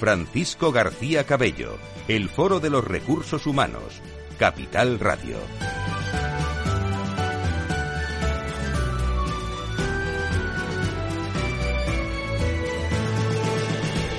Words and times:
Francisco 0.00 0.72
García 0.72 1.24
Cabello, 1.24 1.76
el 2.08 2.30
Foro 2.30 2.58
de 2.58 2.70
los 2.70 2.82
Recursos 2.82 3.46
Humanos, 3.46 4.00
Capital 4.38 4.98
Radio. 4.98 5.36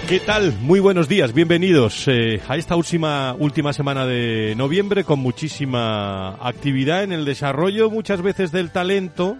¿Qué 0.07 0.19
tal? 0.19 0.53
Muy 0.61 0.79
buenos 0.79 1.09
días, 1.09 1.33
bienvenidos 1.33 2.07
eh, 2.07 2.39
a 2.47 2.57
esta 2.57 2.75
última, 2.75 3.33
última 3.39 3.73
semana 3.73 4.05
de 4.05 4.53
noviembre 4.55 5.03
con 5.03 5.17
muchísima 5.17 6.35
actividad 6.47 7.03
en 7.03 7.11
el 7.11 7.25
desarrollo 7.25 7.89
muchas 7.89 8.21
veces 8.21 8.51
del 8.51 8.69
talento. 8.69 9.35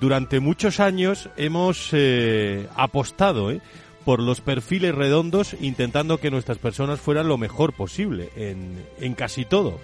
Durante 0.00 0.40
muchos 0.40 0.80
años 0.80 1.30
hemos 1.36 1.90
eh, 1.92 2.66
apostado 2.74 3.52
eh, 3.52 3.60
por 4.04 4.20
los 4.20 4.40
perfiles 4.40 4.94
redondos 4.94 5.54
intentando 5.60 6.18
que 6.18 6.30
nuestras 6.30 6.58
personas 6.58 7.00
fueran 7.00 7.28
lo 7.28 7.38
mejor 7.38 7.72
posible 7.72 8.30
en, 8.36 8.84
en 9.00 9.14
casi 9.14 9.44
todo. 9.44 9.78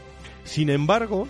Sin 0.45 0.71
embargo, 0.71 1.29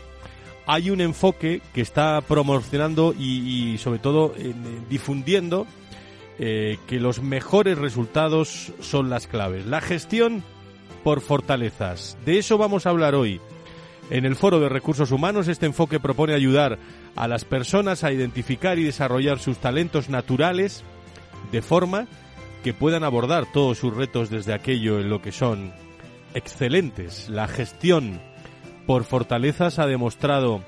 hay 0.66 0.90
un 0.90 1.00
enfoque 1.00 1.62
que 1.72 1.80
está 1.80 2.20
promocionando 2.20 3.14
y, 3.16 3.78
sobre 3.78 4.00
todo 4.00 4.34
difundiendo 4.90 5.66
eh, 6.38 6.78
que 6.88 6.98
los 6.98 7.22
mejores 7.22 7.78
resultados 7.78 8.72
son 8.80 9.08
las 9.08 9.28
claves. 9.28 9.64
La 9.64 9.80
gestión 9.80 10.42
por 11.04 11.20
fortalezas. 11.20 12.18
De 12.26 12.38
eso 12.38 12.58
vamos 12.58 12.84
a 12.84 12.90
hablar 12.90 13.14
hoy. 13.14 13.40
En 14.10 14.24
el 14.24 14.36
Foro 14.36 14.60
de 14.60 14.68
Recursos 14.68 15.12
Humanos 15.12 15.48
este 15.48 15.66
enfoque 15.66 16.00
propone 16.00 16.34
ayudar 16.34 16.78
a 17.14 17.28
las 17.28 17.44
personas 17.44 18.04
a 18.04 18.12
identificar 18.12 18.78
y 18.78 18.84
desarrollar 18.84 19.38
sus 19.38 19.58
talentos 19.58 20.08
naturales 20.08 20.82
de 21.52 21.62
forma 21.62 22.06
que 22.66 22.75
puedan 22.75 23.04
abordar 23.04 23.47
todos 23.53 23.78
sus 23.78 23.94
retos 23.94 24.28
desde 24.28 24.53
aquello 24.53 24.99
en 24.99 25.09
lo 25.09 25.22
que 25.22 25.31
son 25.31 25.72
excelentes. 26.34 27.28
La 27.28 27.47
gestión 27.47 28.21
por 28.88 29.04
fortalezas 29.04 29.78
ha 29.78 29.87
demostrado 29.87 30.65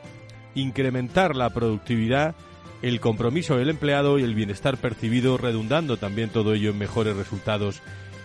incrementar 0.54 1.34
la 1.34 1.50
productividad 1.50 2.36
el 2.82 3.00
compromiso 3.00 3.56
del 3.56 3.70
empleado 3.70 4.16
y 4.20 4.22
el 4.22 4.36
bienestar 4.36 4.76
percibido, 4.76 5.38
redundando 5.38 5.96
también 5.96 6.30
todo 6.30 6.54
ello 6.54 6.70
en 6.70 6.78
mejores 6.78 7.16
resultados 7.16 7.82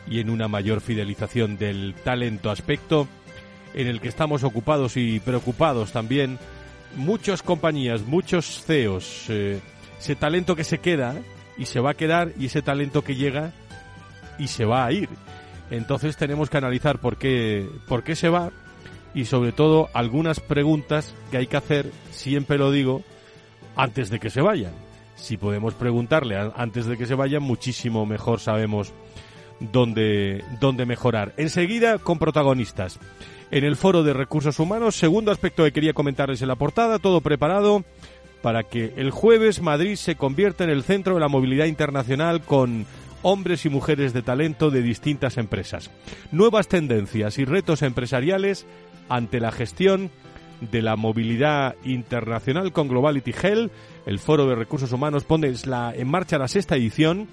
y 0.08 0.20
en 0.20 0.30
una 0.30 0.48
mayor 0.48 0.80
fidelización 0.80 1.58
del 1.58 1.96
talento, 2.04 2.52
aspecto 2.52 3.08
en 3.74 3.88
el 3.88 4.02
que 4.02 4.10
estamos 4.10 4.44
ocupados 4.44 4.98
y 4.98 5.20
preocupados 5.20 5.92
también 5.92 6.38
muchas 6.96 7.42
compañías, 7.42 8.04
muchos 8.04 8.64
CEOs, 8.66 9.26
eh, 9.30 9.62
ese 10.00 10.16
talento 10.16 10.56
que 10.56 10.64
se 10.64 10.78
queda 10.78 11.16
y 11.58 11.66
se 11.66 11.80
va 11.80 11.90
a 11.90 11.96
quedar 11.96 12.34
y 12.38 12.46
ese 12.46 12.62
talento 12.62 13.04
que 13.04 13.16
llega 13.16 13.52
y 14.44 14.48
se 14.48 14.66
va 14.66 14.86
a 14.86 14.92
ir. 14.92 15.10
Entonces 15.72 16.18
tenemos 16.18 16.50
que 16.50 16.58
analizar 16.58 17.00
por 17.00 17.16
qué, 17.18 17.68
por 17.88 18.04
qué 18.04 18.16
se 18.16 18.30
va 18.30 18.52
y 19.16 19.26
sobre 19.26 19.54
todo 19.54 19.90
algunas 19.94 20.40
preguntas 20.40 21.16
que 21.32 21.38
hay 21.38 21.48
que 21.48 21.58
hacer, 21.58 21.90
siempre 22.12 22.58
lo 22.58 22.72
digo, 22.72 23.04
antes 23.76 24.10
de 24.10 24.20
que 24.20 24.30
se 24.30 24.42
vayan. 24.42 24.74
Si 25.16 25.38
podemos 25.38 25.76
preguntarle 25.76 26.36
antes 26.56 26.86
de 26.86 26.98
que 26.98 27.06
se 27.06 27.16
vayan, 27.16 27.42
muchísimo 27.42 28.06
mejor 28.06 28.40
sabemos 28.40 28.92
dónde, 29.60 30.44
dónde 30.60 30.86
mejorar. 30.86 31.34
Enseguida, 31.38 31.98
con 32.00 32.20
protagonistas. 32.20 33.00
En 33.52 33.64
el 33.64 33.78
foro 33.78 34.04
de 34.04 34.14
recursos 34.14 34.60
humanos, 34.60 34.96
segundo 34.96 35.32
aspecto 35.32 35.64
que 35.64 35.72
quería 35.72 35.94
comentarles 35.94 36.42
en 36.42 36.48
la 36.48 36.56
portada, 36.56 37.00
todo 37.00 37.22
preparado 37.22 37.86
para 38.42 38.64
que 38.64 38.94
el 38.98 39.12
jueves 39.12 39.62
Madrid 39.62 39.96
se 39.96 40.16
convierta 40.16 40.66
en 40.66 40.70
el 40.70 40.84
centro 40.84 41.14
de 41.14 41.22
la 41.22 41.30
movilidad 41.30 41.66
internacional 41.66 42.42
con 42.42 42.86
hombres 43.24 43.66
y 43.66 43.70
mujeres 43.70 44.14
de 44.14 44.22
talento 44.22 44.70
de 44.70 44.82
distintas 44.82 45.38
empresas. 45.38 45.90
Nuevas 46.32 46.68
tendencias 46.68 47.40
y 47.40 47.46
retos 47.46 47.82
empresariales 47.82 48.68
ante 49.10 49.40
la 49.40 49.52
gestión 49.52 50.12
de 50.72 50.82
la 50.82 50.96
movilidad 50.96 51.76
internacional 51.84 52.72
con 52.72 52.88
Globality 52.88 53.34
Hell. 53.42 53.72
El 54.06 54.20
Foro 54.20 54.46
de 54.48 54.56
Recursos 54.56 54.92
Humanos 54.92 55.24
pone 55.24 55.52
en 55.52 56.08
marcha 56.08 56.38
la 56.38 56.48
sexta 56.48 56.76
edición, 56.76 57.28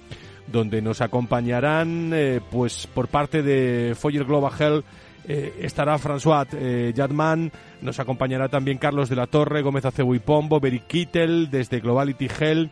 donde 0.51 0.81
nos 0.81 1.01
acompañarán, 1.01 2.11
eh, 2.13 2.41
pues 2.49 2.87
por 2.87 3.07
parte 3.07 3.41
de 3.41 3.95
Foyer 3.95 4.25
Global 4.25 4.51
Health, 4.57 4.85
eh, 5.27 5.53
estará 5.61 5.97
François 5.99 6.47
eh, 6.53 6.93
Jadman, 6.95 7.51
nos 7.81 7.99
acompañará 7.99 8.49
también 8.49 8.79
Carlos 8.79 9.07
de 9.07 9.15
la 9.15 9.27
Torre, 9.27 9.61
Gómez 9.61 9.85
Acebo 9.85 10.15
y 10.15 10.19
Pombo, 10.19 10.59
Beric 10.59 10.87
Kittel 10.87 11.51
desde 11.51 11.79
Globality 11.79 12.27
Health 12.39 12.71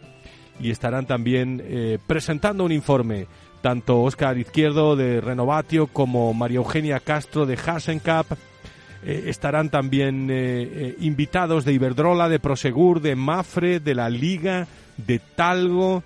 y 0.59 0.71
estarán 0.71 1.05
también 1.05 1.61
eh, 1.65 1.97
presentando 2.05 2.63
un 2.63 2.71
informe 2.71 3.27
tanto 3.61 4.01
Óscar 4.01 4.37
Izquierdo 4.37 4.95
de 4.95 5.21
Renovatio 5.21 5.87
como 5.87 6.33
María 6.33 6.57
Eugenia 6.57 6.99
Castro 6.99 7.45
de 7.45 7.57
Hasencap 7.57 8.31
eh, 9.03 9.23
estarán 9.27 9.69
también 9.69 10.27
eh, 10.29 10.95
invitados 10.99 11.65
de 11.65 11.73
Iberdrola, 11.73 12.29
de 12.29 12.39
Prosegur, 12.39 13.01
de 13.01 13.15
Mafre, 13.15 13.79
de 13.79 13.95
la 13.95 14.09
Liga, 14.09 14.67
de 14.97 15.19
Talgo, 15.19 16.03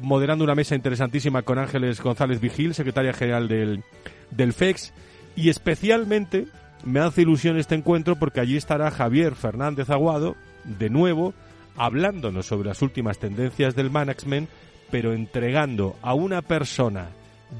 moderando 0.00 0.44
una 0.44 0.54
mesa 0.54 0.74
interesantísima 0.74 1.42
con 1.42 1.58
Ángeles 1.58 2.00
González 2.00 2.40
Vigil, 2.40 2.72
secretaria 2.72 3.12
general 3.12 3.48
del, 3.48 3.84
del 4.30 4.54
FEX, 4.54 4.94
y 5.36 5.50
especialmente 5.50 6.46
me 6.84 7.00
hace 7.00 7.22
ilusión 7.22 7.58
este 7.58 7.74
encuentro 7.74 8.16
porque 8.16 8.40
allí 8.40 8.56
estará 8.56 8.90
Javier 8.90 9.34
Fernández 9.34 9.90
Aguado, 9.90 10.36
de 10.64 10.90
nuevo, 10.90 11.34
hablándonos 11.76 12.46
sobre 12.46 12.68
las 12.68 12.82
últimas 12.82 13.18
tendencias 13.18 13.74
del 13.74 13.90
management, 13.90 14.48
pero 14.90 15.12
entregando 15.12 15.96
a 16.02 16.14
una 16.14 16.42
persona 16.42 17.08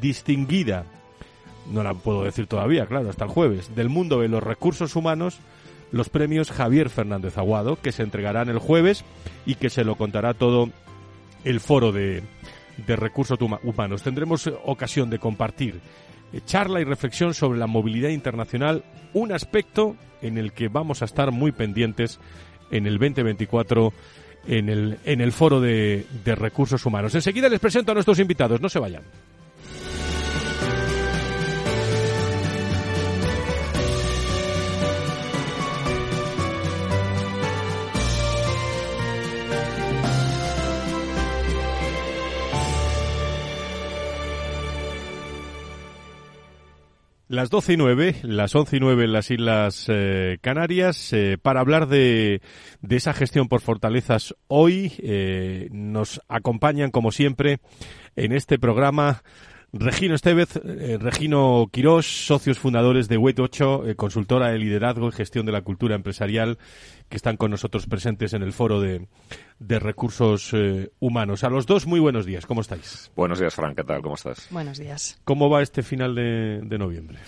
distinguida 0.01 0.85
no 1.71 1.83
la 1.83 1.95
puedo 1.95 2.25
decir 2.25 2.47
todavía, 2.47 2.87
claro, 2.87 3.11
hasta 3.11 3.25
el 3.25 3.31
jueves, 3.31 3.75
del 3.75 3.89
mundo 3.89 4.21
de 4.21 4.29
los 4.29 4.43
recursos 4.43 4.97
humanos, 4.97 5.39
los 5.91 6.09
premios 6.09 6.51
Javier 6.51 6.91
Fernández 6.91 7.39
Aguado, 7.39 7.77
que 7.81 7.93
se 7.93 8.03
entregarán 8.03 8.49
el 8.49 8.59
jueves 8.59 9.05
y 9.47 9.55
que 9.57 9.71
se 9.71 9.85
lo 9.85 9.97
contará 9.97 10.35
todo 10.35 10.71
el 11.45 11.61
foro 11.61 11.93
de, 11.93 12.23
de 12.87 12.97
recursos 12.97 13.39
humanos. 13.63 14.03
Tendremos 14.03 14.51
ocasión 14.65 15.11
de 15.11 15.19
compartir 15.19 15.81
eh, 16.33 16.41
charla 16.45 16.81
y 16.81 16.85
reflexión 16.85 17.35
sobre 17.35 17.59
la 17.59 17.67
movilidad 17.67 18.09
internacional, 18.09 18.85
un 19.13 19.33
aspecto 19.33 19.97
en 20.23 20.39
el 20.39 20.53
que 20.53 20.69
vamos 20.69 21.03
a 21.03 21.05
estar 21.05 21.31
muy 21.31 21.53
pendientes 21.53 22.21
en 22.73 22.87
el 22.87 22.99
2024 22.99 23.93
en 24.49 24.69
el, 24.69 24.99
en 25.05 25.21
el 25.21 25.33
foro 25.33 25.61
de, 25.61 26.05
de 26.25 26.35
recursos 26.35 26.85
humanos. 26.85 27.15
Enseguida 27.15 27.49
les 27.49 27.61
presento 27.61 27.93
a 27.93 27.95
nuestros 27.95 28.19
invitados, 28.19 28.61
no 28.61 28.69
se 28.69 28.79
vayan. 28.79 29.03
Las 47.33 47.49
12 47.49 47.73
y 47.73 47.77
9, 47.79 48.17
las 48.25 48.55
11 48.55 48.77
y 48.77 48.81
9 48.81 49.05
en 49.05 49.13
las 49.15 49.31
Islas 49.31 49.87
eh, 49.89 50.37
Canarias, 50.43 51.15
eh, 51.15 51.39
para 51.41 51.61
hablar 51.61 51.89
de, 51.89 52.43
de, 52.83 52.97
esa 52.97 53.15
gestión 53.15 53.49
por 53.49 53.63
fortalezas 53.63 54.35
hoy, 54.49 54.93
eh, 54.99 55.71
nos 55.73 56.21
acompañan 56.29 56.91
como 56.91 57.11
siempre 57.11 57.61
en 58.17 58.33
este 58.33 58.59
programa 58.59 59.23
Regino 59.75 60.15
Estevez, 60.15 60.57
eh, 60.57 60.99
Regino 61.01 61.67
Quirós, 61.73 62.27
socios 62.27 62.59
fundadores 62.59 63.09
de 63.09 63.17
WET 63.17 63.41
8, 63.41 63.89
eh, 63.89 63.97
consultora 63.97 64.49
de 64.51 64.59
liderazgo 64.59 65.09
y 65.09 65.13
gestión 65.13 65.47
de 65.47 65.53
la 65.53 65.63
cultura 65.63 65.95
empresarial, 65.95 66.59
que 67.09 67.17
están 67.17 67.39
con 67.39 67.51
nosotros 67.51 67.87
presentes 67.87 68.35
en 68.35 68.43
el 68.43 68.53
foro 68.53 68.83
de, 68.83 69.09
de 69.59 69.79
recursos 69.79 70.51
eh, 70.53 70.91
humanos. 71.01 71.43
A 71.43 71.49
los 71.49 71.65
dos, 71.65 71.87
muy 71.87 72.01
buenos 72.01 72.27
días. 72.27 72.45
¿Cómo 72.45 72.61
estáis? 72.61 73.11
Buenos 73.17 73.39
días, 73.39 73.55
Frank. 73.55 73.75
¿Qué 73.77 73.85
tal? 73.85 74.03
¿Cómo 74.03 74.17
estás? 74.17 74.47
Buenos 74.51 74.77
días. 74.77 75.19
¿Cómo 75.25 75.49
va 75.49 75.63
este 75.63 75.83
final 75.83 76.15
de, 76.15 76.61
de 76.63 76.79
noviembre? 76.79 77.19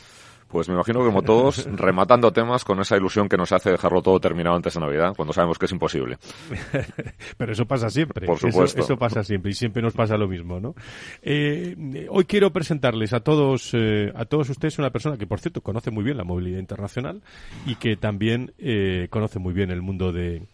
Pues 0.55 0.69
me 0.69 0.75
imagino 0.75 1.01
que 1.01 1.07
como 1.07 1.23
todos, 1.23 1.67
rematando 1.77 2.31
temas 2.33 2.65
con 2.65 2.79
esa 2.79 2.97
ilusión 2.97 3.29
que 3.29 3.37
nos 3.37 3.51
hace 3.51 3.73
dejarlo 3.73 4.03
todo 4.03 4.21
terminado 4.21 4.55
antes 4.55 4.75
de 4.75 4.81
Navidad, 4.81 5.13
cuando 5.17 5.33
sabemos 5.33 5.59
que 5.59 5.67
es 5.67 5.73
imposible. 5.73 6.17
Pero 7.37 7.53
eso 7.53 7.67
pasa 7.67 7.91
siempre. 7.91 8.25
Por 8.25 8.39
supuesto. 8.39 8.79
Eso, 8.79 8.93
eso 8.93 8.97
pasa 8.97 9.25
siempre 9.25 9.51
y 9.51 9.55
siempre 9.55 9.83
nos 9.83 9.95
pasa 9.95 10.17
lo 10.17 10.29
mismo, 10.29 10.61
¿no? 10.61 10.77
Eh, 11.23 12.07
hoy 12.09 12.25
quiero 12.27 12.53
presentarles 12.53 13.13
a 13.15 13.19
todos, 13.19 13.73
eh, 13.75 14.13
a 14.15 14.27
todos 14.27 14.49
ustedes 14.49 14.79
una 14.79 14.91
persona 14.91 15.17
que, 15.17 15.27
por 15.27 15.41
cierto, 15.41 15.61
conoce 15.61 15.91
muy 15.91 16.05
bien 16.05 16.19
la 16.19 16.25
movilidad 16.25 16.61
internacional 16.61 17.21
y 17.67 17.75
que 17.75 17.97
también 17.97 18.53
eh, 18.59 19.09
conoce 19.11 19.41
muy 19.41 19.55
bien 19.55 19.73
el 19.73 19.83
mundo 19.83 20.13
de, 20.13 20.45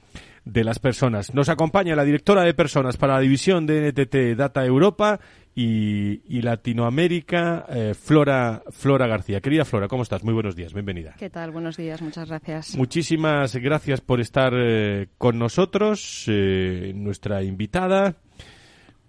de 0.45 0.65
las 0.65 0.79
personas. 0.79 1.35
Nos 1.35 1.49
acompaña 1.49 1.95
la 1.95 2.05
directora 2.05 2.43
de 2.43 2.55
personas 2.55 2.97
para 2.97 3.15
la 3.15 3.21
división 3.21 3.67
de 3.67 3.93
NTT 3.93 4.37
Data 4.37 4.65
Europa 4.65 5.21
y, 5.55 6.23
y 6.27 6.43
Latinoamérica, 6.43 7.67
eh, 7.69 7.95
Flora, 7.95 8.63
Flora 8.71 9.07
García. 9.07 9.41
Querida 9.41 9.65
Flora, 9.65 9.89
¿cómo 9.89 10.03
estás? 10.03 10.25
Muy 10.25 10.33
buenos 10.35 10.57
días, 10.57 10.73
bienvenida. 10.73 11.15
¿Qué 11.19 11.31
tal? 11.31 11.51
Buenos 11.51 11.77
días, 11.77 12.01
muchas 12.03 12.29
gracias. 12.29 12.77
Muchísimas 12.77 13.57
gracias 13.57 14.01
por 14.01 14.21
estar 14.21 14.53
eh, 14.57 15.09
con 15.19 15.39
nosotros, 15.39 16.25
eh, 16.29 16.93
nuestra 16.95 17.43
invitada. 17.43 18.15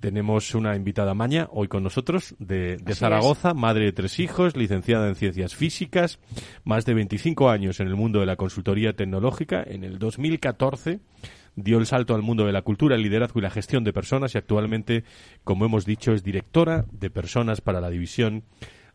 Tenemos 0.02 0.56
una 0.56 0.76
invitada 0.76 1.14
maña 1.14 1.48
hoy 1.52 1.68
con 1.68 1.84
nosotros 1.84 2.34
de, 2.40 2.78
de 2.78 2.96
Zaragoza, 2.96 3.50
es. 3.50 3.56
madre 3.56 3.86
de 3.86 3.94
tres 3.94 4.20
hijos, 4.20 4.58
licenciada 4.58 5.08
en 5.08 5.14
ciencias 5.14 5.54
físicas, 5.54 6.18
más 6.64 6.86
de 6.86 6.96
25 6.96 7.52
años 7.52 7.80
en 7.80 7.88
el 7.88 7.96
mundo 7.96 8.20
de 8.20 8.26
la 8.26 8.36
consultoría 8.36 8.94
tecnológica. 8.94 9.64
En 9.64 9.84
el 9.84 10.00
2014 10.00 11.02
dio 11.56 11.78
el 11.78 11.86
salto 11.86 12.16
al 12.16 12.24
mundo 12.24 12.48
de 12.48 12.52
la 12.52 12.64
cultura, 12.64 12.96
el 12.96 13.04
liderazgo 13.04 13.40
y 13.40 13.44
la 13.44 13.52
gestión 13.52 13.84
de 13.84 13.94
personas 13.94 14.34
y 14.34 14.40
actualmente, 14.40 15.04
como 15.44 15.66
hemos 15.66 15.86
dicho, 15.86 16.14
es 16.14 16.24
directora 16.24 16.86
de 16.92 17.12
personas 17.12 17.62
para 17.62 17.80
la 17.80 17.92
división 17.92 18.44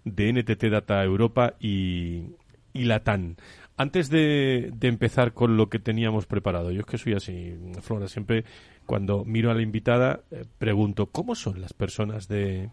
de 0.04 0.32
NTT 0.32 0.64
Data 0.64 1.04
Europa 1.04 1.54
y, 1.60 2.34
y 2.72 2.84
Latam. 2.84 3.36
Antes 3.76 4.08
de, 4.08 4.72
de, 4.74 4.88
empezar 4.88 5.34
con 5.34 5.56
lo 5.56 5.68
que 5.68 5.78
teníamos 5.78 6.26
preparado, 6.26 6.72
yo 6.72 6.80
es 6.80 6.86
que 6.86 6.98
soy 6.98 7.12
así, 7.12 7.54
Flora, 7.82 8.08
siempre 8.08 8.44
cuando 8.86 9.24
miro 9.24 9.50
a 9.50 9.54
la 9.54 9.62
invitada 9.62 10.20
eh, 10.30 10.44
pregunto, 10.58 11.06
¿cómo 11.06 11.34
son 11.34 11.60
las 11.60 11.72
personas 11.72 12.28
de, 12.28 12.70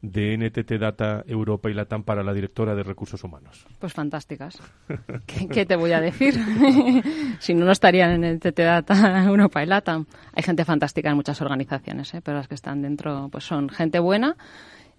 de 0.00 0.36
NTT 0.36 0.72
Data 0.78 1.24
Europa 1.26 1.70
y 1.70 1.74
Latam 1.74 2.04
para 2.04 2.22
la 2.22 2.32
directora 2.32 2.74
de 2.74 2.82
recursos 2.82 3.22
humanos? 3.24 3.66
Pues 3.78 3.92
fantásticas. 3.92 4.58
¿Qué, 5.26 5.48
¿Qué, 5.48 5.66
te 5.66 5.76
voy 5.76 5.92
a 5.92 6.00
decir? 6.00 6.34
si 7.40 7.54
no, 7.54 7.64
no 7.64 7.72
estarían 7.72 8.24
en 8.24 8.36
NTT 8.36 8.58
Data 8.58 9.24
Europa 9.26 9.62
y 9.62 9.66
Latam. 9.66 10.06
Hay 10.32 10.42
gente 10.42 10.64
fantástica 10.64 11.10
en 11.10 11.16
muchas 11.16 11.40
organizaciones, 11.40 12.14
¿eh? 12.14 12.20
pero 12.22 12.38
las 12.38 12.48
que 12.48 12.54
están 12.54 12.82
dentro 12.82 13.28
pues 13.30 13.44
son 13.44 13.68
gente 13.68 13.98
buena, 13.98 14.36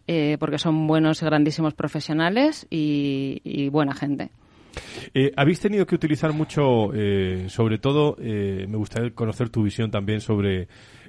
eh, 0.08 0.38
porque 0.40 0.58
son 0.58 0.88
buenos 0.88 1.22
y 1.22 1.26
grandísimos 1.26 1.74
profesionales 1.74 2.68
y, 2.70 3.42
y 3.44 3.70
buena 3.70 3.94
gente. 3.94 4.32
Eh, 5.13 5.31
Habéis 5.36 5.60
tenido 5.60 5.86
que 5.86 5.95
utilizar 5.95 6.33
mucho, 6.33 6.94
eh, 6.94 7.45
sobre 7.50 7.77
todo, 7.77 8.18
eh, 8.19 8.66
me 8.68 8.77
gustaría 8.77 9.12
conocer 9.12 9.50
tu 9.50 9.63
visión 9.63 9.92
también 9.92 10.22
sobre 10.22 10.68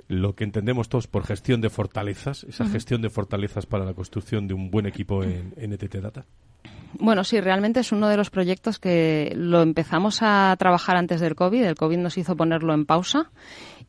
lo 0.09 0.35
que 0.35 0.45
entendemos 0.45 0.89
todos 0.89 1.07
por 1.07 1.25
gestión 1.25 1.61
de 1.61 1.69
fortalezas, 1.69 2.45
esa 2.45 2.65
uh 2.65 2.67
-huh. 2.69 2.73
gestión 2.73 3.03
de 3.03 3.11
fortalezas 3.11 3.67
para 3.67 3.85
la 3.85 3.95
construcción 3.95 4.47
de 4.47 4.55
un 4.55 4.71
buen 4.71 4.87
equipo 4.87 5.25
en, 5.25 5.53
en 5.57 5.73
NTT 5.73 5.97
Data. 5.97 6.27
Bueno, 7.01 7.25
sí, 7.25 7.41
realmente 7.41 7.81
es 7.81 7.93
uno 7.93 8.09
de 8.09 8.17
los 8.17 8.31
proyectos 8.31 8.79
que 8.79 9.33
lo 9.37 9.63
empezamos 9.63 10.19
a 10.23 10.55
trabajar 10.59 10.97
antes 10.97 11.21
del 11.21 11.35
COVID. 11.35 11.65
El 11.65 11.75
COVID 11.75 11.99
nos 11.99 12.19
hizo 12.19 12.37
ponerlo 12.37 12.75
en 12.75 12.87
pausa 12.87 13.31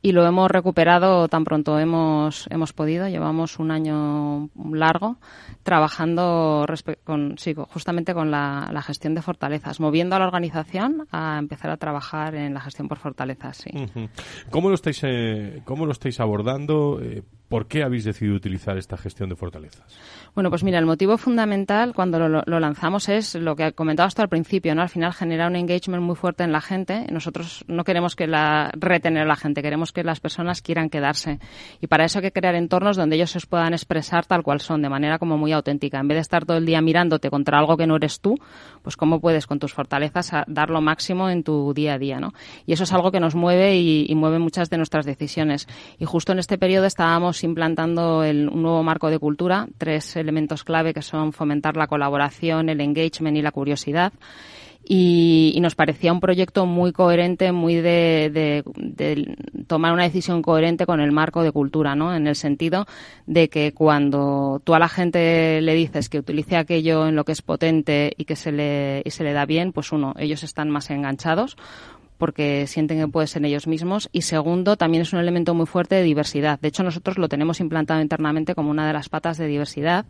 y 0.02 0.12
lo 0.12 0.26
hemos 0.26 0.50
recuperado 0.50 1.28
tan 1.28 1.44
pronto 1.44 1.80
hemos, 1.80 2.48
hemos 2.52 2.72
podido. 2.74 3.08
Llevamos 3.08 3.60
un 3.60 3.72
año 3.72 4.50
largo 4.72 5.18
trabajando 5.64 6.66
con, 7.04 7.38
sí, 7.38 7.56
justamente 7.70 8.14
con 8.14 8.30
la, 8.30 8.70
la, 8.72 8.82
gestión 8.82 9.16
de 9.16 9.22
fortalezas, 9.22 9.80
moviendo 9.80 10.16
a 10.16 10.20
la 10.20 10.26
organización 10.26 11.08
a 11.12 11.38
empezar 11.40 11.72
a 11.72 11.78
trabajar 11.78 12.36
en 12.36 12.54
la 12.54 12.62
gestión 12.62 12.88
por 12.88 13.00
fortalezas. 13.00 13.58
Sí. 13.58 13.72
¿Cómo, 14.50 14.70
lo 14.70 14.76
estáis, 14.76 15.02
eh, 15.04 15.62
¿Cómo 15.66 15.86
lo 15.86 15.92
estáis 15.92 16.20
abordando? 16.20 17.00
Eh, 17.02 17.24
¿Por 17.50 17.68
qué 17.68 17.84
habéis 17.84 18.04
decidido 18.04 18.36
utilizar 18.36 18.78
esta 18.78 18.98
gestión 18.98 19.30
de 19.30 19.36
fortalezas? 19.36 19.98
Bueno, 20.36 20.50
pues 20.50 20.64
mira, 20.64 20.80
el 20.80 20.86
motivo 20.86 21.18
fundamental 21.18 21.94
cuando 21.94 22.20
lo, 22.20 22.44
lo 22.46 22.60
lanzamos 22.60 22.97
es 23.08 23.36
lo 23.36 23.56
que 23.56 23.72
comentaba 23.74 24.08
hasta 24.08 24.24
al 24.24 24.30
principio, 24.30 24.74
¿no? 24.76 24.82
Al 24.82 24.90
final 24.90 25.14
genera 25.14 25.48
un 25.48 25.56
engagement 25.56 26.04
muy 26.04 26.16
fuerte 26.16 26.44
en 26.44 26.52
la 26.52 26.62
gente. 26.62 27.06
Nosotros 27.12 27.64
no 27.68 27.84
queremos 27.84 28.16
que 28.16 28.28
la 28.28 28.72
retener 28.74 29.24
a 29.24 29.26
la 29.26 29.36
gente, 29.36 29.62
queremos 29.62 29.92
que 29.92 30.04
las 30.04 30.20
personas 30.20 30.62
quieran 30.62 30.90
quedarse. 30.90 31.40
Y 31.82 31.88
para 31.88 32.06
eso 32.06 32.20
hay 32.20 32.24
que 32.24 32.32
crear 32.32 32.56
entornos 32.56 32.98
donde 32.98 33.16
ellos 33.16 33.32
se 33.32 33.40
puedan 33.48 33.74
expresar 33.74 34.26
tal 34.26 34.44
cual 34.44 34.60
son, 34.60 34.82
de 34.82 34.90
manera 34.90 35.20
como 35.20 35.38
muy 35.38 35.52
auténtica. 35.52 36.00
En 36.00 36.08
vez 36.08 36.18
de 36.18 36.22
estar 36.22 36.46
todo 36.46 36.58
el 36.58 36.66
día 36.66 36.82
mirándote 36.82 37.30
contra 37.30 37.60
algo 37.60 37.78
que 37.78 37.88
no 37.88 37.96
eres 37.96 38.20
tú, 38.20 38.36
pues 38.82 38.98
cómo 38.98 39.22
puedes 39.22 39.48
con 39.48 39.60
tus 39.60 39.74
fortalezas 39.74 40.32
dar 40.48 40.70
lo 40.70 40.82
máximo 40.82 41.30
en 41.30 41.44
tu 41.44 41.74
día 41.74 41.94
a 41.94 41.98
día, 41.98 42.20
¿no? 42.20 42.34
Y 42.66 42.74
eso 42.74 42.84
es 42.84 42.94
algo 42.94 43.12
que 43.12 43.20
nos 43.20 43.36
mueve 43.36 43.78
y, 43.78 44.06
y 44.10 44.16
mueve 44.16 44.40
muchas 44.40 44.70
de 44.70 44.78
nuestras 44.78 45.06
decisiones. 45.06 45.68
Y 46.00 46.06
justo 46.06 46.32
en 46.32 46.40
este 46.40 46.58
periodo 46.58 46.86
estábamos 46.86 47.44
implantando 47.44 48.24
el, 48.24 48.50
un 48.50 48.62
nuevo 48.62 48.84
marco 48.84 49.10
de 49.10 49.20
cultura, 49.20 49.68
tres 49.78 50.16
elementos 50.16 50.64
clave 50.64 50.94
que 50.94 51.02
son 51.02 51.34
fomentar 51.34 51.78
la 51.78 51.88
colaboración, 51.88 52.70
el 52.70 52.77
engagement 52.82 53.38
y 53.38 53.42
la 53.42 53.52
curiosidad. 53.52 54.14
Y, 54.90 55.58
nos 55.62 55.76
parecía 55.76 56.14
un 56.14 56.22
proyecto 56.22 56.66
muy 56.66 56.94
coherente, 56.94 57.52
muy 57.52 57.76
de, 57.76 58.32
de, 58.34 58.64
de, 58.78 59.36
tomar 59.68 59.92
una 59.92 60.04
decisión 60.04 60.42
coherente 60.42 60.86
con 60.86 61.02
el 61.02 61.12
marco 61.12 61.44
de 61.44 61.52
cultura, 61.52 61.94
¿no? 61.94 62.16
En 62.16 62.26
el 62.26 62.38
sentido 62.38 62.88
de 63.26 63.50
que 63.50 63.74
cuando 63.74 64.62
tú 64.64 64.76
a 64.76 64.80
la 64.80 64.88
gente 64.88 65.60
le 65.62 65.74
dices 65.74 66.08
que 66.08 66.20
utilice 66.20 66.56
aquello 66.56 67.06
en 67.06 67.18
lo 67.18 67.26
que 67.26 67.34
es 67.34 67.42
potente 67.42 68.14
y 68.16 68.24
que 68.24 68.38
se 68.38 68.54
le, 68.54 69.02
y 69.04 69.12
se 69.12 69.26
le 69.26 69.34
da 69.34 69.46
bien, 69.46 69.74
pues 69.74 69.92
uno, 69.92 70.14
ellos 70.18 70.44
están 70.44 70.70
más 70.70 70.90
enganchados 70.90 71.58
porque 72.18 72.68
sienten 72.68 73.00
que 73.00 73.08
pueden 73.08 73.28
ser 73.28 73.46
ellos 73.46 73.68
mismos 73.68 74.10
y 74.12 74.24
segundo 74.24 74.78
también 74.78 75.04
es 75.04 75.14
un 75.14 75.20
elemento 75.20 75.54
muy 75.54 75.66
fuerte 75.66 75.96
de 75.96 76.04
diversidad. 76.04 76.60
De 76.60 76.68
hecho 76.68 76.84
nosotros 76.84 77.18
lo 77.18 77.30
tenemos 77.30 77.60
implantado 77.60 78.02
internamente 78.02 78.56
como 78.56 78.72
una 78.72 78.88
de 78.88 78.94
las 78.94 79.10
patas 79.10 79.38
de 79.38 79.48
diversidad 79.48 80.06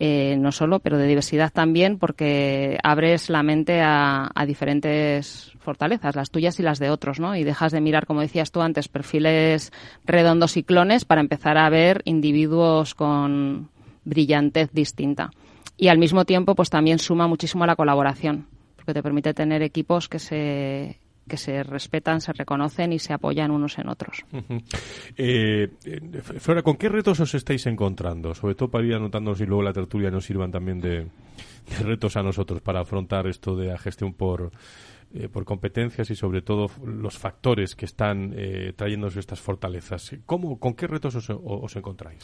eh, 0.00 0.36
no 0.38 0.52
solo, 0.52 0.78
pero 0.78 0.96
de 0.96 1.08
diversidad 1.08 1.52
también, 1.52 1.98
porque 1.98 2.78
abres 2.84 3.30
la 3.30 3.42
mente 3.42 3.80
a, 3.82 4.30
diferentes 4.46 5.52
fortalezas, 5.58 6.14
las 6.14 6.30
tuyas 6.30 6.60
y 6.60 6.62
las 6.62 6.78
de 6.78 6.90
otros, 6.90 7.18
¿no? 7.18 7.34
Y 7.34 7.42
dejas 7.42 7.72
de 7.72 7.80
mirar, 7.80 8.06
como 8.06 8.20
decías 8.20 8.52
tú 8.52 8.60
antes, 8.60 8.86
perfiles 8.86 9.72
redondos 10.04 10.56
y 10.56 10.62
clones 10.62 11.04
para 11.04 11.20
empezar 11.20 11.58
a 11.58 11.68
ver 11.68 12.02
individuos 12.04 12.94
con 12.94 13.70
brillantez 14.04 14.70
distinta. 14.72 15.30
Y 15.76 15.88
al 15.88 15.98
mismo 15.98 16.24
tiempo, 16.24 16.54
pues 16.54 16.70
también 16.70 17.00
suma 17.00 17.26
muchísimo 17.26 17.64
a 17.64 17.66
la 17.66 17.76
colaboración, 17.76 18.46
porque 18.76 18.94
te 18.94 19.02
permite 19.02 19.34
tener 19.34 19.62
equipos 19.62 20.08
que 20.08 20.20
se 20.20 21.00
que 21.28 21.36
se 21.36 21.62
respetan, 21.62 22.20
se 22.20 22.32
reconocen 22.32 22.92
y 22.92 22.98
se 22.98 23.12
apoyan 23.12 23.50
unos 23.50 23.78
en 23.78 23.88
otros. 23.88 24.24
-huh. 24.32 24.62
eh, 25.16 25.68
Flora, 26.38 26.62
¿con 26.62 26.76
qué 26.76 26.88
retos 26.88 27.20
os 27.20 27.34
estáis 27.34 27.66
encontrando? 27.66 28.34
Sobre 28.34 28.54
todo 28.54 28.68
para 28.68 28.84
ir 28.86 28.94
anotándonos 28.94 29.40
y 29.40 29.46
luego 29.46 29.62
la 29.62 29.72
tertulia 29.72 30.10
nos 30.10 30.24
sirvan 30.24 30.50
también 30.50 30.80
de, 30.80 31.06
de 31.68 31.84
retos 31.84 32.16
a 32.16 32.22
nosotros 32.22 32.60
para 32.60 32.80
afrontar 32.80 33.26
esto 33.26 33.54
de 33.56 33.68
la 33.68 33.78
gestión 33.78 34.12
por 34.14 34.50
eh, 35.14 35.28
por 35.28 35.46
competencias 35.46 36.10
y 36.10 36.14
sobre 36.14 36.42
todo 36.42 36.66
los 36.84 37.16
factores 37.16 37.74
que 37.74 37.86
están 37.86 38.34
eh, 38.36 38.74
trayéndose 38.76 39.20
estas 39.20 39.40
fortalezas. 39.40 40.14
¿Cómo, 40.26 40.58
¿Con 40.58 40.74
qué 40.74 40.86
retos 40.86 41.14
os, 41.14 41.30
os 41.30 41.76
encontráis? 41.76 42.18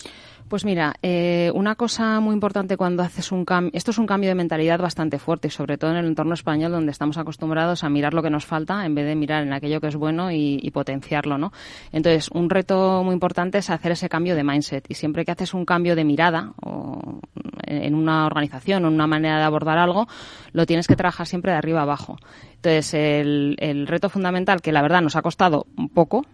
Pues 0.49 0.67
mira, 0.67 0.95
eh, 1.01 1.51
una 1.55 1.77
cosa 1.77 2.21
muy 2.21 2.35
importante 2.35 2.77
cuando 2.77 3.03
haces 3.03 3.33
un 3.33 3.47
cambio, 3.47 3.71
esto 3.73 3.91
es 3.91 3.97
un 3.97 4.07
cambio 4.07 4.29
de 4.29 4.35
mentalidad 4.35 4.79
bastante 4.79 5.19
fuerte, 5.19 5.49
sobre 5.49 5.79
todo 5.79 5.93
en 5.93 5.97
el 5.97 6.07
entorno 6.07 6.35
español 6.35 6.73
donde 6.73 6.93
estamos 6.93 7.17
acostumbrados 7.17 7.85
a 7.85 7.89
mirar 7.89 8.13
lo 8.13 8.23
que 8.23 8.29
nos 8.29 8.45
falta 8.45 8.85
en 8.85 8.95
vez 8.95 9.07
de 9.07 9.15
mirar 9.15 9.45
en 9.45 9.55
aquello 9.55 9.81
que 9.81 9.89
es 9.89 9.97
bueno 9.97 10.31
y, 10.31 10.71
potenciarlo, 10.75 11.39
¿no? 11.39 11.53
Entonces, 11.91 12.29
un 12.33 12.51
reto 12.51 13.03
muy 13.03 13.15
importante 13.15 13.59
es 13.59 13.71
hacer 13.71 13.93
ese 13.93 14.09
cambio 14.09 14.35
de 14.35 14.45
mindset 14.45 14.85
y 14.91 14.95
siempre 14.95 15.25
que 15.25 15.31
haces 15.31 15.55
un 15.55 15.65
cambio 15.65 15.97
de 15.97 16.05
mirada 16.05 16.53
o 16.63 17.21
en 17.67 17.95
una 17.95 18.27
organización 18.27 18.85
o 18.85 18.89
en 18.89 18.95
una 18.95 19.07
manera 19.07 19.39
de 19.39 19.45
abordar 19.45 19.79
algo, 19.79 20.07
lo 20.53 20.67
tienes 20.67 20.87
que 20.87 20.97
trabajar 20.97 21.27
siempre 21.27 21.53
de 21.53 21.59
arriba 21.59 21.83
abajo. 21.83 22.17
Entonces, 22.65 22.95
el, 22.95 23.57
el 23.59 23.87
reto 23.87 24.09
fundamental, 24.09 24.63
que 24.63 24.73
la 24.73 24.81
verdad 24.81 25.03
nos 25.03 25.17
ha 25.17 25.23
costado 25.23 25.67
un 25.77 25.91
poco, 25.91 26.25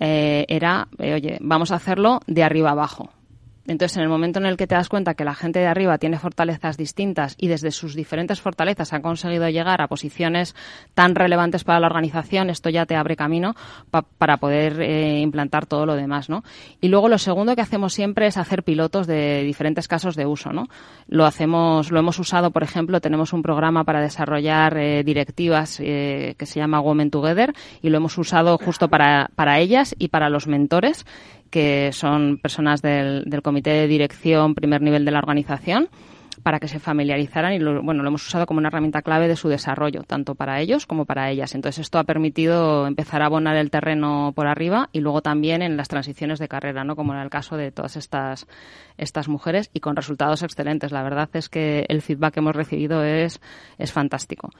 eh, 0.00 0.44
era, 0.48 0.86
eh, 0.98 1.14
oye, 1.14 1.38
vamos 1.40 1.70
a 1.72 1.76
hacerlo 1.76 2.20
de 2.26 2.42
arriba 2.42 2.72
abajo. 2.72 3.08
Entonces, 3.66 3.96
en 3.96 4.02
el 4.02 4.08
momento 4.08 4.40
en 4.40 4.46
el 4.46 4.56
que 4.56 4.66
te 4.66 4.74
das 4.74 4.88
cuenta 4.88 5.14
que 5.14 5.24
la 5.24 5.34
gente 5.34 5.60
de 5.60 5.66
arriba 5.66 5.98
tiene 5.98 6.18
fortalezas 6.18 6.76
distintas 6.76 7.36
y 7.38 7.46
desde 7.46 7.70
sus 7.70 7.94
diferentes 7.94 8.40
fortalezas 8.40 8.92
han 8.92 9.02
conseguido 9.02 9.48
llegar 9.48 9.80
a 9.80 9.86
posiciones 9.86 10.56
tan 10.94 11.14
relevantes 11.14 11.62
para 11.62 11.78
la 11.78 11.86
organización, 11.86 12.50
esto 12.50 12.70
ya 12.70 12.86
te 12.86 12.96
abre 12.96 13.14
camino 13.14 13.54
para 14.18 14.38
poder 14.38 14.80
eh, 14.80 15.20
implantar 15.20 15.66
todo 15.66 15.86
lo 15.86 15.94
demás, 15.94 16.28
¿no? 16.28 16.42
Y 16.80 16.88
luego 16.88 17.08
lo 17.08 17.18
segundo 17.18 17.54
que 17.54 17.62
hacemos 17.62 17.92
siempre 17.92 18.26
es 18.26 18.36
hacer 18.36 18.64
pilotos 18.64 19.06
de 19.06 19.44
diferentes 19.44 19.86
casos 19.86 20.16
de 20.16 20.26
uso, 20.26 20.52
¿no? 20.52 20.68
Lo 21.06 21.24
hacemos, 21.24 21.92
lo 21.92 22.00
hemos 22.00 22.18
usado, 22.18 22.50
por 22.50 22.64
ejemplo, 22.64 23.00
tenemos 23.00 23.32
un 23.32 23.42
programa 23.42 23.84
para 23.84 24.00
desarrollar 24.00 24.76
eh, 24.76 25.04
directivas 25.04 25.78
eh, 25.80 26.34
que 26.36 26.46
se 26.46 26.58
llama 26.58 26.80
Women 26.80 27.10
Together 27.10 27.54
y 27.80 27.90
lo 27.90 27.98
hemos 27.98 28.18
usado 28.18 28.58
justo 28.58 28.88
para, 28.88 29.30
para 29.36 29.60
ellas 29.60 29.94
y 29.98 30.08
para 30.08 30.30
los 30.30 30.48
mentores 30.48 31.06
que 31.52 31.90
son 31.92 32.38
personas 32.38 32.82
del, 32.82 33.24
del 33.26 33.42
comité 33.42 33.70
de 33.70 33.86
dirección, 33.86 34.56
primer 34.56 34.80
nivel 34.82 35.04
de 35.04 35.10
la 35.12 35.18
organización 35.20 35.88
para 36.42 36.58
que 36.58 36.68
se 36.68 36.78
familiarizaran 36.78 37.52
y 37.52 37.58
lo, 37.58 37.82
bueno, 37.82 38.02
lo 38.02 38.08
hemos 38.08 38.26
usado 38.26 38.46
como 38.46 38.58
una 38.58 38.68
herramienta 38.68 39.02
clave 39.02 39.28
de 39.28 39.36
su 39.36 39.48
desarrollo, 39.48 40.02
tanto 40.02 40.34
para 40.34 40.60
ellos 40.60 40.86
como 40.86 41.04
para 41.04 41.30
ellas. 41.30 41.54
Entonces 41.54 41.80
esto 41.80 41.98
ha 41.98 42.04
permitido 42.04 42.86
empezar 42.86 43.22
a 43.22 43.26
abonar 43.26 43.56
el 43.56 43.70
terreno 43.70 44.32
por 44.34 44.46
arriba 44.46 44.88
y 44.92 45.00
luego 45.00 45.22
también 45.22 45.62
en 45.62 45.76
las 45.76 45.88
transiciones 45.88 46.38
de 46.38 46.48
carrera, 46.48 46.84
¿no? 46.84 46.96
Como 46.96 47.14
en 47.14 47.20
el 47.20 47.30
caso 47.30 47.56
de 47.56 47.70
todas 47.70 47.96
estas 47.96 48.46
estas 48.98 49.28
mujeres 49.28 49.70
y 49.72 49.80
con 49.80 49.96
resultados 49.96 50.42
excelentes. 50.42 50.92
La 50.92 51.02
verdad 51.02 51.28
es 51.32 51.48
que 51.48 51.86
el 51.88 52.02
feedback 52.02 52.34
que 52.34 52.40
hemos 52.40 52.56
recibido 52.56 53.02
es 53.04 53.40
es 53.78 53.92
fantástico. 53.92 54.50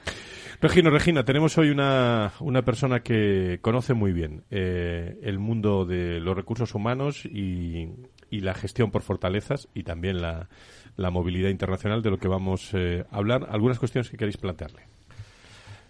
Regina, 0.61 0.91
Regina, 0.91 1.25
tenemos 1.25 1.59
hoy 1.59 1.71
una, 1.71 2.33
una 2.39 2.63
persona 2.63 3.01
que 3.01 3.59
conoce 3.63 3.95
muy 3.95 4.13
bien 4.13 4.45
eh, 4.51 5.19
el 5.23 5.41
mundo 5.41 5.85
de 5.85 6.21
los 6.21 6.37
recursos 6.37 6.75
humanos 6.75 7.25
y, 7.27 7.89
y 8.33 8.41
la 8.41 8.55
gestión 8.55 8.91
por 8.91 9.03
fortalezas 9.03 9.69
y 9.75 9.85
también 9.85 10.21
la 10.21 10.49
la 10.97 11.11
movilidad 11.11 11.49
internacional, 11.49 12.03
de 12.03 12.11
lo 12.11 12.19
que 12.19 12.29
vamos 12.29 12.71
eh, 12.75 13.05
a 13.11 13.17
hablar. 13.17 13.47
¿Algunas 13.51 13.79
cuestiones 13.79 14.11
que 14.11 14.17
queréis 14.17 14.37
plantearle? 14.37 14.83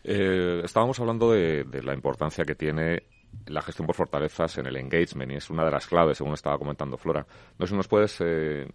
Eh, 0.04 0.62
estábamos 0.64 0.98
hablando 1.00 1.32
de, 1.32 1.64
la 1.82 1.94
importancia 1.94 2.44
que 2.44 2.54
tiene 2.54 3.04
la 3.46 3.62
gestión 3.62 3.86
por 3.86 3.96
fortalezas 3.96 4.58
en 4.58 4.66
el 4.66 4.76
engagement 4.76 5.32
y 5.32 5.36
es 5.36 5.48
una 5.50 5.64
de 5.64 5.70
las 5.70 5.86
claves, 5.86 6.18
según 6.18 6.34
estaba 6.34 6.58
comentando 6.58 6.96
Flora. 6.96 7.26
No 7.58 7.66
sé 7.66 7.70
si 7.70 7.76
nos 7.76 7.88
puedes 7.88 8.20
eh, 8.20 8.68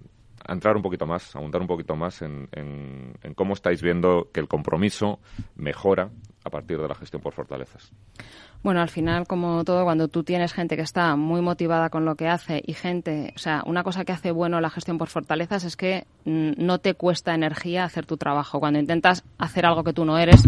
entrar 0.48 0.76
un 0.76 0.82
poquito 0.82 1.06
más, 1.06 1.36
abundar 1.36 1.62
un 1.62 1.68
poquito 1.68 1.96
más 1.96 2.22
en, 2.22 2.50
cómo 3.36 3.54
estáis 3.54 3.82
viendo 3.82 4.30
que 4.34 4.40
el 4.40 4.48
compromiso 4.48 5.20
mejora 5.56 6.10
a 6.44 6.50
partir 6.50 6.80
de 6.80 6.88
la 6.88 6.96
gestión 6.96 7.22
por 7.22 7.34
fortalezas. 7.34 7.92
Bueno, 8.64 8.82
al 8.82 8.90
final, 8.90 9.28
como 9.28 9.64
todo, 9.64 9.84
cuando 9.84 10.08
tú 10.08 10.24
tienes 10.24 10.52
gente 10.52 10.76
que 10.76 10.82
está 10.82 11.16
muy 11.16 11.42
motivada 11.42 11.90
con 11.90 12.06
lo 12.06 12.16
que 12.16 12.28
hace 12.28 12.62
y 12.66 12.74
gente, 12.74 13.34
o 13.36 13.40
sea, 13.40 13.64
una 13.66 13.84
cosa 13.84 14.04
que 14.04 14.12
hace 14.12 14.32
bueno 14.32 14.60
la 14.60 14.70
gestión 14.70 14.98
por 14.98 15.08
fortalezas 15.10 15.64
es 15.64 15.78
que 15.78 16.06
mm, 16.26 16.54
no 16.58 16.80
te 16.80 16.96
cuesta 16.96 17.34
energía 17.34 17.84
hacer 17.84 18.06
tu 18.06 18.18
trabajo. 18.18 18.60
Cuando 18.60 18.80
intentas 18.80 19.24
hacer 19.38 19.66
algo 19.66 19.84
que 19.84 19.94
tú 19.94 20.06
no 20.06 20.18
eres 20.18 20.44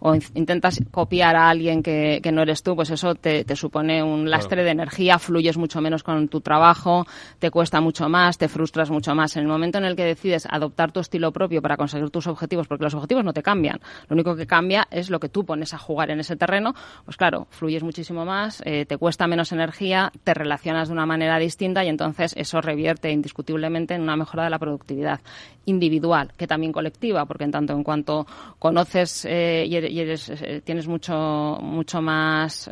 o 0.00 0.14
intentas 0.34 0.80
copiar 0.90 1.36
a 1.36 1.50
alguien 1.50 1.82
que, 1.82 2.20
que 2.22 2.32
no 2.32 2.42
eres 2.42 2.62
tú, 2.62 2.74
pues 2.74 2.90
eso 2.90 3.14
te, 3.14 3.44
te 3.44 3.54
supone 3.54 4.02
un 4.02 4.30
lastre 4.30 4.64
de 4.64 4.70
energía, 4.70 5.18
fluyes 5.18 5.56
mucho 5.56 5.80
menos 5.80 6.02
con 6.02 6.28
tu 6.28 6.40
trabajo, 6.40 7.06
te 7.38 7.50
cuesta 7.50 7.80
mucho 7.80 8.08
más, 8.08 8.38
te 8.38 8.48
frustras 8.48 8.90
mucho 8.90 9.14
más. 9.14 9.36
En 9.36 9.42
el 9.42 9.48
momento 9.48 9.78
en 9.78 9.84
el 9.84 9.94
que 9.94 10.04
decides 10.04 10.46
adoptar 10.50 10.90
tu 10.90 11.00
estilo 11.00 11.32
propio 11.32 11.62
para 11.62 11.76
conseguir 11.76 12.10
tus 12.10 12.26
objetivos, 12.26 12.66
porque 12.66 12.84
los 12.84 12.94
objetivos 12.94 13.24
no 13.24 13.32
te 13.32 13.42
cambian, 13.42 13.80
lo 14.08 14.14
único 14.14 14.34
que 14.34 14.46
cambia 14.46 14.88
es 14.90 15.10
lo 15.10 15.20
que 15.20 15.28
tú 15.28 15.44
pones 15.44 15.74
a 15.74 15.78
jugar 15.78 16.10
en 16.10 16.20
ese 16.20 16.36
terreno, 16.36 16.74
pues 17.04 17.16
claro, 17.16 17.41
fluyes 17.50 17.82
muchísimo 17.82 18.24
más, 18.24 18.62
eh, 18.64 18.86
te 18.86 18.96
cuesta 18.96 19.26
menos 19.26 19.52
energía, 19.52 20.12
te 20.24 20.34
relacionas 20.34 20.88
de 20.88 20.94
una 20.94 21.06
manera 21.06 21.38
distinta 21.38 21.84
y 21.84 21.88
entonces 21.88 22.34
eso 22.36 22.60
revierte 22.60 23.10
indiscutiblemente 23.10 23.94
en 23.94 24.02
una 24.02 24.16
mejora 24.16 24.44
de 24.44 24.50
la 24.50 24.58
productividad 24.58 25.20
individual, 25.64 26.32
que 26.36 26.46
también 26.46 26.72
colectiva, 26.72 27.24
porque 27.26 27.44
en 27.44 27.52
tanto 27.52 27.72
en 27.72 27.84
cuanto 27.84 28.26
conoces 28.58 29.24
eh, 29.24 29.64
y 29.68 29.76
eres, 29.76 30.30
eh, 30.30 30.60
tienes 30.64 30.88
mucho, 30.88 31.58
mucho 31.60 32.02
más 32.02 32.68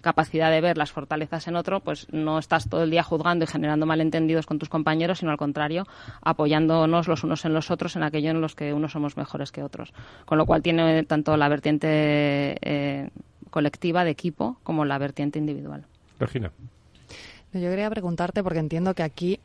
capacidad 0.00 0.50
de 0.50 0.60
ver 0.60 0.76
las 0.76 0.92
fortalezas 0.92 1.48
en 1.48 1.56
otro, 1.56 1.80
pues 1.80 2.06
no 2.12 2.38
estás 2.38 2.68
todo 2.68 2.82
el 2.82 2.90
día 2.90 3.02
juzgando 3.02 3.44
y 3.44 3.48
generando 3.48 3.86
malentendidos 3.86 4.46
con 4.46 4.58
tus 4.58 4.68
compañeros, 4.68 5.18
sino 5.18 5.30
al 5.30 5.38
contrario, 5.38 5.86
apoyándonos 6.20 7.08
los 7.08 7.24
unos 7.24 7.44
en 7.46 7.54
los 7.54 7.70
otros 7.70 7.96
en 7.96 8.02
aquello 8.02 8.30
en 8.30 8.40
los 8.40 8.54
que 8.54 8.72
unos 8.74 8.92
somos 8.92 9.16
mejores 9.16 9.50
que 9.50 9.62
otros. 9.62 9.92
Con 10.26 10.38
lo 10.38 10.46
cual 10.46 10.62
tiene 10.62 11.04
tanto 11.04 11.36
la 11.36 11.48
vertiente 11.48 13.10
colectiva, 13.54 14.02
de 14.02 14.10
equipo, 14.10 14.56
como 14.64 14.84
la 14.84 14.98
vertiente 14.98 15.38
individual. 15.38 15.86
Regina. 16.18 16.50
Yo 17.52 17.70
quería 17.70 17.88
preguntarte, 17.88 18.42
porque 18.42 18.58
entiendo 18.58 18.96
que 18.96 19.04
aquí 19.04 19.38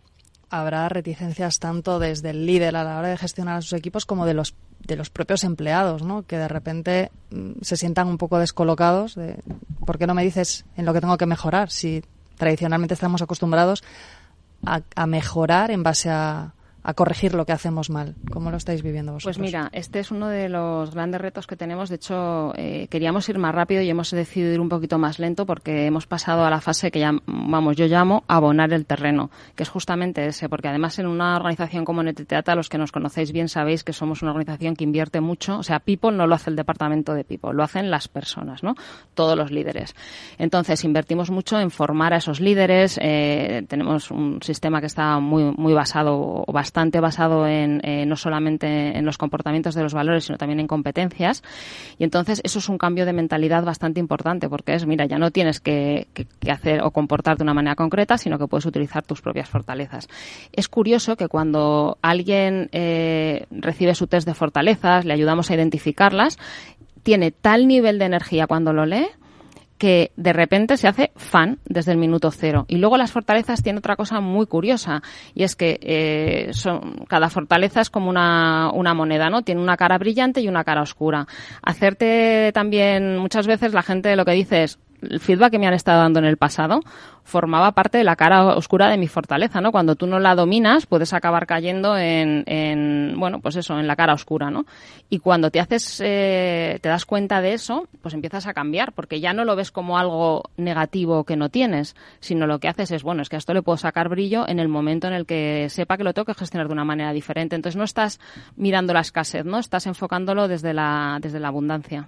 habrá 0.50 0.90
reticencias 0.90 1.60
tanto 1.60 2.00
desde 2.00 2.32
el 2.32 2.48
líder 2.48 2.76
a 2.76 2.84
la 2.84 2.98
hora 2.98 3.10
de 3.10 3.18
gestionar 3.18 3.58
a 3.58 3.62
sus 3.62 3.74
equipos 3.74 4.08
como 4.08 4.26
de 4.26 4.34
los 4.34 4.56
de 4.80 4.96
los 4.96 5.12
propios 5.12 5.44
empleados, 5.44 6.02
¿no? 6.02 6.24
Que 6.24 6.38
de 6.38 6.48
repente 6.48 7.12
mm, 7.30 7.62
se 7.62 7.78
sientan 7.78 8.08
un 8.08 8.18
poco 8.18 8.40
descolocados 8.40 9.14
de 9.14 9.38
¿por 9.86 10.00
qué 10.00 10.08
no 10.08 10.16
me 10.16 10.24
dices 10.24 10.66
en 10.76 10.86
lo 10.86 10.94
que 10.94 11.02
tengo 11.02 11.18
que 11.18 11.28
mejorar? 11.28 11.70
Si 11.70 12.04
tradicionalmente 12.36 12.96
estamos 12.96 13.22
acostumbrados 13.22 13.84
a 14.66 15.06
mejorar 15.06 15.70
en 15.70 15.84
base 15.84 16.10
a, 16.10 16.54
a 16.90 16.96
corregir 16.96 17.36
lo 17.36 17.46
que 17.46 17.52
hacemos 17.52 17.92
mal. 17.92 18.16
¿Cómo 18.32 18.50
lo 18.50 18.58
estáis 18.58 18.82
viviendo 18.82 19.14
vosotros? 19.14 19.38
Pues 19.38 19.46
mira, 19.46 19.70
este 19.74 20.00
es 20.00 20.10
uno 20.10 20.28
de 20.28 20.50
los 20.50 20.92
grandes 20.92 21.22
retos 21.22 21.46
que 21.46 21.56
tenemos. 21.56 21.90
De 21.90 21.96
hecho, 21.96 22.52
eh, 22.56 22.88
queríamos 22.90 23.30
ir 23.30 23.38
más 23.38 23.54
rápido 23.54 23.84
y 23.84 23.90
hemos 23.90 24.10
decidido 24.10 24.52
ir 24.52 24.60
un 24.60 24.70
poquito 24.70 24.98
más 24.98 25.20
lento 25.20 25.46
porque 25.46 25.86
hemos 25.86 26.08
pasado 26.08 26.46
a 26.46 26.50
la 26.50 26.62
fase 26.62 26.90
que 26.90 27.00
ya, 27.00 27.12
vamos, 27.28 27.76
yo 27.78 27.86
llamo 27.86 28.24
abonar 28.28 28.74
el 28.74 28.88
terreno, 28.88 29.30
que 29.56 29.64
es 29.64 29.70
justamente 29.70 30.26
ese, 30.26 30.50
porque 30.50 30.68
además 30.68 30.98
en 30.98 31.06
una 31.06 31.36
organización 31.36 31.86
como 31.86 32.02
Neteteata, 32.02 32.56
los 32.56 32.70
que 32.70 32.80
nos 32.80 32.92
conocéis 32.92 33.32
bien 33.32 33.50
sabéis 33.50 33.84
que 33.84 33.94
somos 33.94 34.24
una 34.24 34.32
organización 34.32 34.76
que 34.76 34.84
invierte 34.84 35.22
mucho. 35.22 35.60
O 35.60 35.64
sea, 35.64 35.80
People 35.80 36.12
no 36.12 36.26
lo 36.26 36.34
hace 36.34 36.50
el 36.50 36.56
departamento 36.56 37.14
de 37.14 37.24
People, 37.24 37.54
lo 37.54 37.62
hacen 37.62 37.92
las 37.92 38.08
personas, 38.08 38.64
¿no? 38.64 38.74
Todos 39.14 39.38
los 39.38 39.52
líderes. 39.52 39.96
Entonces, 40.40 40.84
invertimos 40.84 41.30
mucho 41.30 41.60
en 41.60 41.70
formar 41.70 42.14
a 42.14 42.18
esos 42.18 42.40
líderes. 42.40 43.00
Eh, 43.00 43.64
tenemos 43.68 44.10
un 44.10 44.42
sistema 44.42 44.80
que 44.80 44.88
está 44.88 45.20
muy, 45.20 45.44
muy 45.56 45.74
basado 45.74 46.44
o 46.48 46.52
bastante 46.52 46.79
basado 47.00 47.48
en 47.48 47.82
eh, 47.84 48.06
no 48.06 48.16
solamente 48.16 48.98
en 48.98 49.06
los 49.06 49.18
comportamientos 49.18 49.76
de 49.76 49.84
los 49.84 49.94
valores, 49.94 50.26
sino 50.26 50.38
también 50.38 50.60
en 50.60 50.68
competencias. 50.68 51.44
Y 51.98 52.04
entonces 52.04 52.42
eso 52.44 52.60
es 52.60 52.70
un 52.70 52.78
cambio 52.78 53.06
de 53.06 53.14
mentalidad 53.14 53.64
bastante 53.64 54.00
importante, 54.00 54.50
porque 54.50 54.74
es, 54.74 54.86
mira, 54.86 55.06
ya 55.06 55.18
no 55.18 55.32
tienes 55.32 55.60
que, 55.60 56.08
hacer 56.50 56.82
o 56.82 56.92
comportar 56.92 57.38
de 57.38 57.44
una 57.44 57.54
manera 57.54 57.76
concreta, 57.76 58.18
sino 58.18 58.40
que 58.40 58.48
puedes 58.48 58.66
utilizar 58.66 59.04
tus 59.04 59.22
propias 59.22 59.50
fortalezas. 59.50 60.08
Es 60.52 60.68
curioso 60.68 61.16
que 61.16 61.28
cuando 61.28 61.98
alguien 62.02 62.70
eh, 62.72 63.46
recibe 63.52 63.96
su 63.96 64.08
test 64.08 64.28
de 64.28 64.34
fortalezas, 64.34 65.06
le 65.06 65.14
ayudamos 65.14 65.52
a 65.52 65.56
identificarlas, 65.56 66.38
tiene 67.04 67.32
tal 67.32 67.68
nivel 67.68 68.00
de 68.00 68.06
energía 68.06 68.48
cuando 68.48 68.74
lo 68.74 68.86
lee 68.86 69.08
que 69.80 70.12
de 70.18 70.34
repente 70.34 70.78
se 70.78 70.88
hace 70.88 71.12
fan 71.16 71.58
desde 71.66 71.94
el 71.94 71.98
minuto 71.98 72.30
cero. 72.30 72.66
Y 72.68 72.78
luego 72.78 72.98
las 72.98 73.12
fortalezas 73.12 73.64
tienen 73.64 73.80
otra 73.80 73.96
cosa 73.96 74.20
muy 74.20 74.46
curiosa 74.46 75.02
y 75.34 75.44
es 75.44 75.56
que 75.56 75.80
eh, 75.82 76.50
son, 76.52 77.06
cada 77.08 77.30
fortaleza 77.30 77.82
es 77.82 77.90
como 77.90 78.10
una, 78.10 78.70
una 78.72 78.94
moneda, 78.94 79.30
¿no? 79.30 79.42
Tiene 79.42 79.62
una 79.62 79.78
cara 79.78 79.98
brillante 79.98 80.42
y 80.42 80.50
una 80.50 80.66
cara 80.66 80.82
oscura. 80.82 81.28
Hacerte 81.64 82.52
también, 82.54 83.18
muchas 83.18 83.48
veces 83.48 83.74
la 83.74 83.82
gente 83.82 84.16
lo 84.16 84.26
que 84.26 84.34
dice 84.34 84.64
es, 84.64 84.80
el 85.02 85.20
feedback 85.20 85.52
que 85.52 85.60
me 85.60 85.68
han 85.68 85.74
estado 85.74 86.02
dando 86.02 86.20
en 86.20 86.26
el 86.26 86.38
pasado 86.38 86.82
formaba 87.30 87.72
parte 87.74 88.00
de 88.00 88.04
la 88.04 88.16
cara 88.16 88.56
oscura 88.56 88.90
de 88.90 88.98
mi 88.98 89.08
fortaleza, 89.08 89.62
¿no? 89.62 89.72
Cuando 89.72 89.96
tú 89.96 90.08
no 90.08 90.20
la 90.20 90.34
dominas, 90.36 90.88
puedes 90.88 91.14
acabar 91.14 91.46
cayendo 91.46 91.96
en, 91.96 92.44
en 92.48 93.16
bueno, 93.18 93.40
pues 93.40 93.56
eso, 93.56 93.80
en 93.80 93.86
la 93.88 93.96
cara 93.96 94.14
oscura, 94.14 94.50
¿no? 94.50 94.66
Y 95.10 95.20
cuando 95.20 95.52
te 95.52 95.60
haces, 95.60 96.02
eh, 96.04 96.80
te 96.82 96.90
das 96.90 97.06
cuenta 97.06 97.40
de 97.42 97.54
eso, 97.54 97.88
pues 98.02 98.16
empiezas 98.16 98.48
a 98.48 98.54
cambiar, 98.54 98.94
porque 98.94 99.20
ya 99.20 99.34
no 99.34 99.46
lo 99.46 99.56
ves 99.56 99.72
como 99.72 100.00
algo 100.00 100.44
negativo 100.58 101.24
que 101.24 101.36
no 101.36 101.50
tienes, 101.50 101.96
sino 102.20 102.48
lo 102.48 102.60
que 102.60 102.68
haces 102.68 102.92
es, 102.92 103.04
bueno, 103.04 103.22
es 103.22 103.30
que 103.30 103.36
a 103.36 103.40
esto 103.40 103.54
le 103.54 103.62
puedo 103.62 103.78
sacar 103.78 104.10
brillo 104.10 104.48
en 104.48 104.60
el 104.60 104.68
momento 104.68 105.08
en 105.08 105.14
el 105.14 105.26
que 105.26 105.68
sepa 105.70 105.98
que 105.98 106.04
lo 106.04 106.14
tengo 106.14 106.26
que 106.26 106.34
gestionar 106.34 106.68
de 106.68 106.74
una 106.74 106.86
manera 106.86 107.14
diferente. 107.14 107.56
Entonces 107.56 107.78
no 107.78 107.84
estás 107.84 108.20
mirando 108.56 108.94
la 108.94 109.02
escasez, 109.02 109.46
¿no? 109.46 109.60
Estás 109.60 109.86
enfocándolo 109.86 110.48
desde 110.48 110.74
la, 110.74 111.20
desde 111.22 111.40
la 111.40 111.50
abundancia. 111.50 112.08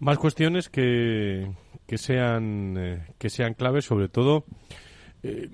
Más 0.00 0.18
cuestiones 0.18 0.68
que, 0.68 1.52
que 1.86 1.98
sean 1.98 2.74
eh, 2.78 3.06
que 3.18 3.30
sean 3.30 3.54
claves, 3.54 3.84
sobre 3.84 4.08
todo. 4.08 4.44
Eh, 5.22 5.50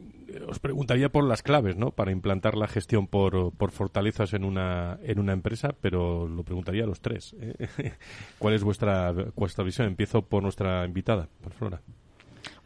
os 0.49 0.59
preguntaría 0.59 1.09
por 1.09 1.25
las 1.25 1.43
claves, 1.43 1.77
¿no? 1.77 1.91
Para 1.91 2.13
implantar 2.13 2.57
la 2.57 2.69
gestión 2.69 3.07
por, 3.07 3.53
por 3.53 3.71
fortalezas 3.71 4.35
en 4.35 4.45
una, 4.45 4.99
en 5.03 5.19
una 5.19 5.33
empresa, 5.33 5.75
pero 5.81 6.29
lo 6.29 6.45
preguntaría 6.45 6.85
a 6.85 6.87
los 6.87 7.01
tres. 7.01 7.35
¿eh? 7.41 7.69
¿Cuál 8.39 8.55
es 8.55 8.63
vuestra, 8.63 9.13
vuestra 9.35 9.65
visión? 9.65 9.89
Empiezo 9.89 10.23
por 10.23 10.43
nuestra 10.43 10.85
invitada, 10.85 11.29
por 11.43 11.53
Flora. 11.53 11.81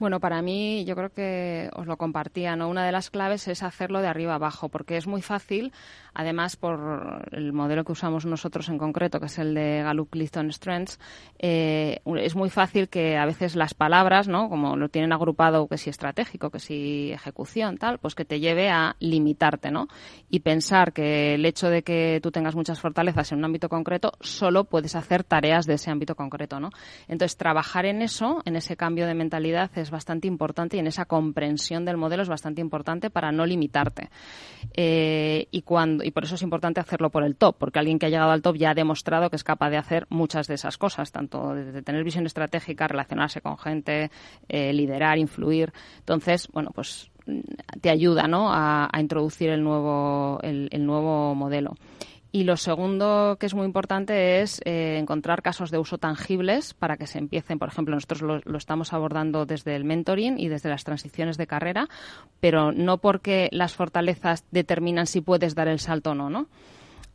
Bueno, 0.00 0.18
para 0.18 0.40
mí, 0.40 0.86
yo 0.86 0.96
creo 0.96 1.10
que 1.10 1.68
os 1.74 1.86
lo 1.86 1.98
compartía, 1.98 2.56
¿no? 2.56 2.70
Una 2.70 2.86
de 2.86 2.90
las 2.90 3.10
claves 3.10 3.46
es 3.48 3.62
hacerlo 3.62 4.00
de 4.00 4.08
arriba 4.08 4.36
abajo, 4.36 4.70
porque 4.70 4.96
es 4.96 5.06
muy 5.06 5.20
fácil, 5.20 5.74
además 6.14 6.56
por 6.56 7.28
el 7.32 7.52
modelo 7.52 7.84
que 7.84 7.92
usamos 7.92 8.24
nosotros 8.24 8.70
en 8.70 8.78
concreto, 8.78 9.20
que 9.20 9.26
es 9.26 9.38
el 9.38 9.52
de 9.52 9.82
Gallup 9.82 10.08
Clifton 10.08 10.50
Strengths, 10.50 10.98
eh, 11.38 12.00
es 12.16 12.34
muy 12.34 12.48
fácil 12.48 12.88
que 12.88 13.18
a 13.18 13.26
veces 13.26 13.56
las 13.56 13.74
palabras, 13.74 14.26
¿no? 14.26 14.48
Como 14.48 14.74
lo 14.74 14.88
tienen 14.88 15.12
agrupado, 15.12 15.68
que 15.68 15.76
si 15.76 15.90
estratégico, 15.90 16.48
que 16.48 16.60
si 16.60 17.12
ejecución, 17.12 17.76
tal, 17.76 17.98
pues 17.98 18.14
que 18.14 18.24
te 18.24 18.40
lleve 18.40 18.70
a 18.70 18.96
limitarte, 19.00 19.70
¿no? 19.70 19.86
Y 20.30 20.40
pensar 20.40 20.94
que 20.94 21.34
el 21.34 21.44
hecho 21.44 21.68
de 21.68 21.82
que 21.82 22.20
tú 22.22 22.30
tengas 22.30 22.56
muchas 22.56 22.80
fortalezas 22.80 23.32
en 23.32 23.38
un 23.40 23.44
ámbito 23.44 23.68
concreto, 23.68 24.12
solo 24.22 24.64
puedes 24.64 24.96
hacer 24.96 25.24
tareas 25.24 25.66
de 25.66 25.74
ese 25.74 25.90
ámbito 25.90 26.14
concreto, 26.14 26.58
¿no? 26.58 26.70
Entonces, 27.06 27.36
trabajar 27.36 27.84
en 27.84 28.00
eso, 28.00 28.40
en 28.46 28.56
ese 28.56 28.78
cambio 28.78 29.06
de 29.06 29.12
mentalidad, 29.12 29.70
es 29.76 29.89
bastante 29.90 30.28
importante 30.28 30.76
y 30.76 30.80
en 30.80 30.86
esa 30.86 31.04
comprensión 31.04 31.84
del 31.84 31.96
modelo 31.96 32.22
es 32.22 32.28
bastante 32.28 32.60
importante 32.60 33.10
para 33.10 33.32
no 33.32 33.46
limitarte. 33.46 34.10
Eh, 34.74 35.48
y, 35.50 35.62
cuando, 35.62 36.04
y 36.04 36.10
por 36.10 36.24
eso 36.24 36.34
es 36.34 36.42
importante 36.42 36.80
hacerlo 36.80 37.10
por 37.10 37.24
el 37.24 37.36
top, 37.36 37.56
porque 37.58 37.78
alguien 37.78 37.98
que 37.98 38.06
ha 38.06 38.08
llegado 38.08 38.30
al 38.30 38.42
top 38.42 38.56
ya 38.56 38.70
ha 38.70 38.74
demostrado 38.74 39.30
que 39.30 39.36
es 39.36 39.44
capaz 39.44 39.70
de 39.70 39.76
hacer 39.76 40.06
muchas 40.10 40.46
de 40.46 40.54
esas 40.54 40.78
cosas, 40.78 41.12
tanto 41.12 41.54
de, 41.54 41.82
tener 41.82 42.04
visión 42.04 42.26
estratégica, 42.26 42.88
relacionarse 42.88 43.40
con 43.40 43.58
gente, 43.58 44.10
eh, 44.48 44.72
liderar, 44.72 45.18
influir. 45.18 45.72
Entonces, 45.98 46.48
bueno, 46.52 46.70
pues 46.74 47.10
te 47.80 47.90
ayuda 47.90 48.26
¿no? 48.26 48.52
a, 48.52 48.88
introducir 48.98 49.50
el 49.50 49.62
nuevo, 49.62 50.40
el 50.42 50.86
nuevo 50.86 51.34
modelo. 51.34 51.74
Y 52.32 52.44
lo 52.44 52.56
segundo 52.56 53.36
que 53.40 53.46
es 53.46 53.54
muy 53.54 53.66
importante 53.66 54.40
es 54.40 54.60
eh, 54.64 54.98
encontrar 54.98 55.42
casos 55.42 55.72
de 55.72 55.78
uso 55.78 55.98
tangibles 55.98 56.74
para 56.74 56.96
que 56.96 57.08
se 57.08 57.18
empiecen. 57.18 57.58
Por 57.58 57.68
ejemplo, 57.68 57.94
nosotros 57.94 58.22
lo, 58.22 58.56
estamos 58.56 58.92
abordando 58.92 59.46
desde 59.46 59.74
el 59.74 59.84
mentoring 59.84 60.38
y 60.38 60.48
desde 60.48 60.68
las 60.68 60.84
transiciones 60.84 61.36
de 61.38 61.48
carrera, 61.48 61.88
pero 62.38 62.70
no 62.70 62.98
porque 62.98 63.48
las 63.50 63.74
fortalezas 63.74 64.44
determinan 64.52 65.06
si 65.06 65.20
puedes 65.20 65.56
dar 65.56 65.66
el 65.66 65.80
salto 65.80 66.10
o 66.10 66.14
no, 66.14 66.30
¿no? 66.30 66.46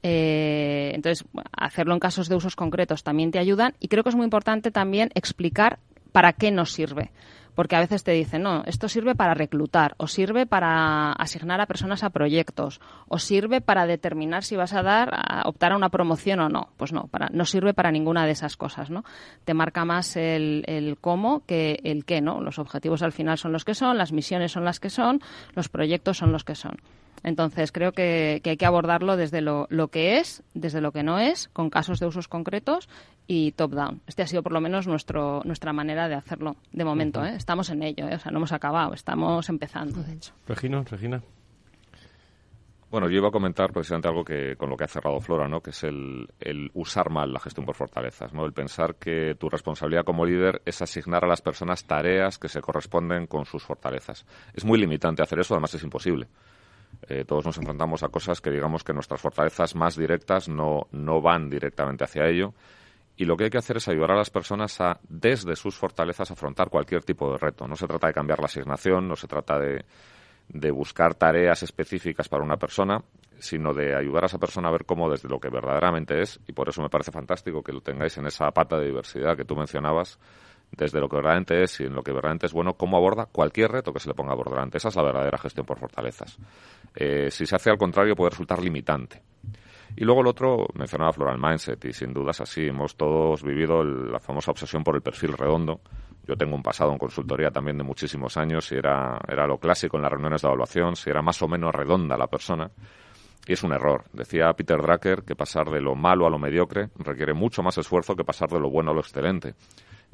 Eh, 0.03 0.91
entonces, 0.93 1.25
hacerlo 1.53 1.93
en 1.93 1.99
casos 1.99 2.27
de 2.27 2.35
usos 2.35 2.55
concretos 2.55 3.03
también 3.03 3.31
te 3.31 3.39
ayudan 3.39 3.73
y 3.79 3.87
creo 3.87 4.03
que 4.03 4.09
es 4.09 4.15
muy 4.15 4.25
importante 4.25 4.69
también 4.69 5.09
explicar 5.15 5.79
para 6.15 6.31
qué 6.31 6.49
nos 6.49 6.71
sirve 6.71 7.11
porque 7.55 7.75
a 7.75 7.79
veces 7.79 8.03
te 8.03 8.11
dicen, 8.11 8.43
no, 8.43 8.63
esto 8.65 8.89
sirve 8.89 9.15
para 9.15 9.33
reclutar, 9.33 9.95
o 9.97 10.07
sirve 10.07 10.45
para 10.45 11.13
asignar 11.13 11.61
a 11.61 11.65
personas 11.65 12.03
a 12.03 12.09
proyectos, 12.09 12.81
o 13.07 13.17
sirve 13.17 13.61
para 13.61 13.85
determinar 13.85 14.43
si 14.43 14.57
vas 14.57 14.73
a 14.73 14.83
dar, 14.83 15.09
a 15.13 15.43
optar 15.47 15.71
a 15.71 15.77
una 15.77 15.87
promoción 15.87 16.41
o 16.41 16.49
no. 16.49 16.67
Pues 16.75 16.91
no, 16.91 17.07
para, 17.07 17.29
no 17.31 17.45
sirve 17.45 17.73
para 17.73 17.91
ninguna 17.91 18.25
de 18.25 18.33
esas 18.33 18.57
cosas, 18.57 18.89
¿no? 18.89 19.05
Te 19.45 19.53
marca 19.53 19.85
más 19.85 20.17
el, 20.17 20.65
el 20.67 20.97
cómo 20.99 21.43
que 21.45 21.79
el 21.85 22.03
qué, 22.03 22.19
¿no? 22.19 22.41
Los 22.41 22.59
objetivos 22.59 23.01
al 23.01 23.13
final 23.13 23.37
son 23.37 23.53
los 23.53 23.63
que 23.63 23.73
son, 23.73 23.97
las 23.97 24.11
misiones 24.11 24.51
son 24.51 24.65
las 24.65 24.81
que 24.81 24.89
son, 24.89 25.21
los 25.53 25.69
proyectos 25.69 26.17
son 26.17 26.33
los 26.33 26.43
que 26.43 26.55
son. 26.55 26.77
Entonces, 27.25 27.71
creo 27.71 27.91
que, 27.91 28.39
hay 28.45 28.55
que 28.55 28.65
abordarlo 28.67 29.17
desde 29.17 29.41
lo, 29.41 29.67
que 29.89 30.19
es, 30.19 30.43
desde 30.53 30.79
lo 30.79 30.91
que 30.91 31.01
no 31.01 31.17
es, 31.17 31.49
con 31.49 31.71
casos 31.71 31.99
de 31.99 32.05
usos 32.05 32.27
concretos 32.27 32.87
y 33.25 33.51
top-down. 33.53 34.01
Este 34.05 34.21
ha 34.21 34.27
sido 34.27 34.43
por 34.43 34.51
lo 34.51 34.61
menos 34.61 34.85
nuestro, 34.85 35.41
nuestra 35.43 35.73
manera 35.73 36.07
de 36.07 36.13
hacerlo 36.13 36.55
de 36.71 36.85
momento. 36.85 37.25
¿eh? 37.25 37.33
Estamos 37.35 37.71
en 37.71 37.81
ello, 37.81 38.07
¿eh? 38.07 38.13
o 38.13 38.19
sea, 38.19 38.31
no 38.31 38.37
hemos 38.37 38.51
acabado, 38.51 38.93
estamos 38.93 39.49
empezando, 39.49 40.03
de 40.03 40.13
hecho. 40.13 40.33
Regina, 40.47 40.83
Regina. 40.83 41.23
Bueno, 42.91 43.09
yo 43.09 43.17
iba 43.17 43.29
a 43.29 43.31
comentar 43.31 43.73
precisamente 43.73 44.07
algo 44.07 44.23
que 44.23 44.55
con 44.55 44.69
lo 44.69 44.77
que 44.77 44.83
ha 44.83 44.87
cerrado 44.87 45.19
Flora, 45.19 45.47
¿no? 45.47 45.61
Que 45.61 45.71
es 45.71 45.83
el, 45.83 46.27
usar 46.75 47.09
mal 47.09 47.33
la 47.33 47.39
gestión 47.39 47.65
por 47.65 47.75
fortalezas, 47.75 48.33
¿no? 48.33 48.45
El 48.45 48.53
pensar 48.53 48.95
que 48.95 49.33
tu 49.33 49.49
responsabilidad 49.49 50.05
como 50.05 50.27
líder 50.27 50.61
es 50.63 50.79
asignar 50.83 51.25
a 51.25 51.27
las 51.27 51.41
personas 51.41 51.85
tareas 51.85 52.37
que 52.37 52.49
se 52.49 52.61
corresponden 52.61 53.25
con 53.25 53.45
sus 53.45 53.63
fortalezas. 53.63 54.27
Es 54.53 54.63
muy 54.63 54.77
limitante 54.79 55.23
hacer 55.23 55.39
eso, 55.39 55.55
además 55.55 55.73
es 55.73 55.83
imposible. 55.83 56.27
Eh, 57.07 57.25
todos 57.25 57.45
nos 57.45 57.57
enfrentamos 57.57 58.03
a 58.03 58.09
cosas 58.09 58.41
que 58.41 58.51
digamos 58.51 58.83
que 58.83 58.93
nuestras 58.93 59.21
fortalezas 59.21 59.75
más 59.75 59.95
directas 59.95 60.49
no, 60.49 60.87
no 60.91 61.21
van 61.21 61.49
directamente 61.49 62.03
hacia 62.03 62.27
ello. 62.27 62.53
Y 63.17 63.25
lo 63.25 63.37
que 63.37 63.45
hay 63.45 63.49
que 63.49 63.57
hacer 63.57 63.77
es 63.77 63.87
ayudar 63.87 64.11
a 64.11 64.15
las 64.15 64.29
personas 64.29 64.79
a, 64.81 64.99
desde 65.07 65.55
sus 65.55 65.75
fortalezas, 65.75 66.31
afrontar 66.31 66.69
cualquier 66.69 67.03
tipo 67.03 67.31
de 67.31 67.37
reto. 67.37 67.67
No 67.67 67.75
se 67.75 67.87
trata 67.87 68.07
de 68.07 68.13
cambiar 68.13 68.39
la 68.39 68.45
asignación, 68.45 69.07
no 69.07 69.15
se 69.15 69.27
trata 69.27 69.57
de, 69.57 69.85
de 70.49 70.71
buscar 70.71 71.15
tareas 71.15 71.63
específicas 71.63 72.29
para 72.29 72.43
una 72.43 72.57
persona, 72.57 73.01
sino 73.39 73.73
de 73.73 73.95
ayudar 73.95 74.23
a 74.23 74.27
esa 74.27 74.37
persona 74.37 74.69
a 74.69 74.71
ver 74.71 74.85
cómo 74.85 75.09
desde 75.09 75.29
lo 75.29 75.39
que 75.39 75.49
verdaderamente 75.49 76.21
es, 76.21 76.39
y 76.47 76.53
por 76.53 76.69
eso 76.69 76.81
me 76.81 76.89
parece 76.89 77.11
fantástico 77.11 77.63
que 77.63 77.73
lo 77.73 77.81
tengáis 77.81 78.17
en 78.17 78.27
esa 78.27 78.49
pata 78.51 78.77
de 78.77 78.87
diversidad 78.87 79.35
que 79.35 79.45
tú 79.45 79.55
mencionabas, 79.55 80.19
desde 80.77 80.99
lo 80.99 81.07
que 81.07 81.15
verdaderamente 81.15 81.63
es 81.63 81.79
y 81.79 81.85
en 81.85 81.93
lo 81.93 82.01
que 82.01 82.11
verdaderamente 82.11 82.47
es 82.47 82.53
bueno, 82.53 82.73
cómo 82.73 82.97
aborda 82.97 83.25
cualquier 83.25 83.71
reto 83.71 83.93
que 83.93 83.99
se 83.99 84.09
le 84.09 84.13
ponga 84.13 84.35
por 84.35 84.49
delante. 84.49 84.77
Esa 84.77 84.89
es 84.89 84.95
la 84.95 85.03
verdadera 85.03 85.37
gestión 85.37 85.65
por 85.65 85.79
fortalezas. 85.79 86.37
Eh, 86.95 87.29
si 87.31 87.45
se 87.45 87.55
hace 87.55 87.69
al 87.69 87.77
contrario, 87.77 88.15
puede 88.15 88.31
resultar 88.31 88.61
limitante. 88.61 89.21
Y 89.97 90.03
luego 90.03 90.21
el 90.21 90.27
otro, 90.27 90.67
mencionaba 90.73 91.13
Floral 91.13 91.39
Mindset, 91.39 91.83
y 91.85 91.93
sin 91.93 92.13
dudas 92.13 92.41
así, 92.41 92.67
hemos 92.67 92.95
todos 92.97 93.43
vivido 93.43 93.83
la 93.83 94.19
famosa 94.19 94.51
obsesión 94.51 94.83
por 94.83 94.95
el 94.95 95.01
perfil 95.01 95.33
redondo. 95.33 95.79
Yo 96.27 96.35
tengo 96.35 96.55
un 96.55 96.63
pasado 96.63 96.91
en 96.91 96.97
consultoría 96.97 97.49
también 97.49 97.77
de 97.77 97.83
muchísimos 97.83 98.35
años, 98.35 98.69
y 98.71 98.75
era, 98.75 99.19
era 99.27 99.47
lo 99.47 99.57
clásico 99.57 99.95
en 99.95 100.03
las 100.03 100.11
reuniones 100.11 100.41
de 100.41 100.47
evaluación, 100.47 100.95
si 100.95 101.09
era 101.09 101.21
más 101.21 101.41
o 101.41 101.47
menos 101.47 101.73
redonda 101.73 102.17
la 102.17 102.27
persona. 102.27 102.69
Y 103.47 103.53
es 103.53 103.63
un 103.63 103.73
error. 103.73 104.05
Decía 104.11 104.51
Peter 104.53 104.81
Drucker 104.81 105.23
que 105.23 105.35
pasar 105.35 105.69
de 105.69 105.79
lo 105.79 105.95
malo 105.95 106.25
a 106.25 106.29
lo 106.29 106.39
mediocre 106.39 106.89
requiere 106.97 107.33
mucho 107.33 107.61
más 107.61 107.77
esfuerzo 107.77 108.15
que 108.15 108.23
pasar 108.23 108.49
de 108.49 108.59
lo 108.59 108.69
bueno 108.69 108.91
a 108.91 108.93
lo 108.93 109.01
excelente. 109.01 109.53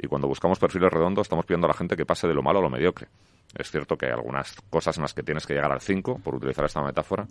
Y 0.03 0.07
cuando 0.07 0.27
buscamos 0.27 0.57
perfiles 0.57 0.91
redondos, 0.91 1.25
estamos 1.25 1.45
pidiendo 1.45 1.67
a 1.67 1.69
la 1.69 1.75
gente 1.75 1.95
que 1.95 2.07
pase 2.07 2.27
de 2.27 2.33
lo 2.33 2.41
malo 2.41 2.57
a 2.57 2.61
lo 2.63 2.69
mediocre. 2.71 3.07
Es 3.55 3.69
cierto 3.69 3.97
que 3.97 4.07
hay 4.07 4.13
algunas 4.13 4.55
cosas 4.71 4.97
en 4.97 5.03
las 5.03 5.13
que 5.13 5.21
tienes 5.21 5.45
que 5.45 5.53
llegar 5.53 5.71
al 5.71 5.79
5, 5.79 6.21
por 6.23 6.35
utilizar 6.35 6.65
esta 6.65 6.81
metáfora, 6.81 7.27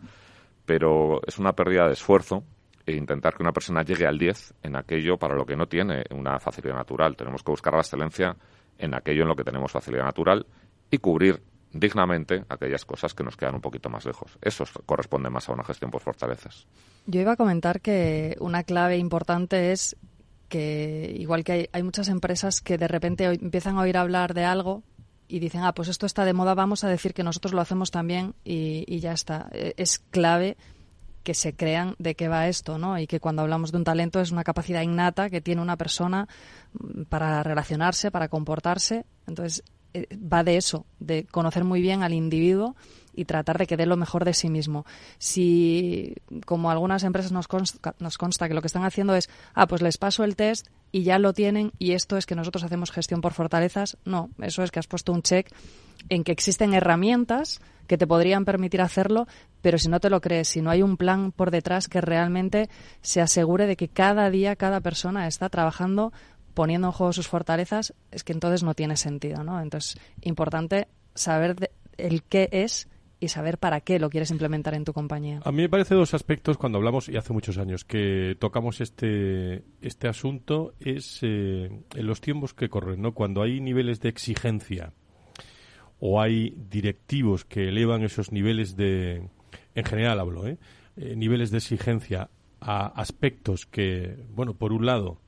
pero 0.65 1.21
es 1.27 1.39
una 1.39 1.53
pérdida 1.53 1.87
de 1.87 1.95
esfuerzo 1.95 2.45
e 2.87 2.93
intentar 2.93 3.35
que 3.35 3.43
una 3.43 3.53
persona 3.53 3.83
llegue 3.83 4.07
al 4.07 4.19
10 4.19 4.55
en 4.63 4.77
aquello 4.77 5.17
para 5.17 5.35
lo 5.35 5.45
que 5.45 5.57
no 5.57 5.67
tiene 5.67 6.05
una 6.11 6.39
facilidad 6.39 6.77
natural. 6.77 7.17
Tenemos 7.17 7.43
que 7.43 7.51
buscar 7.51 7.75
la 7.75 7.81
excelencia 7.81 8.37
en 8.79 8.95
aquello 8.95 9.23
en 9.23 9.29
lo 9.29 9.35
que 9.35 9.45
tenemos 9.45 9.73
facilidad 9.73 10.05
natural 10.05 10.47
y 10.93 10.99
cubrir 10.99 11.43
dignamente 11.73 12.45
aquellas 12.49 12.85
cosas 12.85 13.15
que 13.15 13.25
nos 13.25 13.37
quedan 13.37 13.57
un 13.57 13.61
poquito 13.61 13.91
más 13.91 14.07
lejos. 14.07 14.39
Eso 14.41 14.65
corresponde 14.87 15.29
más 15.29 15.49
a 15.49 15.53
una 15.53 15.65
gestión 15.65 15.91
por 15.91 16.03
fortalezas. 16.03 16.67
Yo 17.07 17.21
iba 17.21 17.33
a 17.33 17.37
comentar 17.37 17.81
que 17.81 18.37
una 18.39 18.63
clave 18.63 18.97
importante 18.97 19.73
es 19.73 19.97
que 20.51 21.17
igual 21.19 21.45
que 21.45 21.71
hay, 21.73 21.83
muchas 21.83 22.09
empresas 22.09 22.61
que 22.61 22.77
de 22.77 22.89
repente 22.89 23.25
empiezan 23.25 23.79
a 23.79 23.83
oír 23.83 23.97
hablar 23.97 24.35
de 24.35 24.45
algo 24.45 24.83
y 25.29 25.39
dicen, 25.39 25.63
ah, 25.63 25.73
pues 25.73 25.89
esto 25.89 26.05
está 26.05 26.27
de 26.27 26.35
moda, 26.35 26.55
vamos 26.55 26.85
a 26.85 26.89
decir 26.89 27.15
que 27.15 27.23
nosotros 27.23 27.55
lo 27.55 27.63
hacemos 27.63 27.91
también 27.91 28.35
y, 28.45 28.99
ya 28.99 29.13
está. 29.13 29.49
E, 29.53 29.75
es 29.79 30.01
clave 30.01 30.59
que 31.23 31.35
se 31.35 31.55
crean 31.55 31.95
de 31.99 32.17
qué 32.17 32.29
va 32.29 32.49
esto, 32.49 32.79
¿no? 32.79 32.99
Y 32.99 33.07
que 33.07 33.21
cuando 33.21 33.43
hablamos 33.43 33.71
de 33.71 33.79
un 33.79 33.85
talento 33.85 34.21
es 34.21 34.33
una 34.33 34.43
capacidad 34.43 34.83
innata 34.83 35.31
que 35.31 35.41
tiene 35.41 35.63
una 35.63 35.77
persona 35.77 36.29
mm, 36.73 37.03
para 37.05 37.43
relacionarse, 37.43 38.11
para 38.11 38.29
comportarse. 38.29 39.07
Entonces, 39.29 39.63
eh, 39.95 40.07
va 40.17 40.43
de 40.43 40.57
eso, 40.57 40.85
de 40.99 41.25
conocer 41.25 41.65
muy 41.65 41.81
bien 41.81 42.03
al 42.03 42.13
individuo 42.13 42.75
y 43.15 43.25
tratar 43.25 43.59
de 43.59 43.67
que 43.67 43.77
dé 43.77 43.87
lo 43.87 43.97
mejor 43.97 44.25
de 44.25 44.35
sí 44.35 44.49
mismo. 44.49 44.85
Si, 45.19 46.15
como 46.47 46.71
algunas 46.71 47.05
empresas 47.05 47.33
nos 47.33 47.49
consta, 47.49 47.95
nos 47.99 48.19
consta 48.19 48.49
que 48.49 48.55
lo 48.55 48.61
que 48.61 48.69
están 48.69 48.85
haciendo 48.85 49.15
es, 49.15 49.29
ah, 49.55 49.67
pues 49.67 49.83
les 49.83 49.99
paso 49.99 50.25
el 50.25 50.37
test 50.37 50.69
y 50.93 51.03
ya 51.03 51.19
lo 51.19 51.33
tienen 51.33 51.73
y 51.79 51.93
esto 51.93 52.17
es 52.17 52.27
que 52.27 52.35
nosotros 52.35 52.65
hacemos 52.65 52.91
gestión 52.91 53.21
por 53.21 53.33
fortalezas, 53.33 53.97
no, 54.05 54.31
eso 54.41 54.63
es 54.63 54.71
que 54.71 54.79
has 54.79 54.87
puesto 54.87 55.13
un 55.13 55.23
check 55.23 55.51
en 56.09 56.25
que 56.25 56.33
existen 56.33 56.75
herramientas 56.75 57.61
que 57.87 57.99
te 57.99 58.07
podrían 58.07 58.45
permitir 58.45 58.81
hacerlo, 58.81 59.27
pero 59.63 59.77
si 59.77 59.89
no 59.89 60.01
te 60.01 60.11
lo 60.11 60.21
crees, 60.21 60.49
si 60.49 60.63
no 60.63 60.71
hay 60.71 60.83
un 60.83 60.97
plan 60.97 61.33
por 61.33 61.51
detrás 61.51 61.89
que 61.89 62.01
realmente 62.01 62.71
se 63.03 63.21
asegure 63.21 63.67
de 63.67 63.77
que 63.77 63.89
cada 63.89 64.31
día 64.31 64.57
cada 64.57 64.81
persona 64.81 65.27
está 65.27 65.49
trabajando 65.49 66.13
poniendo 66.55 66.89
en 66.89 66.93
juego 66.93 67.13
sus 67.13 67.29
fortalezas, 67.29 67.95
es 68.11 68.25
que 68.25 68.33
entonces 68.33 68.63
no 68.63 68.75
tiene 68.75 68.97
sentido, 68.97 69.43
¿no? 69.43 69.61
Entonces, 69.61 69.99
importante 70.23 70.89
saber 71.15 71.71
el 71.97 72.23
qué 72.23 72.49
es 72.53 72.89
y 73.21 73.29
saber 73.29 73.59
para 73.59 73.83
qué 73.83 73.99
lo 73.99 74.09
quieres 74.11 74.31
implementar 74.31 74.75
en 74.75 74.85
tu 74.85 74.93
compañía. 74.93 75.41
A 75.45 75.53
mí 75.53 75.63
me 75.63 75.69
parece 75.69 75.95
dos 75.95 76.15
aspectos 76.15 76.57
cuando 76.57 76.79
hablamos, 76.79 77.09
y 77.09 77.17
hace 77.17 77.33
muchos 77.33 77.59
años 77.59 77.85
que 77.85 78.37
tocamos 78.39 78.81
este, 78.81 79.65
este 79.83 80.09
asunto, 80.09 80.75
es 80.81 81.21
eh, 81.23 81.71
en 81.95 82.07
los 82.07 82.21
tiempos 82.21 82.55
que 82.55 82.69
corren, 82.69 83.03
¿no? 83.03 83.13
Cuando 83.13 83.43
hay 83.43 83.61
niveles 83.61 84.01
de 84.01 84.09
exigencia 84.09 84.95
o 86.01 86.21
hay 86.21 86.57
directivos 86.71 87.45
que 87.45 87.69
elevan 87.69 88.03
esos 88.03 88.33
niveles 88.33 88.75
de, 88.75 89.29
en 89.75 89.85
general 89.85 90.19
hablo, 90.19 90.47
¿eh? 90.47 90.59
eh 90.97 91.15
niveles 91.15 91.51
de 91.51 91.59
exigencia 91.59 92.31
a 92.61 92.87
aspectos 92.87 93.67
que, 93.67 94.17
bueno, 94.31 94.55
por 94.55 94.73
un 94.73 94.87
lado, 94.87 95.21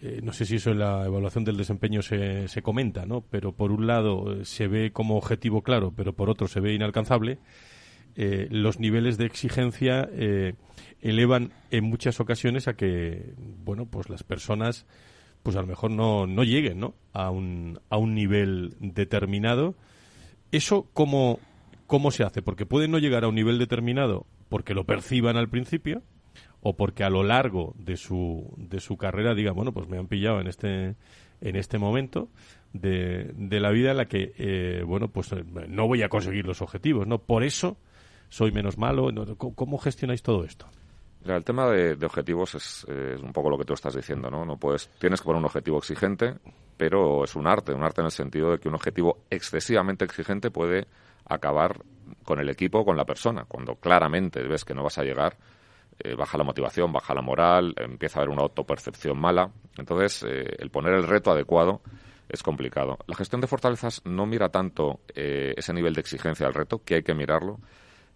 eh, 0.00 0.20
no 0.22 0.32
sé 0.32 0.46
si 0.46 0.56
eso 0.56 0.70
en 0.70 0.78
la 0.78 1.04
evaluación 1.04 1.44
del 1.44 1.56
desempeño 1.56 2.02
se, 2.02 2.46
se 2.46 2.62
comenta, 2.62 3.04
¿no? 3.04 3.22
Pero 3.22 3.52
por 3.52 3.72
un 3.72 3.86
lado 3.86 4.32
eh, 4.32 4.44
se 4.44 4.68
ve 4.68 4.92
como 4.92 5.16
objetivo 5.16 5.62
claro, 5.62 5.92
pero 5.96 6.12
por 6.12 6.30
otro 6.30 6.46
se 6.46 6.60
ve 6.60 6.74
inalcanzable. 6.74 7.38
Eh, 8.14 8.48
los 8.50 8.78
niveles 8.80 9.16
de 9.18 9.26
exigencia 9.26 10.08
elevan 11.00 11.52
en 11.70 11.84
muchas 11.84 12.18
ocasiones 12.20 12.66
a 12.66 12.74
que, 12.74 13.34
bueno, 13.64 13.86
pues 13.86 14.08
las 14.08 14.24
personas 14.24 14.86
pues 15.42 15.56
a 15.56 15.60
lo 15.60 15.68
mejor 15.68 15.92
no, 15.92 16.26
no 16.26 16.42
lleguen 16.42 16.80
¿no? 16.80 16.94
A, 17.12 17.30
un, 17.30 17.80
a 17.90 17.96
un 17.96 18.14
nivel 18.14 18.74
determinado. 18.80 19.76
¿Eso 20.50 20.88
cómo, 20.92 21.38
cómo 21.86 22.10
se 22.10 22.24
hace? 22.24 22.42
Porque 22.42 22.66
pueden 22.66 22.90
no 22.90 22.98
llegar 22.98 23.24
a 23.24 23.28
un 23.28 23.36
nivel 23.36 23.58
determinado 23.58 24.26
porque 24.48 24.74
lo 24.74 24.84
perciban 24.84 25.36
al 25.36 25.48
principio 25.48 26.02
o 26.60 26.76
porque 26.76 27.04
a 27.04 27.10
lo 27.10 27.22
largo 27.22 27.74
de 27.78 27.96
su, 27.96 28.52
de 28.56 28.80
su 28.80 28.96
carrera 28.96 29.34
digan, 29.34 29.54
bueno, 29.54 29.72
pues 29.72 29.88
me 29.88 29.98
han 29.98 30.08
pillado 30.08 30.40
en 30.40 30.48
este, 30.48 30.96
en 31.40 31.56
este 31.56 31.78
momento 31.78 32.28
de, 32.72 33.32
de 33.34 33.60
la 33.60 33.70
vida 33.70 33.92
en 33.92 33.96
la 33.96 34.06
que, 34.06 34.32
eh, 34.38 34.82
bueno, 34.84 35.08
pues 35.08 35.32
eh, 35.32 35.44
no 35.68 35.86
voy 35.86 36.02
a 36.02 36.08
conseguir 36.08 36.46
los 36.46 36.62
objetivos, 36.62 37.06
¿no? 37.06 37.18
Por 37.18 37.44
eso 37.44 37.76
soy 38.28 38.52
menos 38.52 38.76
malo. 38.78 39.08
¿Cómo 39.36 39.78
gestionáis 39.78 40.22
todo 40.22 40.44
esto? 40.44 40.66
el 41.24 41.44
tema 41.44 41.68
de, 41.68 41.92
objetivos 42.06 42.54
es, 42.54 42.86
un 43.22 43.32
poco 43.32 43.50
lo 43.50 43.58
que 43.58 43.64
tú 43.64 43.74
estás 43.74 43.94
diciendo, 43.94 44.30
¿no? 44.30 44.44
No 44.46 44.56
puedes, 44.56 44.88
tienes 44.98 45.20
que 45.20 45.26
poner 45.26 45.40
un 45.40 45.44
objetivo 45.44 45.78
exigente, 45.78 46.36
pero 46.76 47.24
es 47.24 47.34
un 47.36 47.46
arte, 47.46 47.74
un 47.74 47.82
arte 47.82 48.00
en 48.00 48.06
el 48.06 48.12
sentido 48.12 48.52
de 48.52 48.58
que 48.58 48.68
un 48.68 48.74
objetivo 48.74 49.18
excesivamente 49.28 50.04
exigente 50.04 50.50
puede 50.50 50.86
acabar 51.26 51.82
con 52.24 52.40
el 52.40 52.48
equipo, 52.48 52.84
con 52.84 52.96
la 52.96 53.04
persona. 53.04 53.44
Cuando 53.46 53.76
claramente 53.76 54.42
ves 54.42 54.64
que 54.64 54.74
no 54.74 54.82
vas 54.82 54.96
a 54.98 55.02
llegar, 55.02 55.36
eh, 56.00 56.14
baja 56.14 56.38
la 56.38 56.44
motivación, 56.44 56.92
baja 56.92 57.14
la 57.14 57.22
moral, 57.22 57.74
empieza 57.76 58.18
a 58.18 58.22
haber 58.22 58.32
una 58.32 58.42
autopercepción 58.42 59.18
mala. 59.18 59.50
Entonces, 59.76 60.24
eh, 60.28 60.56
el 60.58 60.70
poner 60.70 60.94
el 60.94 61.06
reto 61.06 61.30
adecuado 61.30 61.80
es 62.28 62.42
complicado. 62.42 62.98
La 63.06 63.16
gestión 63.16 63.40
de 63.40 63.46
fortalezas 63.46 64.02
no 64.04 64.26
mira 64.26 64.50
tanto 64.50 65.00
eh, 65.14 65.54
ese 65.56 65.72
nivel 65.72 65.94
de 65.94 66.00
exigencia 66.00 66.46
al 66.46 66.54
reto, 66.54 66.82
que 66.84 66.96
hay 66.96 67.02
que 67.02 67.14
mirarlo, 67.14 67.58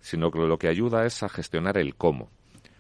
sino 0.01 0.31
que 0.31 0.39
lo 0.41 0.59
que 0.59 0.69
ayuda 0.69 1.07
es 1.07 1.23
a 1.23 1.29
gestionar 1.29 1.79
el 1.79 1.95
cómo. 1.95 2.31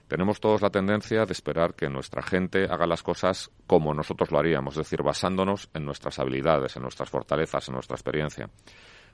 Tenemos 0.08 0.40
todos 0.40 0.60
la 0.60 0.68
tendencia 0.68 1.24
de 1.24 1.32
esperar 1.32 1.74
que 1.74 1.88
nuestra 1.88 2.22
gente 2.22 2.64
haga 2.64 2.86
las 2.86 3.02
cosas 3.02 3.50
como 3.66 3.94
nosotros 3.94 4.30
lo 4.30 4.38
haríamos, 4.38 4.74
es 4.74 4.84
decir, 4.84 5.02
basándonos 5.02 5.70
en 5.72 5.86
nuestras 5.86 6.18
habilidades, 6.18 6.76
en 6.76 6.82
nuestras 6.82 7.08
fortalezas, 7.08 7.66
en 7.68 7.74
nuestra 7.74 7.94
experiencia. 7.94 8.50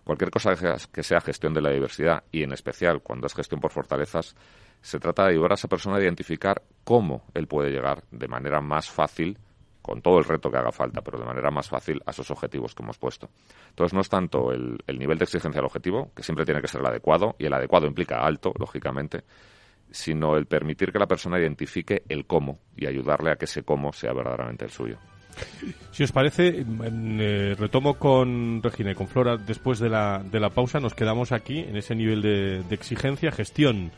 Cualquier 0.04 0.30
cosa 0.30 0.54
que 0.92 1.02
sea 1.02 1.20
gestión 1.20 1.52
de 1.52 1.60
la 1.60 1.70
diversidad, 1.70 2.24
y 2.32 2.42
en 2.42 2.52
especial 2.52 3.02
cuando 3.02 3.26
es 3.26 3.34
gestión 3.34 3.60
por 3.60 3.72
fortalezas, 3.72 4.34
se 4.80 4.98
trata 4.98 5.24
de 5.24 5.30
ayudar 5.30 5.52
a 5.52 5.54
esa 5.54 5.68
persona 5.68 5.96
a 5.96 6.02
identificar 6.02 6.62
cómo 6.84 7.24
él 7.34 7.46
puede 7.46 7.70
llegar 7.70 8.04
de 8.10 8.28
manera 8.28 8.60
más 8.60 8.90
fácil 8.90 9.38
con 9.82 10.02
todo 10.02 10.18
el 10.18 10.24
reto 10.24 10.50
que 10.50 10.58
haga 10.58 10.70
falta, 10.70 11.00
pero 11.00 11.18
de 11.18 11.24
manera 11.24 11.50
más 11.50 11.68
fácil 11.68 12.02
a 12.04 12.10
esos 12.10 12.30
objetivos 12.30 12.74
que 12.74 12.82
hemos 12.82 12.98
puesto. 12.98 13.30
Entonces, 13.70 13.94
no 13.94 14.02
es 14.02 14.08
tanto 14.08 14.52
el, 14.52 14.78
el, 14.86 14.98
nivel 14.98 15.16
de 15.16 15.24
exigencia 15.24 15.58
del 15.58 15.64
objetivo, 15.64 16.10
que 16.14 16.22
siempre 16.22 16.44
tiene 16.44 16.60
que 16.60 16.68
ser 16.68 16.82
el 16.82 16.86
adecuado, 16.86 17.36
y 17.38 17.46
el 17.46 17.52
adecuado 17.54 17.86
implica 17.86 18.18
alto, 18.18 18.52
lógicamente, 18.58 19.24
sino 19.90 20.36
el 20.36 20.46
permitir 20.46 20.92
que 20.92 20.98
la 20.98 21.06
persona 21.06 21.38
identifique 21.38 22.02
el 22.08 22.26
cómo 22.26 22.58
y 22.76 22.86
ayudarle 22.86 23.30
a 23.30 23.36
que 23.36 23.46
ese 23.46 23.62
cómo 23.62 23.92
sea 23.94 24.12
verdaderamente 24.12 24.66
el 24.66 24.70
suyo. 24.70 24.98
Si 25.90 26.04
os 26.04 26.12
parece, 26.12 26.64
eh, 26.64 27.56
retomo 27.58 27.94
con 27.94 28.62
Regina 28.62 28.92
y 28.92 28.94
con 28.94 29.08
Flora 29.08 29.36
después 29.36 29.80
de 29.80 29.88
la, 29.88 30.22
de 30.24 30.38
la 30.38 30.50
pausa. 30.50 30.78
Nos 30.78 30.94
quedamos 30.94 31.32
aquí 31.32 31.58
en 31.58 31.76
ese 31.76 31.94
nivel 31.94 32.22
de, 32.22 32.62
exigencia, 32.70 33.32
gestión 33.32 33.90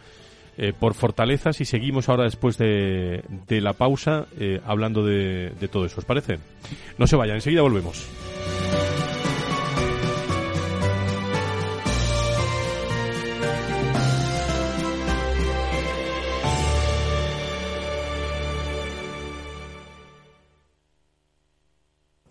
eh, 0.57 0.73
por 0.73 0.95
fortalezas 0.95 1.61
y 1.61 1.67
seguimos 1.67 2.09
ahora 2.09 2.25
después 2.25 2.57
de, 2.57 3.23
de 3.47 3.61
la 3.61 3.75
pausa 3.75 4.27
eh, 4.39 4.61
hablando 4.65 5.05
de, 5.05 5.53
de 5.61 5.69
todo 5.69 5.85
eso. 5.85 5.97
¿Os 5.99 6.07
parece? 6.07 6.39
No 6.97 7.07
se 7.07 7.17
vayan, 7.17 7.37
enseguida 7.37 7.63
volvemos. 7.63 8.07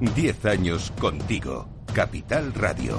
10 0.00 0.44
años 0.46 0.92
contigo. 0.98 1.68
Capital 1.94 2.52
Radio. 2.52 2.98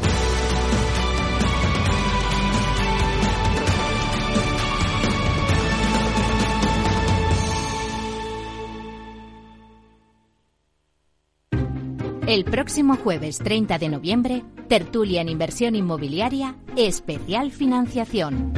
El 12.28 12.44
próximo 12.44 12.98
jueves 12.98 13.38
30 13.38 13.78
de 13.78 13.90
noviembre, 13.90 14.44
tertulia 14.68 15.22
en 15.22 15.30
inversión 15.30 15.76
inmobiliaria, 15.76 16.56
especial 16.76 17.52
financiación. 17.52 18.52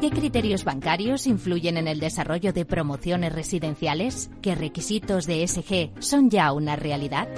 ¿Qué 0.00 0.10
criterios 0.10 0.64
bancarios 0.64 1.26
influyen 1.26 1.78
en 1.78 1.88
el 1.88 2.00
desarrollo 2.00 2.52
de 2.52 2.66
promociones 2.66 3.32
residenciales? 3.32 4.30
¿Qué 4.42 4.54
requisitos 4.54 5.26
de 5.26 5.46
SG 5.46 5.90
son 6.02 6.28
ya 6.28 6.52
una 6.52 6.76
realidad? 6.76 7.28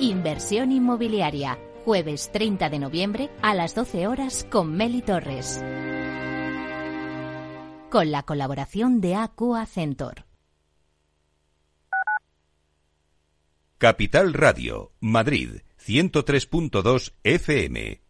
Inversión 0.00 0.72
inmobiliaria, 0.72 1.56
jueves 1.84 2.30
30 2.32 2.68
de 2.68 2.78
noviembre 2.80 3.30
a 3.42 3.54
las 3.54 3.76
12 3.76 4.08
horas 4.08 4.44
con 4.50 4.72
Meli 4.76 5.02
Torres. 5.02 5.62
Con 7.88 8.10
la 8.10 8.24
colaboración 8.24 9.00
de 9.00 9.14
Aqua 9.14 9.64
Centor. 9.66 10.26
Capital 13.78 14.34
Radio, 14.34 14.92
Madrid, 15.00 15.60
103.2 15.78 17.14
FM. 17.22 18.01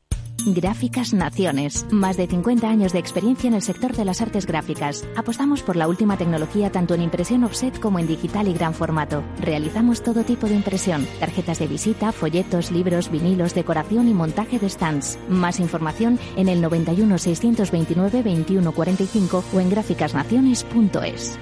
Gráficas 0.47 1.13
Naciones. 1.13 1.87
Más 1.91 2.17
de 2.17 2.27
50 2.27 2.69
años 2.69 2.93
de 2.93 2.99
experiencia 2.99 3.49
en 3.49 3.55
el 3.55 3.63
sector 3.63 3.95
de 3.95 4.05
las 4.05 4.21
artes 4.21 4.47
gráficas. 4.47 5.05
Apostamos 5.17 5.63
por 5.63 5.77
la 5.77 5.89
última 5.89 6.17
tecnología 6.17 6.71
tanto 6.71 6.95
en 6.95 7.03
impresión 7.03 7.45
offset 7.45 7.79
como 7.79 7.99
en 7.99 8.07
digital 8.07 8.49
y 8.49 8.53
gran 8.53 8.75
formato. 8.75 9.23
Realizamos 9.41 10.03
todo 10.03 10.25
tipo 10.25 10.47
de 10.47 10.55
impresión. 10.55 11.07
Tarjetas 11.21 11.59
de 11.59 11.67
visita, 11.67 12.13
folletos, 12.13 12.71
libros, 12.71 13.11
vinilos, 13.11 13.55
decoración 13.55 14.09
y 14.09 14.15
montaje 14.15 14.59
de 14.59 14.69
stands. 14.69 15.19
Más 15.29 15.61
información 15.61 16.19
en 16.37 16.49
el 16.49 16.61
91 16.61 17.19
629 17.19 18.23
2145 18.23 19.45
o 19.55 19.61
en 19.61 19.71
gráficasnaciones.es. 19.71 21.39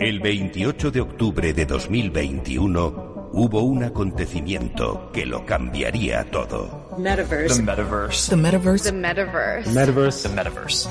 El 0.00 0.20
28 0.20 0.90
de 0.90 1.00
octubre 1.02 1.52
de 1.52 1.66
2021 1.66 3.30
hubo 3.32 3.60
un 3.60 3.84
acontecimiento 3.84 5.10
que 5.12 5.26
lo 5.26 5.44
cambiaría 5.44 6.24
todo. 6.30 6.79
Metaverse. 7.00 7.56
The 7.56 7.62
metaverse. 7.62 8.28
The 8.28 8.36
metaverse. 8.36 8.82
The 8.84 8.92
metaverse. 8.92 9.64
The 9.64 9.70
metaverse. 9.72 10.22
The 10.22 10.28
metaverse. 10.28 10.88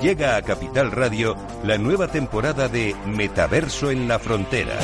Llega 0.00 0.36
a 0.36 0.42
Capital 0.42 0.90
Radio 0.90 1.36
la 1.64 1.78
nueva 1.78 2.08
temporada 2.08 2.68
de 2.68 2.96
Metaverso 3.06 3.90
en 3.90 4.08
la 4.08 4.18
Frontera. 4.18 4.78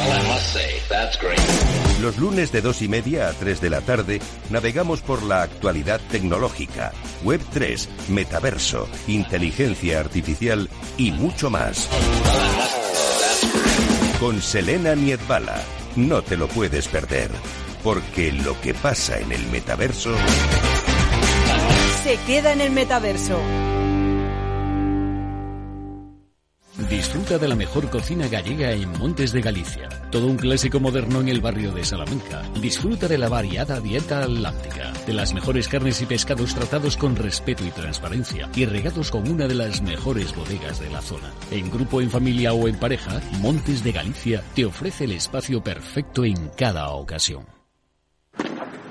Los 2.00 2.18
lunes 2.18 2.52
de 2.52 2.60
dos 2.60 2.82
y 2.82 2.88
media 2.88 3.28
a 3.28 3.32
tres 3.32 3.60
de 3.60 3.70
la 3.70 3.80
tarde 3.80 4.20
navegamos 4.50 5.00
por 5.00 5.22
la 5.22 5.42
actualidad 5.42 6.00
tecnológica, 6.10 6.92
Web 7.24 7.40
3, 7.52 7.88
Metaverso, 8.10 8.88
inteligencia 9.08 9.98
artificial 9.98 10.68
y 10.96 11.10
mucho 11.10 11.50
más 11.50 11.88
con 14.20 14.42
Selena 14.42 14.94
Niedbala. 14.94 15.62
No 15.96 16.22
te 16.22 16.36
lo 16.36 16.48
puedes 16.48 16.88
perder, 16.88 17.30
porque 17.82 18.32
lo 18.32 18.60
que 18.60 18.74
pasa 18.74 19.18
en 19.18 19.32
el 19.32 19.46
metaverso... 19.48 20.14
Se 22.02 22.16
queda 22.26 22.52
en 22.52 22.60
el 22.60 22.70
metaverso. 22.70 23.38
Disfruta 26.88 27.38
de 27.38 27.48
la 27.48 27.56
mejor 27.56 27.90
cocina 27.90 28.28
gallega 28.28 28.70
en 28.72 28.90
Montes 28.98 29.32
de 29.32 29.42
Galicia. 29.42 29.88
Todo 30.10 30.26
un 30.26 30.36
clásico 30.36 30.80
moderno 30.80 31.20
en 31.20 31.28
el 31.28 31.40
barrio 31.40 31.72
de 31.72 31.84
Salamanca. 31.84 32.42
Disfruta 32.62 33.08
de 33.08 33.18
la 33.18 33.28
variada 33.28 33.80
dieta 33.80 34.22
atlántica, 34.22 34.92
de 35.06 35.12
las 35.12 35.34
mejores 35.34 35.68
carnes 35.68 36.00
y 36.00 36.06
pescados 36.06 36.54
tratados 36.54 36.96
con 36.96 37.16
respeto 37.16 37.62
y 37.66 37.70
transparencia 37.70 38.48
y 38.54 38.64
regados 38.64 39.10
con 39.10 39.28
una 39.28 39.46
de 39.46 39.56
las 39.56 39.82
mejores 39.82 40.34
bodegas 40.34 40.80
de 40.80 40.88
la 40.88 41.02
zona. 41.02 41.30
En 41.50 41.70
grupo, 41.70 42.00
en 42.00 42.10
familia 42.10 42.54
o 42.54 42.68
en 42.68 42.76
pareja, 42.76 43.20
Montes 43.40 43.84
de 43.84 43.92
Galicia 43.92 44.42
te 44.54 44.64
ofrece 44.64 45.04
el 45.04 45.12
espacio 45.12 45.62
perfecto 45.62 46.24
en 46.24 46.48
cada 46.56 46.88
ocasión. 46.90 47.57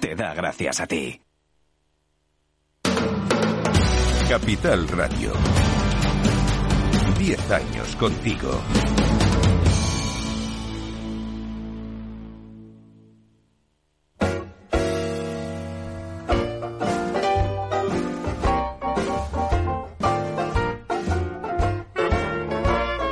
te 0.00 0.14
da 0.14 0.34
gracias 0.34 0.80
a 0.80 0.86
ti. 0.86 1.20
Capital 4.28 4.88
Radio. 4.88 5.32
Diez 7.18 7.50
años 7.50 7.96
contigo. 7.96 8.60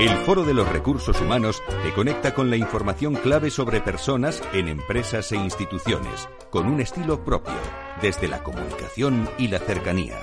El 0.03 0.17
Foro 0.27 0.43
de 0.43 0.53
los 0.53 0.69
Recursos 0.69 1.21
Humanos 1.21 1.63
te 1.85 1.93
conecta 1.93 2.35
con 2.35 2.51
la 2.51 2.57
información 2.57 3.15
clave 3.15 3.53
sobre 3.53 3.81
personas 3.81 4.43
en 4.53 4.67
empresas 4.67 5.31
e 5.31 5.37
instituciones, 5.37 6.29
con 6.51 6.67
un 6.67 6.81
estilo 6.81 7.25
propio, 7.25 7.55
desde 8.01 8.27
la 8.27 8.43
comunicación 8.43 9.29
y 9.39 9.47
la 9.47 9.61
cercanía. 9.61 10.17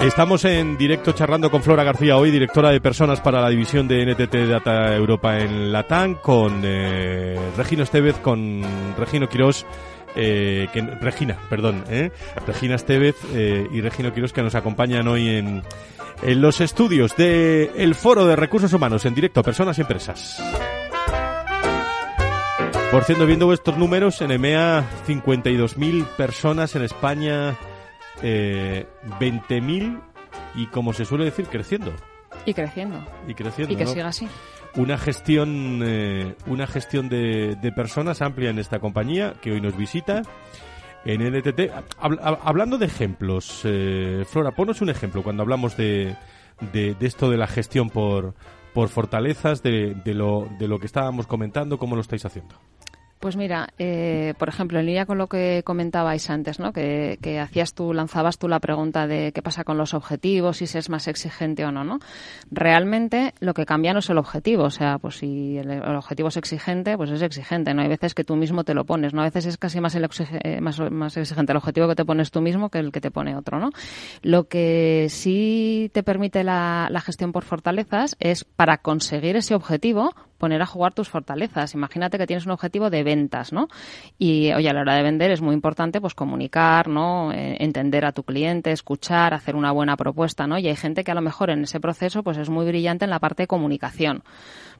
Estamos 0.00 0.44
en 0.44 0.76
directo 0.76 1.12
charlando 1.12 1.50
con 1.50 1.62
Flora 1.62 1.82
García 1.82 2.18
hoy, 2.18 2.30
directora 2.30 2.68
de 2.68 2.82
personas 2.82 3.22
para 3.22 3.40
la 3.40 3.48
división 3.48 3.88
de 3.88 4.04
NTT 4.04 4.50
Data 4.50 4.94
Europa 4.94 5.38
en 5.38 5.72
Latam, 5.72 6.16
con 6.16 6.60
eh, 6.62 7.38
Regino 7.56 7.84
Estevez, 7.84 8.18
con 8.18 8.62
Regino 8.98 9.30
Quirós 9.30 9.64
eh, 10.16 10.68
que, 10.72 10.80
Regina, 10.80 11.36
perdón, 11.50 11.84
¿eh? 11.90 12.10
Regina 12.46 12.74
Estevez 12.76 13.16
eh, 13.34 13.66
y 13.70 13.80
Regina 13.80 14.12
Quiros 14.12 14.32
que 14.32 14.42
nos 14.42 14.54
acompañan 14.54 15.06
hoy 15.08 15.28
en, 15.28 15.62
en 16.22 16.40
los 16.40 16.60
estudios 16.60 17.16
del 17.16 17.70
el 17.76 17.94
Foro 17.94 18.26
de 18.26 18.34
Recursos 18.34 18.72
Humanos 18.72 19.04
en 19.04 19.14
directo, 19.14 19.42
personas 19.42 19.78
y 19.78 19.82
empresas. 19.82 20.42
Por 22.90 23.04
cierto, 23.04 23.26
viendo 23.26 23.46
vuestros 23.46 23.76
números, 23.76 24.22
en 24.22 24.30
EMEA 24.30 24.84
52.000 25.06 26.06
personas, 26.16 26.74
en 26.76 26.82
España 26.82 27.56
eh, 28.22 28.86
20.000 29.20 30.00
y 30.54 30.66
como 30.68 30.92
se 30.94 31.04
suele 31.04 31.26
decir, 31.26 31.46
creciendo. 31.46 31.92
Y 32.46 32.54
creciendo. 32.54 33.04
Y 33.26 33.34
creciendo. 33.34 33.74
Y 33.74 33.76
que 33.76 33.86
siga 33.86 34.08
así 34.08 34.28
una 34.76 34.98
gestión 34.98 35.80
eh, 35.84 36.34
una 36.46 36.66
gestión 36.66 37.08
de, 37.08 37.72
personas 37.74 38.22
amplia 38.22 38.50
en 38.50 38.58
esta 38.58 38.78
compañía 38.78 39.34
que 39.40 39.52
hoy 39.52 39.60
nos 39.60 39.76
visita 39.76 40.22
en 41.04 41.22
NTT. 41.22 41.70
hablando 41.98 42.78
de 42.78 42.86
ejemplos, 42.86 43.60
eh, 43.64 44.24
Flora, 44.28 44.50
ponos 44.52 44.80
un 44.80 44.90
ejemplo 44.90 45.22
cuando 45.22 45.42
hablamos 45.42 45.76
de, 45.76 46.16
de, 46.72 46.96
esto 47.00 47.30
de 47.30 47.36
la 47.36 47.46
gestión 47.46 47.90
por, 47.90 48.34
por 48.74 48.88
fortalezas, 48.88 49.62
de, 49.62 49.94
de, 50.04 50.14
lo, 50.14 50.48
de 50.58 50.66
lo 50.66 50.80
que 50.80 50.86
estábamos 50.86 51.26
comentando, 51.26 51.78
cómo 51.78 51.94
lo 51.94 52.00
estáis 52.00 52.24
haciendo. 52.24 52.56
Pues 53.18 53.34
mira, 53.34 53.68
eh, 53.78 54.34
por 54.38 54.50
ejemplo, 54.50 54.78
en 54.78 54.86
línea 54.86 55.06
con 55.06 55.16
lo 55.16 55.26
que 55.26 55.62
comentabais 55.64 56.28
antes, 56.28 56.60
¿no? 56.60 56.72
Que, 56.72 57.18
hacías 57.40 57.72
tú, 57.72 57.94
lanzabas 57.94 58.38
tú 58.38 58.46
la 58.46 58.60
pregunta 58.60 59.06
de 59.06 59.32
qué 59.32 59.40
pasa 59.40 59.64
con 59.64 59.78
los 59.78 59.94
objetivos, 59.94 60.58
si 60.58 60.66
se 60.66 60.78
es 60.78 60.90
más 60.90 61.08
exigente 61.08 61.64
o 61.64 61.72
no, 61.72 61.82
¿no? 61.82 61.98
Realmente 62.50 63.32
lo 63.40 63.54
que 63.54 63.64
cambia 63.64 63.94
no 63.94 64.00
es 64.00 64.10
el 64.10 64.18
objetivo, 64.18 64.64
o 64.64 64.70
sea, 64.70 64.98
pues 64.98 65.16
si 65.16 65.56
el, 65.56 65.82
objetivo 65.96 66.28
es 66.28 66.36
exigente, 66.36 66.96
pues 66.98 67.10
es 67.10 67.22
exigente, 67.22 67.72
¿no? 67.72 67.82
Hay 67.82 67.88
veces 67.88 68.14
que 68.14 68.22
tú 68.22 68.36
mismo 68.36 68.64
te 68.64 68.74
lo 68.74 68.84
pones, 68.84 69.14
¿no? 69.14 69.22
A 69.22 69.24
veces 69.24 69.46
es 69.46 69.56
casi 69.56 69.80
más, 69.80 69.94
el 69.94 70.06
eh, 70.44 70.60
más, 70.60 70.78
más 70.90 71.16
exigente 71.16 71.52
el 71.52 71.58
objetivo 71.58 71.88
que 71.88 71.94
te 71.94 72.04
pones 72.04 72.30
tú 72.30 72.42
mismo 72.42 72.68
que 72.68 72.78
el 72.80 72.92
que 72.92 73.00
te 73.00 73.10
pone 73.10 73.34
otro, 73.34 73.58
¿no? 73.58 73.70
Lo 74.20 74.44
que 74.48 75.06
sí 75.08 75.90
te 75.94 76.02
permite 76.02 76.44
la, 76.44 76.88
la 76.90 77.00
gestión 77.00 77.32
por 77.32 77.44
fortalezas 77.44 78.14
es 78.20 78.44
para 78.44 78.76
conseguir 78.78 79.36
ese 79.36 79.54
objetivo, 79.54 80.12
poner 80.38 80.62
a 80.62 80.66
jugar 80.66 80.94
tus 80.94 81.08
fortalezas. 81.08 81.74
Imagínate 81.74 82.18
que 82.18 82.26
tienes 82.26 82.46
un 82.46 82.52
objetivo 82.52 82.90
de 82.90 83.02
ventas, 83.02 83.52
¿no? 83.52 83.68
Y, 84.18 84.52
oye, 84.52 84.68
a 84.68 84.72
la 84.72 84.80
hora 84.80 84.94
de 84.94 85.02
vender 85.02 85.30
es 85.30 85.40
muy 85.40 85.54
importante, 85.54 86.00
pues, 86.00 86.14
comunicar, 86.14 86.88
¿no? 86.88 87.32
Eh, 87.32 87.56
entender 87.60 88.04
a 88.04 88.12
tu 88.12 88.22
cliente, 88.22 88.72
escuchar, 88.72 89.34
hacer 89.34 89.56
una 89.56 89.72
buena 89.72 89.96
propuesta, 89.96 90.46
¿no? 90.46 90.58
Y 90.58 90.68
hay 90.68 90.76
gente 90.76 91.04
que 91.04 91.10
a 91.10 91.14
lo 91.14 91.22
mejor 91.22 91.50
en 91.50 91.62
ese 91.62 91.80
proceso, 91.80 92.22
pues, 92.22 92.38
es 92.38 92.48
muy 92.48 92.66
brillante 92.66 93.04
en 93.04 93.10
la 93.10 93.18
parte 93.18 93.44
de 93.44 93.46
comunicación. 93.46 94.22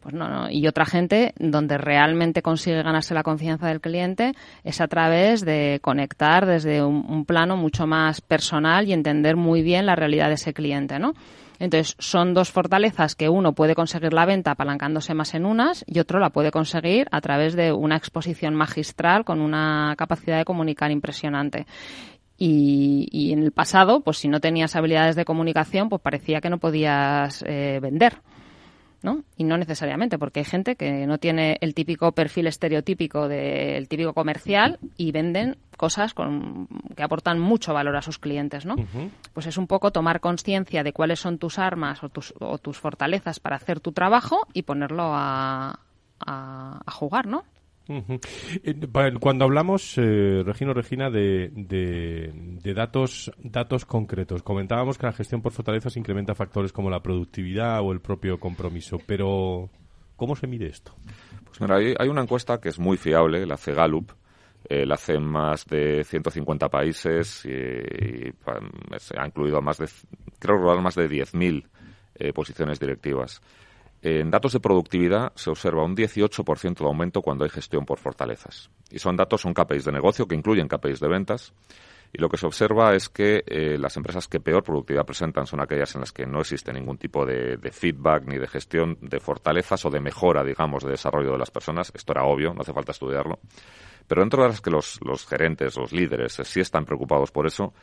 Pues 0.01 0.15
no, 0.15 0.29
no. 0.29 0.51
Y 0.51 0.67
otra 0.69 0.85
gente 0.85 1.33
donde 1.39 1.79
realmente 1.79 2.43
consigue 2.43 2.83
ganarse 2.83 3.15
la 3.15 3.23
confianza 3.23 3.67
del 3.69 3.81
cliente 3.81 4.35
es 4.63 4.81
a 4.81 4.87
través 4.87 5.45
de 5.45 5.81
conectar 5.83 6.47
desde 6.47 6.85
un 6.85 7.25
plano 7.25 7.57
mucho 7.57 7.87
más 7.87 8.21
personal 8.21 8.87
y 8.87 8.93
entender 8.93 9.37
muy 9.37 9.63
bien 9.63 9.87
la 9.87 9.97
realidad 9.97 10.29
de 10.29 10.35
ese 10.35 10.53
cliente, 10.53 10.99
¿no? 10.99 11.15
Entonces, 11.59 11.97
son 11.99 12.35
dos 12.35 12.51
fortalezas 12.51 13.15
que 13.15 13.29
uno 13.29 13.55
puede 13.55 13.75
conseguir 13.75 14.13
la 14.13 14.27
venta 14.27 14.53
apalancándose 14.53 15.15
más 15.15 15.35
en 15.35 15.47
unas 15.47 15.85
y 15.87 15.99
otro 16.01 16.21
la 16.21 16.31
puede 16.31 16.51
conseguir 16.51 17.09
a 17.11 17.21
través 17.21 17.55
de 17.55 17.73
una 17.73 17.97
exposición 17.97 18.55
magistral 18.55 19.25
con 19.25 19.41
una 19.41 19.95
capacidad 19.97 20.39
de 20.39 20.45
comunicar 20.45 20.91
impresionante. 20.91 21.67
Y, 22.39 23.33
en 23.33 23.43
el 23.43 23.53
pasado, 23.53 24.01
pues 24.01 24.19
si 24.19 24.29
no 24.29 24.41
tenías 24.41 24.77
habilidades 24.77 25.17
de 25.17 25.25
comunicación, 25.25 25.89
pues 25.89 26.03
parecía 26.03 26.43
que 26.43 26.51
no 26.51 26.59
podías 26.59 27.43
eh, 27.47 27.79
vender. 27.81 28.21
¿No? 29.07 29.23
Y 29.37 29.45
no 29.45 29.57
necesariamente, 29.57 30.19
porque 30.19 30.41
hay 30.41 30.45
gente 30.45 30.75
que 30.75 31.07
no 31.07 31.19
tiene 31.19 31.59
el 31.61 31.75
típico 31.75 32.11
perfil 32.11 32.49
estereotípico 32.49 33.29
del 33.29 33.87
típico 33.87 34.13
comercial 34.13 34.81
y 34.97 35.13
venden 35.13 35.57
cosas 35.77 36.13
con, 36.13 36.67
que 36.97 37.05
aportan 37.05 37.39
mucho 37.39 37.73
valor 37.73 37.97
a 37.97 38.03
sus 38.03 38.19
clientes, 38.19 38.67
¿no? 38.67 38.75
Pues 39.33 39.47
es 39.47 39.57
un 39.59 39.69
poco 39.69 39.93
tomar 39.93 40.19
conciencia 40.19 40.83
de 40.83 40.93
cuáles 40.93 41.21
son 41.21 41.39
tus 41.39 41.61
armas 41.61 42.03
o 42.03 42.09
tus, 42.09 42.35
o 42.41 42.59
tus 42.59 42.79
fortalezas 42.79 43.39
para 43.39 43.57
hacer 43.57 43.79
tu 43.79 43.93
trabajo 43.93 44.49
y 44.53 44.63
ponerlo 44.63 45.13
a, 45.15 45.79
a, 46.19 46.81
a 46.85 46.91
jugar, 46.91 47.27
¿no? 47.27 47.45
Cuando 49.21 49.45
hablamos, 49.45 49.97
eh, 49.97 50.43
Regino 50.45 50.75
Regina, 50.75 51.11
de, 51.11 51.51
de, 51.55 52.75
datos, 52.75 53.31
datos 53.39 53.85
concretos, 53.85 54.43
comentábamos 54.43 54.99
que 54.99 55.07
la 55.07 55.13
gestión 55.13 55.41
por 55.41 55.53
fortalezas 55.53 55.97
incrementa 55.97 56.35
factores 56.35 56.73
como 56.73 56.91
la 56.91 57.03
productividad 57.03 57.81
o 57.83 57.93
el 57.93 58.01
propio 58.01 58.41
compromiso, 58.41 58.99
pero 59.07 59.71
¿cómo 60.17 60.35
se 60.35 60.47
mide 60.47 60.67
esto? 60.67 60.95
Pues 61.45 61.61
mira, 61.61 61.77
hay, 61.77 62.09
una 62.09 62.23
encuesta 62.23 62.61
que 62.61 62.71
es 62.71 62.79
muy 62.79 62.97
fiable, 62.97 63.47
la 63.47 63.55
hace 63.55 63.73
Gallup, 63.73 64.11
eh, 64.69 64.85
la 64.85 64.95
hace 64.97 65.15
en 65.15 65.25
más 65.25 65.65
de 65.67 66.03
150 66.03 66.69
países 66.69 67.45
y, 67.45 68.33
ha 69.17 69.27
incluido 69.27 69.59
a 69.59 69.61
más 69.61 69.79
de, 69.79 69.89
creo 70.41 70.81
más 70.81 70.97
de 70.97 71.09
10.000 71.09 71.69
eh, 72.17 72.33
posiciones 72.33 72.81
directivas. 72.81 73.41
En 74.03 74.31
datos 74.31 74.53
de 74.53 74.61
productividad 74.61 75.33
se 75.35 75.51
observa 75.51 75.85
un 75.85 75.97
18% 75.97 76.79
de 76.79 76.85
aumento 76.85 77.23
cuando 77.23 77.45
hay 77.45 77.51
gestión 77.51 77.85
por 77.85 77.99
fortalezas. 77.99 78.71
Y 78.91 78.99
son 78.99 79.17
datos, 79.17 79.41
son 79.41 79.55
KPIs 79.55 79.85
de 79.85 79.93
negocio 79.93 80.27
que 80.27 80.35
incluyen 80.35 80.69
KPIs 80.69 81.01
de 81.01 81.09
ventas. 81.09 81.53
Y 82.13 82.21
lo 82.21 82.29
que 82.29 82.37
se 82.37 82.47
observa 82.47 82.95
es 82.95 83.09
que 83.09 83.43
eh, 83.47 83.77
las 83.79 83.97
empresas 83.97 84.29
que 84.29 84.41
peor 84.41 84.63
productividad 84.63 85.05
presentan 85.05 85.47
son 85.47 85.61
aquellas 85.61 85.95
en 85.97 86.03
las 86.03 86.13
que 86.13 86.25
no 86.25 86.41
existe 86.41 86.73
ningún 86.73 86.99
tipo 86.99 87.27
de, 87.27 87.59
feedback 87.73 88.25
ni 88.27 88.39
de 88.39 88.47
gestión 88.47 88.97
de 89.01 89.19
fortalezas 89.19 89.85
o 89.85 89.91
de 89.91 90.01
mejora, 90.01 90.45
digamos, 90.45 90.85
de 90.85 90.91
desarrollo 90.91 91.33
de 91.33 91.39
las 91.39 91.51
personas. 91.51 91.91
Esto 91.95 92.13
era 92.13 92.25
obvio, 92.25 92.55
no 92.55 92.61
hace 92.61 92.73
falta 92.73 92.93
estudiarlo. 92.93 93.41
Pero 94.07 94.23
dentro 94.23 94.43
de 94.43 94.49
las 94.51 94.61
que 94.61 94.71
los, 94.71 95.01
los 95.05 95.27
gerentes, 95.27 95.77
los 95.77 95.93
líderes, 95.93 96.41
sí 96.45 96.61
están 96.61 96.85
preocupados 96.85 97.33
por 97.33 97.47
eso, 97.47 97.75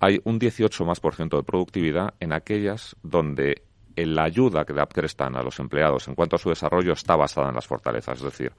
hay 0.00 0.20
un 0.24 0.38
18 0.38 0.84
más 0.84 0.98
por 0.98 1.14
ciento 1.14 1.36
de 1.36 1.42
productividad 1.42 2.14
en 2.20 2.32
aquellas 2.32 2.96
donde 3.02 3.62
la 3.96 4.24
ayuda 4.24 4.64
que 4.64 4.72
da 4.72 4.84
Upcrestan 4.84 5.36
a 5.36 5.42
los 5.42 5.58
empleados 5.58 6.08
en 6.08 6.14
cuanto 6.14 6.36
a 6.36 6.38
su 6.38 6.48
desarrollo 6.48 6.92
está 6.92 7.16
basada 7.16 7.48
en 7.48 7.54
las 7.54 7.66
fortalezas. 7.66 8.18
Es 8.18 8.24
decir, 8.24 8.52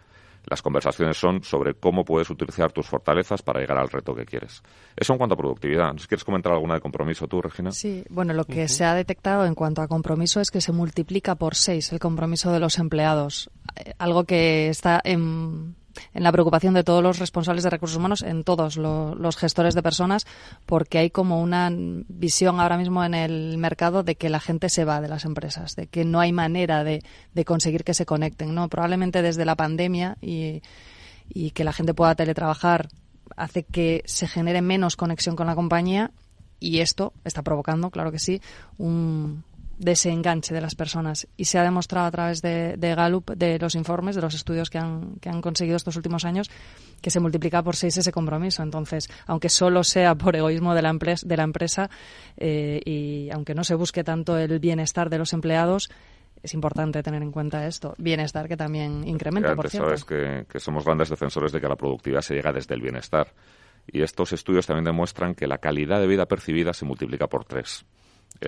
las 0.45 0.61
conversaciones 0.61 1.17
son 1.17 1.43
sobre 1.43 1.75
cómo 1.75 2.03
puedes 2.03 2.29
utilizar 2.29 2.71
tus 2.71 2.87
fortalezas 2.87 3.41
para 3.41 3.59
llegar 3.59 3.77
al 3.77 3.89
reto 3.89 4.15
que 4.15 4.25
quieres. 4.25 4.63
Eso 4.95 5.13
en 5.13 5.17
cuanto 5.17 5.35
a 5.35 5.37
productividad. 5.37 5.95
¿Quieres 6.07 6.23
comentar 6.23 6.51
alguna 6.51 6.75
de 6.75 6.81
compromiso 6.81 7.27
tú, 7.27 7.41
Regina? 7.41 7.71
Sí, 7.71 8.03
bueno, 8.09 8.33
lo 8.33 8.45
que 8.45 8.67
se 8.67 8.83
ha 8.83 8.95
detectado 8.95 9.45
en 9.45 9.55
cuanto 9.55 9.81
a 9.81 9.87
compromiso 9.87 10.41
es 10.41 10.49
que 10.49 10.61
se 10.61 10.71
multiplica 10.71 11.35
por 11.35 11.55
seis 11.55 11.91
el 11.91 11.99
compromiso 11.99 12.51
de 12.51 12.59
los 12.59 12.79
empleados. 12.79 13.49
Eh, 13.75 13.93
algo 13.99 14.23
que 14.23 14.69
está 14.69 14.99
en 15.03 15.75
en 16.13 16.23
la 16.23 16.31
preocupación 16.31 16.73
de 16.73 16.83
todos 16.83 17.03
los 17.03 17.19
responsables 17.19 17.63
de 17.63 17.69
recursos 17.69 17.97
humanos, 17.97 18.21
en 18.21 18.43
todos 18.43 18.77
los 18.77 19.37
gestores 19.37 19.75
de 19.75 19.83
personas, 19.83 20.25
porque 20.65 20.97
hay 20.97 21.09
como 21.09 21.41
una 21.41 21.69
visión 21.71 22.59
ahora 22.59 22.77
mismo 22.77 23.03
en 23.03 23.13
el 23.13 23.57
mercado 23.57 24.03
de 24.03 24.15
que 24.15 24.29
la 24.29 24.39
gente 24.39 24.69
se 24.69 24.85
va 24.85 25.01
de 25.01 25.07
las 25.07 25.25
empresas, 25.25 25.75
de 25.75 25.87
que 25.87 26.05
no 26.05 26.19
hay 26.19 26.31
manera 26.31 26.83
de, 26.83 27.03
conseguir 27.45 27.83
que 27.83 27.93
se 27.93 28.05
conecten. 28.05 28.53
¿no? 28.53 28.69
Probablemente 28.69 29.21
desde 29.21 29.45
la 29.45 29.55
pandemia 29.55 30.17
y, 30.21 30.61
y 31.29 31.51
que 31.51 31.63
la 31.63 31.73
gente 31.73 31.93
pueda 31.93 32.15
teletrabajar 32.15 32.89
hace 33.35 33.63
que 33.63 34.03
se 34.05 34.27
genere 34.27 34.61
menos 34.61 34.95
conexión 34.95 35.35
con 35.35 35.47
la 35.47 35.55
compañía 35.55 36.11
y 36.59 36.79
esto 36.79 37.13
está 37.25 37.41
provocando, 37.41 37.89
claro 37.89 38.11
que 38.11 38.19
sí, 38.19 38.41
un, 38.77 39.43
desenganche 39.81 40.53
de 40.53 40.61
las 40.61 40.75
personas. 40.75 41.27
Y 41.35 41.45
se 41.45 41.57
ha 41.57 41.63
demostrado 41.63 42.05
a 42.05 42.11
través 42.11 42.41
de, 42.41 42.75
de, 42.77 42.95
Gallup, 42.95 43.31
de 43.31 43.57
los 43.59 43.75
informes, 43.75 44.15
de 44.15 44.21
los 44.21 44.35
estudios 44.35 44.69
que 44.69 44.77
han, 44.77 45.15
que 45.19 45.29
han 45.29 45.41
conseguido 45.41 45.75
estos 45.75 45.95
últimos 45.95 46.23
años, 46.23 46.49
que 47.01 47.09
se 47.09 47.19
multiplica 47.19 47.63
por 47.63 47.75
seis 47.75 47.97
ese 47.97 48.11
compromiso. 48.11 48.61
Entonces, 48.61 49.09
aunque 49.25 49.49
solo 49.49 49.83
sea 49.83 50.15
por 50.15 50.35
egoísmo 50.35 50.75
de 50.75 50.83
la, 50.83 50.89
empresa, 50.89 51.27
de 51.27 51.35
la 51.35 51.43
empresa 51.43 51.89
eh, 52.37 52.79
y 52.85 53.29
aunque 53.31 53.55
no 53.55 53.63
se 53.63 53.75
busque 53.75 54.03
tanto 54.03 54.37
el 54.37 54.59
bienestar 54.59 55.09
de 55.09 55.17
los 55.17 55.33
empleados, 55.33 55.89
es 56.43 56.53
importante 56.53 57.01
tener 57.01 57.23
en 57.23 57.31
cuenta 57.31 57.65
esto. 57.65 57.95
Bienestar 57.97 58.47
que 58.47 58.57
también 58.57 59.07
incrementa, 59.07 59.55
por 59.55 59.69
cierto. 59.69 59.87
Sabes 59.87 60.05
que, 60.05 60.45
que 60.47 60.59
somos 60.59 60.85
grandes 60.85 61.09
defensores 61.09 61.51
de 61.51 61.59
que 61.59 61.67
la 61.67 61.75
productividad 61.75 62.21
se 62.21 62.35
llega 62.35 62.53
desde 62.53 62.75
el 62.75 62.81
bienestar. 62.81 63.33
Y 63.87 64.03
estos 64.03 64.31
estudios 64.31 64.67
también 64.67 64.85
demuestran 64.85 65.33
que 65.33 65.47
la 65.47 65.57
calidad 65.57 65.99
de 65.99 66.05
vida 66.05 66.27
percibida 66.27 66.71
se 66.71 66.85
multiplica 66.85 67.27
por 67.27 67.45
tres 67.45 67.83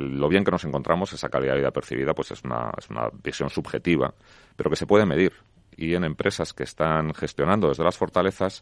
lo 0.02 0.28
bien 0.28 0.44
que 0.44 0.52
nos 0.52 0.64
encontramos, 0.64 1.14
esa 1.14 1.30
calidad 1.30 1.54
de 1.54 1.60
vida 1.60 1.72
percibida, 1.72 2.14
pues 2.14 2.32
es 2.32 2.44
una, 2.44 2.72
es 2.78 2.90
una 2.90 3.10
visión 3.24 3.50
subjetiva, 3.50 4.14
pero 4.56 4.70
que 4.70 4.76
se 4.76 4.88
puede 4.88 5.06
medir. 5.06 5.34
Y 5.76 5.96
en 5.96 6.04
empresas 6.04 6.54
que 6.54 6.64
están 6.64 7.14
gestionando 7.14 7.70
desde 7.70 7.84
las 7.84 7.98
fortalezas, 7.98 8.62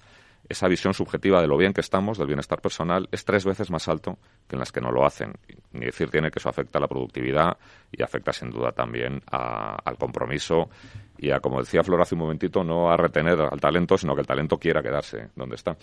esa 0.49 0.67
visión 0.67 0.93
subjetiva 0.93 1.41
de 1.41 1.47
lo 1.47 1.58
bien 1.58 1.73
que 1.73 1.82
estamos, 1.82 2.17
del 2.17 2.27
bienestar 2.27 2.62
personal, 2.62 3.08
es 3.12 3.23
tres 3.25 3.45
veces 3.45 3.71
más 3.71 3.88
alto 3.88 4.17
que 4.47 4.56
en 4.56 4.60
las 4.60 4.71
que 4.71 4.82
no 4.82 4.91
lo 4.91 5.06
hacen. 5.06 5.34
Ni 5.73 5.86
decir 5.86 6.10
tiene 6.10 6.30
que 6.30 6.39
eso 6.39 6.49
afecta 6.49 6.77
a 6.77 6.82
la 6.82 6.88
productividad 6.88 7.58
y 7.91 8.04
afecta 8.04 8.34
sin 8.34 8.49
duda 8.49 8.71
también 8.71 9.21
al 9.32 9.97
compromiso 9.97 10.69
y 11.17 11.32
a, 11.32 11.39
como 11.39 11.60
decía 11.60 11.84
Flor 11.84 12.01
hace 12.01 12.15
un 12.15 12.21
momentito, 12.21 12.63
no 12.63 12.91
a 12.91 12.97
retener 12.97 13.39
al 13.39 13.60
talento, 13.62 13.97
sino 13.97 14.15
que 14.15 14.21
el 14.21 14.27
talento 14.27 14.58
quiera 14.58 14.82
quedarse 14.82 15.30
donde 15.36 15.56
está. 15.56 15.77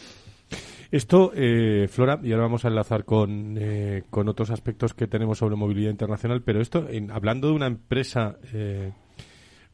Esto, 0.91 1.33
eh, 1.35 1.87
Flora, 1.89 2.19
y 2.23 2.33
ahora 2.33 2.45
vamos 2.45 2.65
a 2.65 2.69
enlazar 2.69 3.05
con, 3.05 3.57
eh, 3.59 4.05
con 4.11 4.29
otros 4.29 4.51
aspectos 4.51 4.95
que 4.95 5.07
tenemos 5.07 5.39
sobre 5.39 5.55
movilidad 5.55 5.91
internacional, 5.91 6.43
pero 6.43 6.61
esto, 6.61 6.87
hablando 7.11 7.49
de 7.49 7.55
una 7.55 7.67
empresa, 7.67 8.37
eh, 8.53 8.93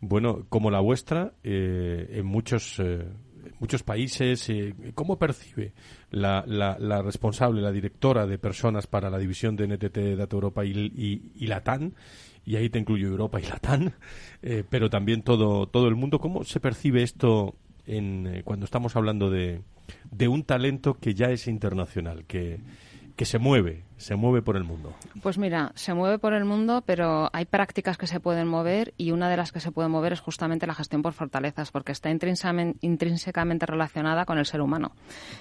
bueno, 0.01 0.45
como 0.49 0.71
la 0.71 0.81
vuestra, 0.81 1.33
en 1.43 2.27
muchos 2.27 2.79
muchos 3.59 3.83
países, 3.83 4.51
¿cómo 4.95 5.19
percibe 5.19 5.73
la, 6.11 6.45
la, 6.47 7.03
responsable, 7.03 7.61
la 7.61 7.73
directora 7.73 8.27
de 8.27 8.39
personas 8.39 8.87
para 8.87 9.11
la 9.11 9.19
división 9.19 9.57
de 9.57 9.69
NTT 9.69 10.17
Data 10.17 10.35
Europa 10.37 10.65
y, 10.65 10.71
y, 10.71 11.33
y 11.35 11.47
Latam? 11.47 11.93
Y 12.47 12.57
ahí 12.57 12.69
te 12.69 12.79
incluyo 12.79 13.09
Europa 13.09 13.41
y 13.41 13.47
Latam, 13.47 13.93
pero 14.69 14.91
también 14.91 15.23
todo, 15.23 15.67
todo 15.67 15.89
el 15.89 15.95
mundo. 15.95 16.19
¿Cómo 16.19 16.45
se 16.45 16.61
percibe 16.61 17.03
esto 17.03 17.55
en, 17.87 18.43
cuando 18.45 18.65
estamos 18.65 18.97
hablando 18.97 19.31
de, 19.31 19.63
de 20.11 20.29
un 20.29 20.45
talento 20.45 20.95
que 20.95 21.15
ya 21.15 21.31
es 21.31 21.47
internacional, 21.47 22.25
que, 22.27 22.61
que 23.17 23.25
se 23.25 23.39
mueve, 23.39 23.85
se 23.97 24.17
mueve 24.17 24.43
por 24.43 24.57
el 24.57 24.65
mundo? 24.65 24.95
Pues 25.23 25.39
mira, 25.39 25.73
se 25.75 25.95
mueve 25.95 26.19
por 26.19 26.35
el 26.35 26.45
mundo, 26.45 26.83
pero 26.85 27.31
hay 27.33 27.45
prácticas 27.45 27.97
que 27.97 28.07
se 28.07 28.21
pueden 28.21 28.49
mover 28.49 28.93
y 28.97 29.13
una 29.13 29.29
de 29.29 29.37
las 29.37 29.53
que 29.53 29.61
se 29.61 29.73
puede 29.73 29.89
mover 29.89 30.13
es 30.13 30.21
justamente 30.21 30.67
la 30.67 30.75
gestión 30.75 31.03
por 31.03 31.13
fortalezas, 31.13 31.71
porque 31.71 31.93
está 31.93 32.11
intrínsecamente 32.11 33.67
relacionada 33.67 34.25
con 34.25 34.39
el 34.39 34.47
ser 34.47 34.61
humano. 34.61 34.93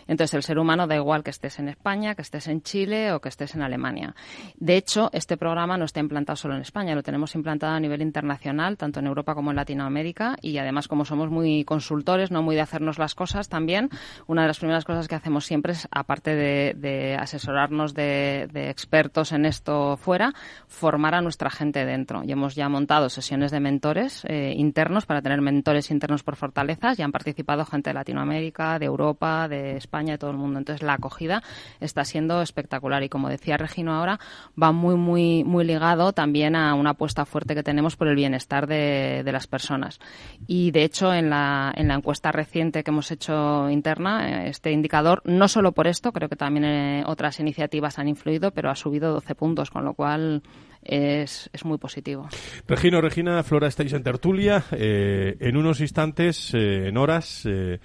Entonces, 0.08 0.34
el 0.36 0.44
ser 0.44 0.60
humano 0.60 0.88
da 0.88 0.96
igual 0.96 1.24
que 1.24 1.32
estés 1.32 1.60
en 1.60 1.70
España, 1.70 2.16
que 2.16 2.22
estés 2.22 2.48
en 2.48 2.62
Chile 2.62 3.12
o 3.14 3.20
que 3.20 3.30
estés 3.30 3.56
en 3.56 3.62
Alemania. 3.62 4.16
De 4.58 4.78
hecho, 4.78 5.10
este 5.14 5.38
programa 5.38 5.78
no 5.78 5.86
está 5.86 6.00
implantado 6.00 6.36
solo 6.36 6.56
en 6.56 6.62
España, 6.62 6.96
lo 6.96 7.04
tenemos 7.04 7.36
implantado 7.36 7.74
a 7.74 7.80
nivel 7.80 8.02
internacional, 8.02 8.78
tanto 8.78 9.00
en 9.00 9.08
Europa 9.08 9.36
como 9.36 9.50
en 9.52 9.58
Latinoamérica, 9.58 10.38
y 10.42 10.58
además, 10.58 10.88
como 10.88 11.06
somos 11.06 11.30
muy 11.30 11.64
consultores, 11.64 12.32
no 12.32 12.42
muy 12.42 12.56
de 12.56 12.62
hacernos 12.62 13.00
las 13.00 13.16
cosas 13.16 13.50
también, 13.50 13.90
una 14.28 14.44
de 14.44 14.48
las 14.48 14.60
primeras 14.60 14.86
cosas 14.86 15.08
que 15.08 15.16
hacemos 15.16 15.46
siempre 15.46 15.74
es, 15.74 15.88
aparte 15.92 16.36
de, 16.36 16.74
de 16.78 17.16
asesorarnos 17.16 17.94
de 17.94 18.43
de, 18.48 18.70
expertos 18.70 19.32
en 19.32 19.46
esto 19.46 19.98
fuera, 19.98 20.34
formar 20.68 21.16
a 21.16 21.22
nuestra 21.22 21.50
gente 21.50 21.86
dentro. 21.86 22.24
Y 22.24 22.32
hemos 22.32 22.56
ya 22.56 22.70
montado 22.70 23.10
sesiones 23.10 23.52
de 23.52 23.60
mentores 23.60 24.24
eh, 24.26 24.54
internos 24.58 25.06
para 25.06 25.22
tener 25.22 25.42
mentores 25.42 25.92
internos 25.92 26.24
por 26.24 26.36
fortalezas 26.36 26.98
y 27.00 27.02
han 27.02 27.12
participado 27.12 27.66
gente 27.66 27.90
de 27.90 27.94
Latinoamérica, 27.94 28.80
de 28.80 28.86
Europa, 28.86 29.48
de 29.48 29.78
España, 29.78 30.14
de 30.14 30.18
todo 30.18 30.32
el 30.32 30.38
mundo. 30.38 30.60
Entonces 30.60 30.84
la 30.84 30.94
acogida 30.94 31.44
está 31.80 32.04
siendo 32.06 32.42
espectacular 32.42 33.04
y 33.04 33.10
como 33.10 33.30
decía 33.30 33.58
Regino 33.58 33.94
ahora, 33.94 34.20
va 34.62 34.72
muy, 34.72 34.96
muy, 34.96 35.44
muy 35.44 35.66
ligado 35.66 36.14
también 36.14 36.56
a 36.56 36.74
una 36.74 36.92
apuesta 36.92 37.26
fuerte 37.26 37.56
que 37.56 37.64
tenemos 37.64 37.96
por 37.96 38.08
el 38.08 38.16
bienestar 38.16 38.68
de, 38.68 39.24
las 39.34 39.48
personas. 39.48 40.00
Y 40.46 40.72
de 40.72 40.84
hecho 40.84 41.12
en 41.12 41.30
la, 41.32 41.74
en 41.76 41.88
la 41.88 41.96
encuesta 41.96 42.32
reciente 42.32 42.84
que 42.84 42.92
hemos 42.92 43.10
hecho 43.10 43.70
interna, 43.70 44.46
eh, 44.46 44.50
este 44.50 44.72
indicador, 44.72 45.22
no 45.26 45.48
solo 45.48 45.72
por 45.72 45.88
esto, 45.88 46.12
creo 46.12 46.30
que 46.30 46.36
también 46.36 46.66
eh, 46.66 47.04
otras 47.06 47.40
iniciativas 47.40 47.98
han 48.00 48.08
influido 48.08 48.33
pero 48.40 48.70
ha 48.70 48.76
subido 48.76 49.12
12 49.14 49.36
puntos, 49.36 49.72
con 49.72 49.86
lo 49.86 49.94
cual 49.94 50.44
es, 50.82 51.50
es 51.54 51.66
muy 51.66 51.78
positivo. 51.78 52.28
Regino, 52.68 53.02
Regina, 53.02 53.42
Flora, 53.44 53.68
estáis 53.68 53.94
en 53.94 54.04
tertulia. 54.04 54.64
Eh, 54.72 55.38
en 55.40 55.58
unos 55.58 55.82
instantes, 55.82 56.54
eh, 56.54 56.88
en 56.88 56.98
horas, 56.98 57.46
eh, 57.46 57.80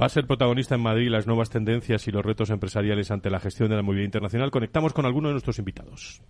va 0.00 0.06
a 0.06 0.10
ser 0.10 0.26
protagonista 0.26 0.74
en 0.74 0.82
Madrid 0.82 1.08
las 1.08 1.26
nuevas 1.26 1.50
tendencias 1.50 2.06
y 2.08 2.10
los 2.10 2.24
retos 2.24 2.50
empresariales 2.50 3.10
ante 3.10 3.30
la 3.30 3.40
gestión 3.40 3.70
de 3.70 3.76
la 3.76 3.82
movilidad 3.82 4.06
internacional. 4.06 4.50
Conectamos 4.50 4.92
con 4.92 5.06
algunos 5.06 5.30
de 5.30 5.32
nuestros 5.32 5.58
invitados. 5.58 6.22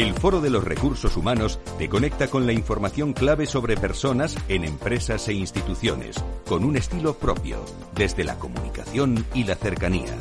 El 0.00 0.14
Foro 0.14 0.40
de 0.40 0.48
los 0.48 0.64
Recursos 0.64 1.14
Humanos 1.18 1.60
te 1.76 1.90
conecta 1.90 2.28
con 2.28 2.46
la 2.46 2.54
información 2.54 3.12
clave 3.12 3.44
sobre 3.44 3.76
personas 3.76 4.34
en 4.48 4.64
empresas 4.64 5.28
e 5.28 5.34
instituciones, 5.34 6.16
con 6.46 6.64
un 6.64 6.78
estilo 6.78 7.12
propio, 7.12 7.62
desde 7.94 8.24
la 8.24 8.38
comunicación 8.38 9.26
y 9.34 9.44
la 9.44 9.56
cercanía. 9.56 10.16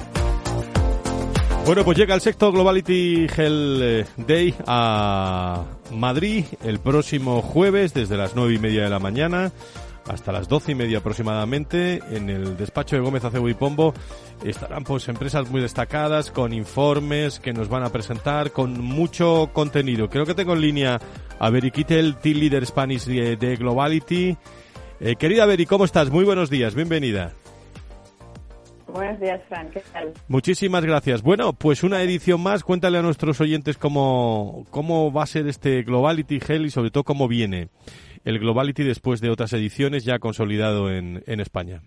Bueno, 1.66 1.86
pues 1.86 1.98
llega 1.98 2.14
el 2.14 2.20
sexto 2.20 2.52
Globality 2.52 3.28
Hell 3.34 3.80
eh, 3.82 4.06
Day 4.18 4.54
a 4.68 5.64
Madrid 5.94 6.44
el 6.62 6.80
próximo 6.80 7.42
jueves 7.42 7.94
desde 7.94 8.18
las 8.18 8.36
nueve 8.36 8.56
y 8.56 8.60
media 8.60 8.84
de 8.84 8.90
la 8.90 9.00
mañana 9.00 9.54
hasta 10.10 10.32
las 10.32 10.48
doce 10.48 10.72
y 10.72 10.76
media 10.76 10.98
aproximadamente 10.98 12.02
en 12.12 12.30
el 12.30 12.58
despacho 12.58 12.96
de 12.96 13.02
Gómez 13.02 13.24
Acebo 13.24 13.48
y 13.48 13.54
Pombo 13.54 13.94
estarán 14.44 14.84
pues 14.84 15.08
empresas 15.08 15.50
muy 15.50 15.62
destacadas 15.62 16.32
con 16.32 16.52
informes 16.52 17.40
que 17.40 17.54
nos 17.54 17.70
van 17.70 17.84
a 17.84 17.90
presentar 17.90 18.52
con 18.52 18.82
mucho 18.82 19.52
contenido. 19.54 20.10
Creo 20.10 20.26
que 20.26 20.34
tengo 20.34 20.54
en 20.54 20.62
línea 20.62 21.00
a 21.40 21.50
Beri 21.52 21.70
Kittel, 21.70 22.16
Team 22.16 22.40
Leader 22.40 22.66
Spanish 22.66 23.06
de, 23.06 23.56
Globality. 23.56 24.36
Eh, 25.00 25.16
querida 25.16 25.46
Beri, 25.46 25.66
¿cómo 25.68 25.86
estás? 25.86 26.10
Muy 26.10 26.26
buenos 26.26 26.50
días, 26.50 26.74
bienvenida. 26.74 27.34
Buenos 28.92 29.20
días, 29.20 29.40
Fran, 29.48 29.70
¿qué 29.70 29.84
tal? 29.94 30.12
Muchísimas 30.28 30.84
gracias. 30.84 31.22
Bueno, 31.22 31.54
pues 31.54 31.84
una 31.84 32.02
edición 32.02 32.42
más. 32.42 32.64
Cuéntale 32.64 32.98
a 32.98 33.04
nuestros 33.04 33.40
oyentes 33.40 33.78
cómo, 33.78 34.66
cómo 34.72 35.14
va 35.14 35.24
a 35.24 35.28
ser 35.28 35.48
este 35.48 35.84
Globality 35.84 36.40
Hell 36.46 36.66
y 36.66 36.72
sobre 36.72 36.90
todo 36.90 37.04
cómo 37.04 37.28
viene 37.28 37.70
el 38.26 38.40
Globality 38.40 38.84
después 38.84 39.22
de 39.22 39.30
otras 39.30 39.54
ediciones 39.54 40.06
ya 40.06 40.20
consolidado 40.20 40.92
en, 40.92 41.24
en 41.26 41.40
España. 41.40 41.82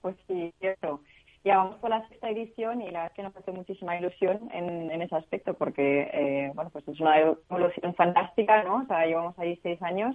Pues 0.00 0.16
sí, 0.26 0.52
cierto. 0.60 1.00
Ya 1.44 1.56
vamos 1.56 1.76
por 1.78 1.90
la 1.90 2.06
sexta 2.08 2.30
edición 2.30 2.82
y 2.82 2.90
la 2.90 3.02
verdad 3.02 3.06
es 3.06 3.12
que 3.14 3.22
nos 3.22 3.36
hace 3.36 3.50
muchísima 3.50 3.98
ilusión 3.98 4.48
en, 4.52 4.90
en 4.92 5.02
ese 5.02 5.16
aspecto 5.16 5.54
porque, 5.54 6.08
eh, 6.12 6.52
bueno, 6.54 6.70
pues 6.70 6.86
es 6.86 7.00
una 7.00 7.18
evolución 7.18 7.94
fantástica, 7.94 8.62
¿no? 8.62 8.82
O 8.82 8.86
sea, 8.86 9.06
llevamos 9.06 9.36
ahí 9.38 9.58
seis 9.62 9.82
años 9.82 10.14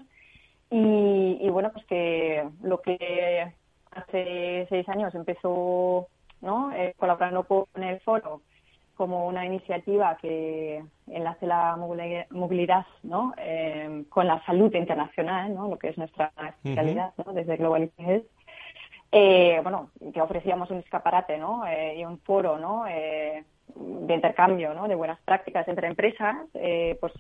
y, 0.70 1.38
y 1.42 1.50
bueno, 1.50 1.72
pues 1.74 1.86
que 1.86 2.48
lo 2.62 2.82
que 2.82 3.52
hace 3.92 4.68
seis 4.70 4.88
años 4.88 5.14
empezó, 5.16 6.08
¿no? 6.42 6.72
Eh, 6.74 6.94
colaborando 6.98 7.44
con 7.44 7.84
el 7.84 8.00
foro 8.02 8.42
como 8.98 9.28
una 9.28 9.46
iniciativa 9.46 10.18
que 10.18 10.84
enlace 11.08 11.46
la 11.46 11.78
movilidad 12.32 12.86
¿no? 13.04 13.34
Eh, 13.38 14.04
con 14.10 14.28
la 14.28 14.44
salud 14.46 14.74
internacional, 14.74 15.54
¿no? 15.54 15.70
lo 15.70 15.78
que 15.78 15.90
es 15.90 15.98
nuestra 15.98 16.34
especialidad 16.50 17.14
¿no? 17.24 17.32
desde 17.32 17.58
Global 17.58 17.92
Health. 17.98 18.26
Eh, 19.12 19.60
bueno, 19.64 19.92
que 20.14 20.22
ofrecíamos 20.22 20.70
un 20.72 20.80
escaparate 20.80 21.38
¿no? 21.38 21.66
Eh, 21.68 22.00
y 22.00 22.06
un 22.06 22.18
foro 22.20 22.58
¿no? 22.58 22.86
de 22.86 24.14
intercambio 24.14 24.74
¿no? 24.74 24.88
de 24.88 24.96
buenas 24.96 25.20
prácticas 25.22 25.68
entre 25.68 25.88
empresas, 25.88 26.36
pues 27.00 27.14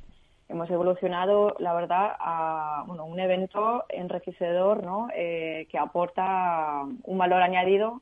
hemos 0.49 0.69
evolucionado, 0.71 1.55
la 1.59 1.73
verdad, 1.73 2.15
a 2.19 2.84
bueno, 2.88 3.05
un 3.05 3.19
evento 3.19 3.86
enriquecedor 3.89 4.84
¿no? 4.84 5.07
que 5.13 5.78
aporta 5.78 6.84
un 7.03 7.17
valor 7.17 7.41
añadido 7.41 8.01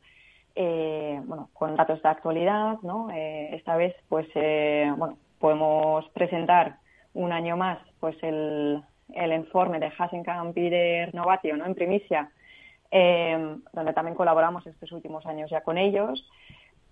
eh, 0.56 1.22
bueno, 1.26 1.50
con 1.54 1.76
datos 1.76 2.02
de 2.02 2.08
actualidad, 2.08 2.78
¿no? 2.82 3.10
Eh, 3.12 3.50
esta 3.56 3.76
vez, 3.76 3.94
pues, 4.08 4.26
eh, 4.36 4.90
bueno, 4.96 5.18
podemos 5.38 6.08
presentar 6.10 6.78
un 7.14 7.34
año 7.34 7.58
más, 7.58 7.78
pues, 8.00 8.16
el, 8.24 8.82
el 9.14 9.34
informe 9.34 9.80
de 9.80 9.92
Hasenkamp 9.98 10.58
y 10.58 10.70
de 10.70 11.08
Renovatio, 11.08 11.58
¿no? 11.58 11.66
En 11.66 11.76
primicia, 11.76 12.32
donde 13.74 13.94
también 13.94 14.16
colaboramos 14.16 14.66
estos 14.66 14.90
últimos 14.94 15.26
años 15.26 15.50
ya 15.50 15.62
con 15.62 15.78
ellos, 15.78 16.26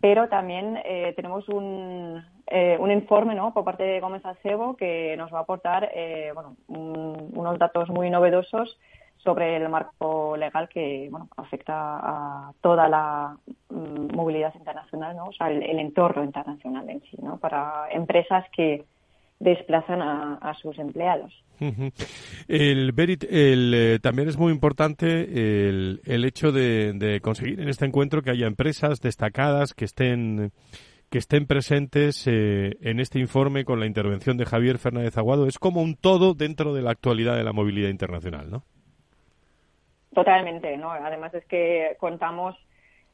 pero 0.02 0.28
también 0.28 0.78
tenemos 1.16 1.48
un, 1.48 2.22
un 2.80 2.92
informe, 2.92 3.36
¿no? 3.36 3.54
Por 3.54 3.64
parte 3.64 3.84
de 3.84 4.02
Gómez 4.02 4.26
Acebo 4.26 4.76
que 4.76 5.16
nos 5.16 5.34
va 5.34 5.38
a 5.40 5.42
aportar, 5.44 5.90
bueno, 6.34 6.58
unos 6.68 7.58
datos 7.58 7.88
muy 7.90 8.10
novedosos 8.10 8.78
sobre 9.24 9.56
el 9.56 9.70
marco 9.70 10.36
legal 10.38 10.68
que 10.70 11.08
bueno, 11.10 11.30
afecta 11.38 11.74
a 11.76 12.54
toda 12.62 12.90
la 12.90 13.38
mm, 13.70 14.16
movilidad 14.16 14.54
internacional, 14.56 15.16
¿no? 15.16 15.26
o 15.26 15.34
sea, 15.34 15.50
el, 15.50 15.80
entorno 15.80 16.24
internacional 16.24 16.90
en 16.90 17.02
sí, 17.02 17.18
¿no? 17.22 17.38
para 17.38 17.88
empresas 17.92 18.46
que 18.56 18.84
desplazan 19.40 20.02
a, 20.02 20.54
sus 20.62 20.78
empleados. 20.80 21.34
El 22.48 22.92
Berit, 22.94 23.26
el, 23.30 23.74
eh, 23.74 24.00
también 24.02 24.30
es 24.30 24.38
muy 24.38 24.52
importante 24.52 25.68
el, 25.68 26.02
el 26.06 26.26
hecho 26.26 26.52
de, 26.52 27.20
conseguir 27.22 27.60
en 27.60 27.68
este 27.68 27.86
encuentro 27.86 28.22
que 28.22 28.32
haya 28.32 28.48
empresas 28.48 29.02
destacadas 29.02 29.74
que 29.74 29.86
estén 29.86 30.52
que 31.10 31.20
estén 31.20 31.46
presentes 31.46 32.26
eh, 32.26 32.76
en 32.82 33.00
este 33.00 33.20
informe 33.20 33.66
con 33.66 33.80
la 33.80 33.86
intervención 33.86 34.36
de 34.36 34.46
Javier 34.46 34.80
Fernández 34.80 35.16
Aguado. 35.16 35.46
Es 35.46 35.60
como 35.60 35.84
un 35.84 35.96
todo 35.96 36.34
dentro 36.34 36.74
de 36.74 36.82
la 36.82 36.90
actualidad 36.90 37.36
de 37.36 37.44
la 37.44 37.54
movilidad 37.54 37.90
internacional, 37.90 38.50
¿no? 38.50 38.66
Totalmente, 40.14 40.78
¿no? 40.78 40.92
Además 40.92 41.34
es 41.34 41.46
que 41.46 41.96
contamos 42.00 42.56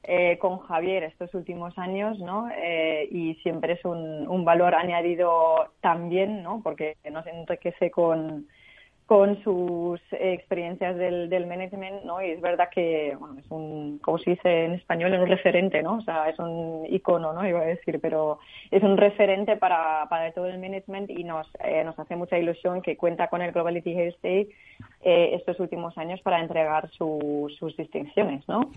eh, 0.03 0.37
con 0.39 0.59
Javier 0.59 1.03
estos 1.03 1.33
últimos 1.33 1.77
años, 1.77 2.19
¿no? 2.19 2.49
Eh, 2.51 3.07
y 3.11 3.35
siempre 3.35 3.73
es 3.73 3.85
un, 3.85 4.27
un 4.27 4.45
valor 4.45 4.75
añadido 4.75 5.71
también, 5.81 6.43
¿no? 6.43 6.61
Porque 6.63 6.97
nos 7.11 7.25
enriquece 7.27 7.91
con, 7.91 8.47
con 9.09 9.43
sus 9.43 9.99
experiencias 10.11 10.95
del, 10.95 11.29
del 11.29 11.47
management, 11.47 12.03
¿no? 12.03 12.21
Y 12.21 12.29
es 12.29 12.41
verdad 12.41 12.69
que, 12.69 13.15
bueno, 13.19 13.39
es 13.39 13.49
un, 13.49 13.97
como 13.97 14.19
se 14.19 14.29
dice 14.29 14.65
en 14.65 14.73
español, 14.73 15.11
es 15.11 15.19
un 15.19 15.27
referente, 15.27 15.81
¿no? 15.81 15.95
O 15.95 16.01
sea, 16.01 16.29
es 16.29 16.37
un 16.37 16.85
icono, 16.87 17.33
¿no? 17.33 17.43
Iba 17.47 17.61
a 17.61 17.65
decir, 17.65 17.99
pero 17.99 18.37
es 18.69 18.83
un 18.83 18.97
referente 18.97 19.57
para, 19.57 20.05
para 20.09 20.31
todo 20.31 20.45
el 20.45 20.59
management 20.59 21.09
y 21.09 21.23
nos, 21.23 21.47
eh, 21.63 21.83
nos 21.83 21.97
hace 21.97 22.15
mucha 22.15 22.37
ilusión 22.37 22.83
que 22.83 22.97
cuenta 22.97 23.29
con 23.29 23.41
el 23.41 23.51
Globality 23.51 23.93
Health 23.93 24.21
Day 24.21 24.47
eh, 25.01 25.35
estos 25.35 25.57
últimos 25.61 25.97
años 25.97 26.19
para 26.21 26.41
entregar 26.41 26.89
sus 26.97 27.77
distinciones, 27.77 28.43
¿no? 28.49 28.69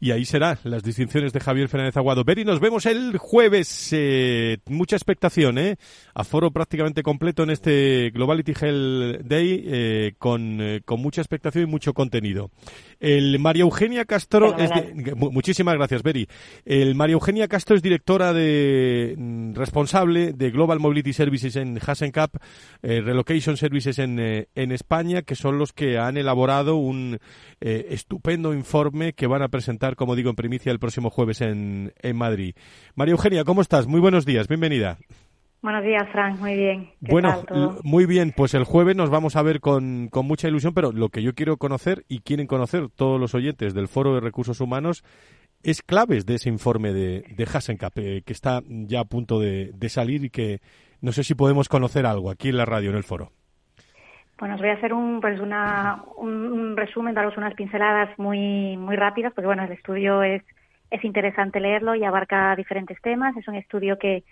Y 0.00 0.10
ahí 0.10 0.24
serán 0.24 0.58
las 0.64 0.82
distinciones 0.82 1.32
de 1.32 1.38
Javier 1.38 1.68
Fernández 1.68 1.96
Aguado. 1.96 2.24
Beri, 2.24 2.44
nos 2.44 2.58
vemos 2.58 2.84
el 2.84 3.16
jueves. 3.16 3.92
Eh, 3.92 4.58
mucha 4.66 4.96
expectación, 4.96 5.58
¿eh? 5.58 5.76
Aforo 6.14 6.50
prácticamente 6.50 7.04
completo 7.04 7.44
en 7.44 7.50
este 7.50 8.10
Globality 8.10 8.54
Health 8.60 9.20
Day 9.22 9.64
eh, 9.66 10.14
con, 10.18 10.60
con, 10.84 11.00
mucha 11.00 11.20
expectación 11.20 11.64
y 11.64 11.70
mucho 11.70 11.94
contenido. 11.94 12.50
El 12.98 13.38
María 13.38 13.62
Eugenia 13.62 14.04
Castro, 14.04 14.56
es 14.58 14.70
muchísimas 15.16 15.76
gracias, 15.76 16.02
Beri. 16.02 16.26
El 16.64 16.96
María 16.96 17.14
Eugenia 17.14 17.46
Castro 17.46 17.76
es 17.76 17.82
directora 17.82 18.32
de 18.32 19.14
mm, 19.16 19.54
responsable 19.54 20.32
de 20.32 20.50
Global 20.50 20.80
Mobility 20.80 21.12
Services 21.12 21.54
en 21.54 21.78
Hasencap, 21.78 22.34
eh, 22.82 23.00
Relocation 23.00 23.56
Services 23.56 24.00
en, 24.00 24.18
en 24.18 24.72
España, 24.72 25.22
que 25.22 25.35
son 25.36 25.58
los 25.58 25.72
que 25.72 25.98
han 25.98 26.16
elaborado 26.16 26.76
un 26.76 27.18
estupendo 27.60 28.52
informe 28.52 29.12
que 29.12 29.26
van 29.26 29.42
a 29.42 29.48
presentar, 29.48 29.96
como 29.96 30.14
digo, 30.14 30.30
en 30.30 30.36
primicia 30.36 30.72
el 30.72 30.78
próximo 30.78 31.10
jueves 31.10 31.40
en, 31.40 31.92
en 32.02 32.16
Madrid. 32.16 32.54
María 32.94 33.12
Eugenia, 33.12 33.44
¿cómo 33.44 33.62
estás? 33.62 33.86
Muy 33.86 34.00
buenos 34.00 34.26
días, 34.26 34.48
bienvenida. 34.48 34.98
Buenos 35.62 35.82
días, 35.84 36.08
Frank. 36.12 36.38
Muy 36.38 36.54
bien. 36.54 36.90
bueno, 37.00 37.44
muy 37.82 38.06
bien. 38.06 38.32
Pues 38.36 38.54
el 38.54 38.62
jueves 38.62 38.94
nos 38.94 39.10
vamos 39.10 39.34
a 39.34 39.42
ver 39.42 39.60
con, 39.60 40.08
con, 40.08 40.24
mucha 40.24 40.46
ilusión, 40.46 40.74
pero 40.74 40.92
lo 40.92 41.08
que 41.08 41.22
yo 41.22 41.34
quiero 41.34 41.56
conocer 41.56 42.04
y 42.08 42.20
quieren 42.20 42.46
conocer 42.46 42.88
todos 42.88 43.18
los 43.18 43.34
oyentes 43.34 43.74
del 43.74 43.88
Foro 43.88 44.14
de 44.14 44.20
Recursos 44.20 44.60
Humanos 44.60 45.02
es 45.64 45.82
claves 45.82 46.24
de 46.26 46.36
ese 46.36 46.50
informe 46.50 46.92
de, 46.92 47.24
de 47.36 47.48
Hasenkap, 47.52 47.98
eh, 47.98 48.22
que 48.24 48.32
está 48.32 48.62
ya 48.68 49.00
a 49.00 49.04
punto 49.06 49.40
de, 49.40 49.74
salir 49.88 50.24
y 50.24 50.30
que 50.30 50.60
no 51.00 51.10
sé 51.10 51.24
si 51.24 51.34
podemos 51.34 51.68
conocer 51.68 52.06
algo 52.06 52.30
aquí 52.30 52.50
en 52.50 52.58
la 52.58 52.64
radio, 52.64 52.90
en 52.90 52.96
el 52.96 53.02
foro. 53.02 53.32
Bueno, 54.38 54.54
os 54.56 54.60
voy 54.60 54.70
a 54.70 54.74
hacer 54.74 54.92
un, 54.92 55.20
pues 55.20 55.40
una, 55.40 56.02
un, 56.16 56.76
resumen, 56.76 57.14
daros 57.14 57.36
unas 57.36 57.54
pinceladas 57.54 58.18
muy, 58.18 58.76
muy 58.76 58.96
rápidas, 58.96 59.32
porque 59.32 59.46
bueno, 59.46 59.64
el 59.64 59.72
estudio 59.72 60.22
es, 60.22 60.42
es 60.90 61.04
interesante 61.04 61.58
leerlo 61.58 61.94
y 61.94 62.04
abarca 62.04 62.54
diferentes 62.54 63.00
temas. 63.00 63.36
Es 63.36 63.48
un 63.48 63.54
estudio 63.54 63.98
que 63.98 64.24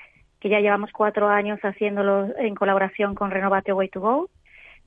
que 0.44 0.50
ya 0.50 0.60
llevamos 0.60 0.90
cuatro 0.92 1.30
años 1.30 1.58
haciéndolo 1.62 2.28
en 2.36 2.54
colaboración 2.54 3.14
con 3.14 3.30
Renovate 3.30 3.72
Way 3.72 3.88
to 3.88 4.02
Go, 4.02 4.28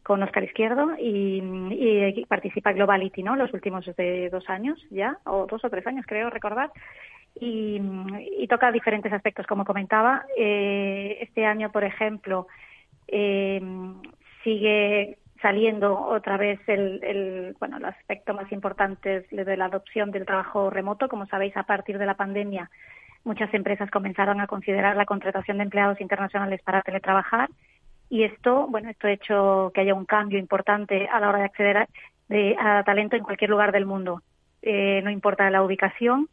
con 0.03 0.21
Oscar 0.21 0.43
Izquierdo 0.43 0.91
y, 0.99 2.23
participa 2.29 2.73
Globality, 2.73 3.23
¿no? 3.23 3.35
Los 3.35 3.51
últimos 3.55 3.83
de 3.95 4.29
dos 4.29 4.47
años 4.51 4.79
ya, 4.91 5.17
o 5.25 5.47
dos 5.47 5.65
o 5.65 5.69
tres 5.71 5.87
años 5.87 6.05
creo 6.07 6.29
recordar. 6.29 6.69
Y, 7.41 7.81
toca 8.47 8.71
diferentes 8.71 9.11
aspectos, 9.11 9.47
como 9.47 9.65
comentaba. 9.65 10.25
Eh, 10.37 11.17
este 11.21 11.43
año, 11.43 11.71
por 11.71 11.83
ejemplo, 11.83 12.45
eh, 13.07 13.59
sigue 14.47 15.17
saliendo 15.41 15.99
otra 15.99 16.37
vez 16.37 16.57
el, 16.67 17.03
el, 17.03 17.55
bueno, 17.59 17.77
el 17.77 17.85
aspecto 17.85 18.33
más 18.33 18.49
importante 18.53 19.27
de 19.29 19.57
la 19.57 19.65
adopción 19.65 20.09
del 20.09 20.25
trabajo 20.25 20.69
remoto. 20.69 21.09
Como 21.09 21.25
sabéis, 21.25 21.55
a 21.57 21.63
partir 21.63 21.97
de 21.97 22.05
la 22.05 22.15
pandemia 22.15 22.71
muchas 23.25 23.53
empresas 23.53 23.91
comenzaron 23.91 24.39
a 24.39 24.47
considerar 24.47 24.95
la 24.95 25.05
contratación 25.05 25.57
de 25.57 25.63
empleados 25.63 25.99
internacionales 25.99 26.61
para 26.63 26.81
teletrabajar 26.81 27.49
y 28.09 28.23
esto, 28.23 28.67
bueno, 28.69 28.89
esto 28.89 29.07
ha 29.07 29.11
hecho 29.11 29.71
que 29.73 29.81
haya 29.81 29.93
un 29.93 30.05
cambio 30.05 30.39
importante 30.39 31.09
a 31.11 31.19
la 31.19 31.27
hora 31.27 31.39
de 31.39 31.45
acceder 31.45 31.87
a, 32.57 32.83
talento 32.85 33.17
en 33.17 33.23
cualquier 33.23 33.49
lugar 33.49 33.73
del 33.73 33.85
mundo. 33.85 34.21
Eh, 34.61 35.01
no 35.03 35.11
importa 35.11 35.49
la 35.49 35.61
ubicación 35.61 36.29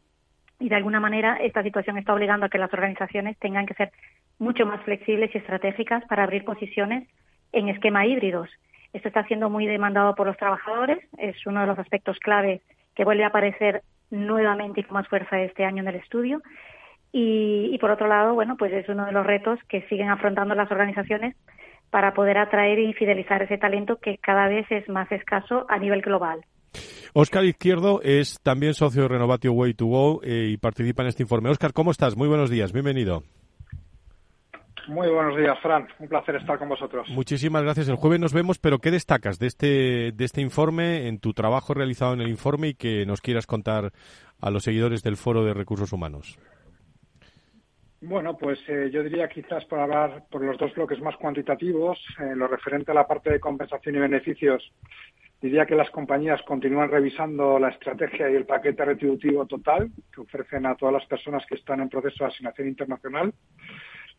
y 0.57 0.69
de 0.69 0.75
alguna 0.75 1.01
manera 1.01 1.35
esta 1.41 1.63
situación 1.63 1.97
está 1.97 2.13
obligando 2.13 2.45
a 2.45 2.49
que 2.49 2.59
las 2.59 2.73
organizaciones 2.73 3.37
tengan 3.39 3.65
que 3.65 3.73
ser 3.73 3.91
mucho 4.39 4.65
más 4.65 4.81
flexibles 4.83 5.35
y 5.35 5.37
estratégicas 5.37 6.05
para 6.05 6.23
abrir 6.23 6.45
posiciones 6.45 7.09
en 7.55 7.69
esquema 7.69 8.05
híbridos. 8.05 8.49
Esto 8.93 9.07
está 9.07 9.25
siendo 9.25 9.49
muy 9.49 9.65
demandado 9.65 10.13
por 10.13 10.27
los 10.27 10.37
trabajadores, 10.37 10.99
es 11.17 11.35
uno 11.45 11.61
de 11.61 11.67
los 11.67 11.79
aspectos 11.79 12.19
clave 12.19 12.61
que 12.95 13.03
vuelve 13.03 13.23
a 13.23 13.27
aparecer 13.27 13.81
nuevamente 14.11 14.81
y 14.81 14.83
con 14.83 14.93
más 14.93 15.07
fuerza 15.07 15.41
este 15.41 15.65
año 15.65 15.81
en 15.81 15.89
el 15.89 15.95
estudio 15.95 16.41
y, 17.17 17.77
por 17.79 17.91
otro 17.91 18.07
lado, 18.07 18.33
bueno, 18.33 18.57
pues 18.57 18.73
es 18.73 18.89
uno 18.89 19.05
de 19.05 19.13
los 19.13 19.25
retos 19.25 19.57
que 19.69 19.83
siguen 19.83 20.09
afrontando 20.09 20.53
las 20.53 20.69
organizaciones 20.69 21.33
para 21.89 22.13
poder 22.13 22.37
atraer 22.37 22.77
y 22.77 22.93
fidelizar 22.93 23.41
ese 23.41 23.57
talento 23.57 23.99
que 24.01 24.17
cada 24.17 24.49
vez 24.49 24.65
es 24.69 24.87
más 24.89 25.09
escaso 25.13 25.65
a 25.69 25.77
nivel 25.77 26.01
global. 26.01 26.43
Óscar 27.13 27.45
Izquierdo 27.45 28.01
es 28.03 28.41
también 28.43 28.73
socio 28.73 29.03
de 29.03 29.07
Renovatio 29.07 29.53
Way 29.53 29.75
to 29.75 29.85
Go 29.85 30.21
eh, 30.23 30.49
y 30.49 30.57
participa 30.57 31.03
en 31.03 31.07
este 31.07 31.23
informe. 31.23 31.49
Óscar, 31.49 31.71
¿cómo 31.71 31.91
estás? 31.91 32.17
Muy 32.17 32.27
buenos 32.27 32.49
días, 32.49 32.73
bienvenido. 32.73 33.23
Muy 34.87 35.09
buenos 35.09 35.37
días, 35.37 35.57
Fran. 35.61 35.87
Un 35.99 36.07
placer 36.07 36.35
estar 36.35 36.59
con 36.59 36.69
vosotros. 36.69 37.07
Muchísimas 37.09 37.63
gracias. 37.63 37.89
El 37.89 37.95
jueves 37.95 38.19
nos 38.19 38.33
vemos, 38.33 38.59
pero 38.59 38.79
¿qué 38.79 38.91
destacas 38.91 39.39
de 39.39 39.47
este, 39.47 40.11
de 40.11 40.25
este 40.25 40.41
informe, 40.41 41.07
en 41.07 41.19
tu 41.19 41.33
trabajo 41.33 41.73
realizado 41.73 42.13
en 42.13 42.21
el 42.21 42.29
informe 42.29 42.69
y 42.69 42.73
que 42.75 43.05
nos 43.05 43.21
quieras 43.21 43.47
contar 43.47 43.91
a 44.39 44.49
los 44.51 44.63
seguidores 44.63 45.01
del 45.03 45.17
Foro 45.17 45.43
de 45.43 45.53
Recursos 45.53 45.91
Humanos? 45.91 46.37
Bueno, 48.01 48.37
pues 48.37 48.59
eh, 48.67 48.89
yo 48.91 49.01
diría 49.01 49.27
quizás 49.27 49.65
por 49.65 49.79
hablar 49.79 50.25
por 50.29 50.43
los 50.43 50.57
dos 50.59 50.73
bloques 50.75 51.01
más 51.01 51.15
cuantitativos, 51.17 51.97
en 52.19 52.37
lo 52.37 52.47
referente 52.47 52.91
a 52.91 52.93
la 52.93 53.07
parte 53.07 53.31
de 53.31 53.39
compensación 53.39 53.95
y 53.95 53.99
beneficios, 53.99 54.71
diría 55.41 55.65
que 55.65 55.75
las 55.75 55.89
compañías 55.89 56.41
continúan 56.43 56.91
revisando 56.91 57.57
la 57.57 57.69
estrategia 57.69 58.29
y 58.29 58.35
el 58.35 58.45
paquete 58.45 58.85
retributivo 58.85 59.47
total 59.47 59.89
que 60.13 60.21
ofrecen 60.21 60.67
a 60.67 60.75
todas 60.75 60.93
las 60.93 61.05
personas 61.07 61.43
que 61.47 61.55
están 61.55 61.79
en 61.79 61.89
proceso 61.89 62.23
de 62.23 62.29
asignación 62.29 62.67
internacional. 62.67 63.33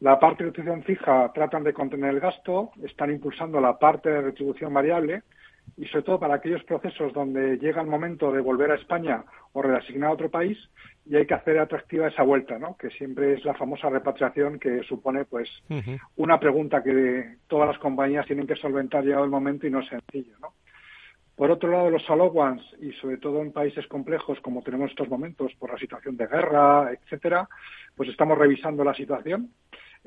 La 0.00 0.18
parte 0.20 0.44
de 0.44 0.50
retribución 0.50 0.82
fija 0.82 1.32
tratan 1.32 1.64
de 1.64 1.72
contener 1.72 2.10
el 2.10 2.20
gasto, 2.20 2.70
están 2.82 3.10
impulsando 3.10 3.60
la 3.60 3.78
parte 3.78 4.10
de 4.10 4.20
retribución 4.20 4.74
variable 4.74 5.22
y 5.76 5.86
sobre 5.86 6.04
todo 6.04 6.20
para 6.20 6.34
aquellos 6.34 6.62
procesos 6.64 7.12
donde 7.12 7.58
llega 7.58 7.80
el 7.80 7.88
momento 7.88 8.30
de 8.30 8.40
volver 8.40 8.70
a 8.70 8.76
España 8.76 9.24
o 9.52 9.62
reasignar 9.62 10.10
a 10.10 10.12
otro 10.12 10.30
país 10.30 10.58
y 11.06 11.16
hay 11.16 11.26
que 11.26 11.34
hacer 11.34 11.58
atractiva 11.58 12.08
esa 12.08 12.22
vuelta, 12.24 12.58
¿no? 12.58 12.76
Que 12.76 12.90
siempre 12.90 13.34
es 13.34 13.44
la 13.44 13.54
famosa 13.54 13.88
repatriación 13.88 14.58
que 14.58 14.82
supone, 14.82 15.24
pues, 15.24 15.48
una 16.16 16.38
pregunta 16.38 16.82
que 16.82 17.36
todas 17.46 17.68
las 17.68 17.78
compañías 17.78 18.26
tienen 18.26 18.46
que 18.46 18.56
solventar 18.56 19.04
llegado 19.04 19.24
el 19.24 19.30
momento 19.30 19.66
y 19.66 19.70
no 19.70 19.80
es 19.80 19.88
sencillo, 19.88 20.36
¿no? 20.40 20.52
Por 21.36 21.50
otro 21.50 21.70
lado, 21.70 21.90
los 21.90 22.08
allowance, 22.08 22.64
y 22.80 22.92
sobre 22.92 23.18
todo 23.18 23.42
en 23.42 23.52
países 23.52 23.86
complejos 23.88 24.40
como 24.40 24.62
tenemos 24.62 24.90
estos 24.90 25.08
momentos 25.10 25.52
por 25.58 25.70
la 25.70 25.78
situación 25.78 26.16
de 26.16 26.26
guerra, 26.26 26.90
etcétera, 26.92 27.46
pues 27.94 28.08
estamos 28.08 28.38
revisando 28.38 28.82
la 28.82 28.94
situación, 28.94 29.50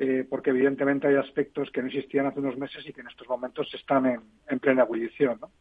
eh, 0.02 0.26
porque 0.30 0.52
evidentemente 0.52 1.08
hay 1.08 1.16
aspectos 1.16 1.70
que 1.72 1.82
no 1.82 1.88
existían 1.88 2.26
hace 2.26 2.40
unos 2.40 2.58
meses 2.58 2.88
y 2.88 2.94
que 2.94 3.02
en 3.02 3.10
estos 3.10 3.28
momentos 3.28 3.70
están 3.74 4.06
en, 4.06 4.22
en 4.48 4.60
plena 4.60 4.84
ebullición. 4.84 5.38
¿no? 5.42 5.52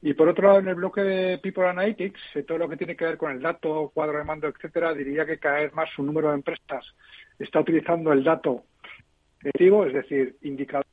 Y 0.00 0.14
por 0.14 0.28
otro 0.28 0.48
lado, 0.48 0.58
en 0.58 0.66
el 0.66 0.74
bloque 0.74 1.00
de 1.02 1.38
People 1.38 1.68
Analytics, 1.68 2.20
eh, 2.34 2.42
todo 2.42 2.58
lo 2.58 2.68
que 2.68 2.76
tiene 2.76 2.96
que 2.96 3.04
ver 3.04 3.16
con 3.16 3.30
el 3.30 3.40
dato, 3.40 3.92
cuadro 3.94 4.18
de 4.18 4.24
mando, 4.24 4.48
etcétera, 4.48 4.92
diría 4.92 5.24
que 5.24 5.38
cada 5.38 5.60
vez 5.60 5.72
más 5.74 5.88
su 5.94 6.02
número 6.02 6.30
de 6.30 6.34
empresas 6.34 6.84
está 7.38 7.60
utilizando 7.60 8.12
el 8.12 8.24
dato 8.24 8.64
objetivo, 9.36 9.86
es 9.86 9.92
decir, 9.92 10.36
indicador 10.42 10.84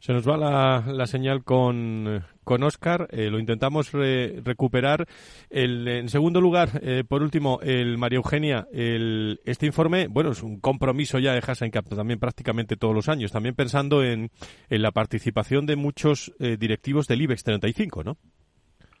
se 0.00 0.12
nos 0.12 0.28
va 0.28 0.36
la, 0.36 1.06
señal 1.06 1.42
con, 1.42 2.24
con 2.44 2.62
Oscar. 2.62 3.08
Eh, 3.10 3.30
lo 3.30 3.38
intentamos 3.38 3.92
recuperar. 3.92 5.06
El, 5.50 5.88
en 5.88 6.08
segundo 6.08 6.40
lugar, 6.40 6.80
eh, 6.82 7.04
por 7.06 7.22
último, 7.22 7.58
el 7.62 7.98
María 7.98 8.18
Eugenia. 8.18 8.68
El, 8.72 9.40
este 9.44 9.66
informe, 9.66 10.06
bueno, 10.06 10.30
es 10.30 10.42
un 10.42 10.60
compromiso 10.60 11.18
ya 11.18 11.32
de 11.32 11.42
Hassencap 11.44 11.88
también 11.88 12.20
prácticamente 12.20 12.76
todos 12.76 12.94
los 12.94 13.08
años. 13.08 13.32
También 13.32 13.54
pensando 13.54 14.04
en, 14.04 14.30
en 14.70 14.82
la 14.82 14.92
participación 14.92 15.66
de 15.66 15.76
muchos 15.76 16.32
eh, 16.38 16.56
directivos 16.58 17.06
del 17.08 17.22
IBEX 17.22 17.42
35, 17.42 18.04
¿no? 18.04 18.18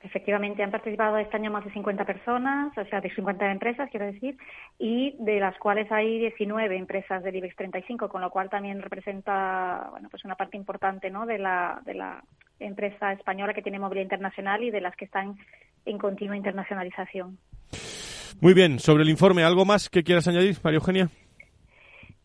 Efectivamente, 0.08 0.62
han 0.62 0.70
participado 0.70 1.18
este 1.18 1.36
año 1.36 1.50
más 1.50 1.66
de 1.66 1.70
50 1.70 2.06
personas, 2.06 2.72
o 2.78 2.84
sea, 2.86 3.02
de 3.02 3.14
50 3.14 3.52
empresas, 3.52 3.90
quiero 3.90 4.06
decir, 4.06 4.38
y 4.78 5.14
de 5.18 5.38
las 5.38 5.54
cuales 5.58 5.92
hay 5.92 6.18
19 6.18 6.78
empresas 6.78 7.22
del 7.22 7.36
IBEX 7.36 7.54
35, 7.56 8.08
con 8.08 8.22
lo 8.22 8.30
cual 8.30 8.48
también 8.48 8.80
representa, 8.80 9.88
bueno, 9.90 10.08
pues 10.08 10.24
una 10.24 10.34
parte 10.34 10.56
importante, 10.56 11.10
¿no? 11.10 11.26
De 11.26 11.36
la, 11.36 11.82
de 11.84 11.92
la 11.92 12.24
empresa 12.58 13.12
española 13.12 13.52
que 13.52 13.60
tiene 13.60 13.78
movilidad 13.78 14.04
internacional 14.04 14.64
y 14.64 14.70
de 14.70 14.80
las 14.80 14.96
que 14.96 15.04
están 15.04 15.36
en 15.84 15.98
continua 15.98 16.38
internacionalización. 16.38 17.36
Muy 18.40 18.54
bien, 18.54 18.78
sobre 18.78 19.02
el 19.02 19.10
informe, 19.10 19.44
¿algo 19.44 19.66
más 19.66 19.90
que 19.90 20.02
quieras 20.02 20.26
añadir, 20.26 20.56
María 20.64 20.78
Eugenia? 20.78 21.10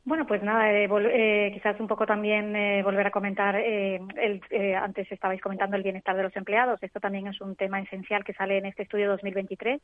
Bueno, 0.05 0.27
pues 0.27 0.43
nada, 0.43 0.69
eh, 0.69 0.89
eh, 0.91 1.51
quizás 1.53 1.79
un 1.79 1.87
poco 1.87 2.05
también 2.05 2.53
eh, 2.57 2.83
volver 2.83 3.07
a 3.07 3.11
comentar, 3.11 3.55
el, 3.55 4.41
antes 4.75 5.09
estabais 5.09 5.41
comentando 5.41 5.77
el 5.77 5.83
bienestar 5.83 6.17
de 6.17 6.23
los 6.23 6.35
empleados, 6.35 6.83
esto 6.83 6.99
también 6.99 7.27
es 7.27 7.39
un 7.39 7.55
tema 7.55 7.79
esencial 7.79 8.25
que 8.25 8.33
sale 8.33 8.57
en 8.57 8.65
este 8.65 8.83
estudio 8.83 9.07
2023 9.07 9.81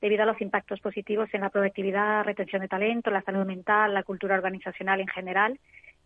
debido 0.00 0.22
a 0.22 0.26
los 0.26 0.40
impactos 0.40 0.80
positivos 0.80 1.28
en 1.34 1.42
la 1.42 1.50
productividad, 1.50 2.24
retención 2.24 2.62
de 2.62 2.68
talento, 2.68 3.10
la 3.10 3.20
salud 3.20 3.44
mental, 3.44 3.92
la 3.92 4.04
cultura 4.04 4.36
organizacional 4.36 5.00
en 5.00 5.08
general. 5.08 5.60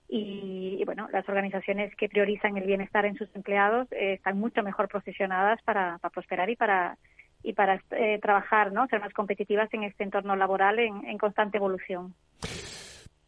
Y, 0.08 0.82
bueno, 0.84 1.08
las 1.12 1.26
organizaciones 1.28 1.94
que 1.96 2.08
priorizan 2.08 2.56
el 2.56 2.66
bienestar 2.66 3.06
en 3.06 3.16
sus 3.16 3.34
empleados 3.34 3.86
están 3.92 4.38
mucho 4.38 4.62
mejor 4.62 4.88
posicionadas 4.88 5.62
para, 5.62 5.98
prosperar 6.12 6.50
y 6.50 6.56
para 6.56 6.98
y 7.44 7.54
para 7.54 7.80
trabajar, 8.20 8.72
¿no? 8.72 8.86
Ser 8.88 9.00
más 9.00 9.12
competitivas 9.14 9.72
en 9.72 9.84
este 9.84 10.04
entorno 10.04 10.36
laboral 10.36 10.78
en 10.78 11.18
constante 11.18 11.56
evolución. 11.56 12.14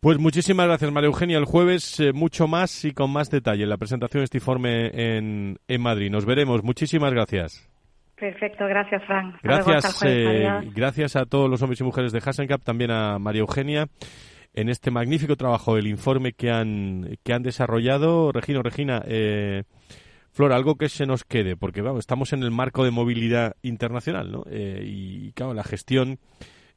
Pues 0.04 0.18
muchísimas 0.18 0.66
gracias, 0.66 0.92
María 0.92 1.06
Eugenia. 1.06 1.38
El 1.38 1.46
jueves 1.46 1.98
eh, 1.98 2.12
mucho 2.12 2.46
más 2.46 2.84
y 2.84 2.92
con 2.92 3.10
más 3.10 3.30
detalle 3.30 3.64
la 3.64 3.78
presentación 3.78 4.20
de 4.20 4.24
este 4.24 4.36
informe 4.36 4.90
en, 4.92 5.56
en 5.66 5.80
Madrid. 5.80 6.10
Nos 6.10 6.26
veremos. 6.26 6.62
Muchísimas 6.62 7.10
gracias. 7.10 7.70
Perfecto, 8.14 8.66
gracias, 8.66 9.02
Frank. 9.06 9.36
Gracias, 9.42 10.02
eh, 10.04 10.46
gracias 10.74 11.16
a 11.16 11.24
todos 11.24 11.48
los 11.48 11.62
hombres 11.62 11.80
y 11.80 11.84
mujeres 11.84 12.12
de 12.12 12.18
Hassencap, 12.18 12.62
también 12.62 12.90
a 12.90 13.18
María 13.18 13.40
Eugenia 13.40 13.86
en 14.52 14.68
este 14.68 14.90
magnífico 14.90 15.36
trabajo, 15.36 15.78
el 15.78 15.86
informe 15.86 16.34
que 16.34 16.50
han, 16.50 17.16
que 17.22 17.32
han 17.32 17.42
desarrollado. 17.42 18.30
Regino, 18.30 18.62
Regina, 18.62 19.00
eh, 19.06 19.62
Flora, 20.32 20.56
algo 20.56 20.74
que 20.76 20.90
se 20.90 21.06
nos 21.06 21.24
quede, 21.24 21.56
porque 21.56 21.80
vamos, 21.80 22.00
estamos 22.00 22.34
en 22.34 22.42
el 22.42 22.50
marco 22.50 22.84
de 22.84 22.90
movilidad 22.90 23.56
internacional, 23.62 24.30
¿no? 24.30 24.44
Eh, 24.50 24.82
y 24.84 25.32
claro, 25.32 25.54
la 25.54 25.64
gestión 25.64 26.18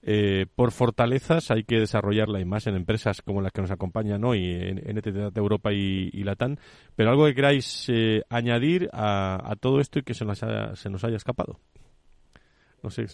eh, 0.09 0.45
por 0.55 0.71
fortalezas 0.71 1.51
hay 1.51 1.65
que 1.65 1.81
desarrollarla 1.81 2.39
y 2.39 2.45
más 2.45 2.65
en 2.65 2.77
empresas 2.77 3.21
como 3.21 3.41
las 3.41 3.51
que 3.51 3.59
nos 3.59 3.71
acompañan 3.71 4.23
hoy 4.23 4.53
en, 4.53 4.81
en 4.87 5.01
de 5.01 5.31
Europa 5.35 5.73
y, 5.73 6.09
y 6.13 6.23
Latán. 6.23 6.57
Pero 6.95 7.09
algo 7.09 7.25
que 7.25 7.35
queráis 7.35 7.89
eh, 7.89 8.23
añadir 8.29 8.89
a, 8.93 9.53
todo 9.59 9.81
esto 9.81 9.99
y 9.99 10.03
que 10.03 10.13
se 10.13 10.23
nos 10.23 10.41
haya, 10.43 10.73
se 10.77 10.89
nos 10.89 11.03
haya 11.03 11.17
escapado. 11.17 11.59
No 12.81 12.89
sé. 12.89 13.05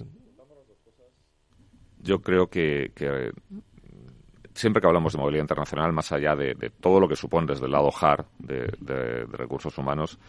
Yo 1.98 2.22
creo 2.22 2.46
que, 2.46 2.92
siempre 4.54 4.80
que 4.80 4.86
hablamos 4.86 5.14
de 5.14 5.20
movilidad 5.20 5.46
internacional, 5.46 5.92
más 5.94 6.12
allá 6.12 6.36
de, 6.36 6.72
todo 6.80 7.00
lo 7.00 7.08
que 7.08 7.16
supone 7.16 7.48
desde 7.48 7.66
el 7.66 7.72
lado 7.72 7.90
hard 8.00 8.26
de, 8.38 9.26
recursos 9.32 9.76
humanos, 9.80 10.20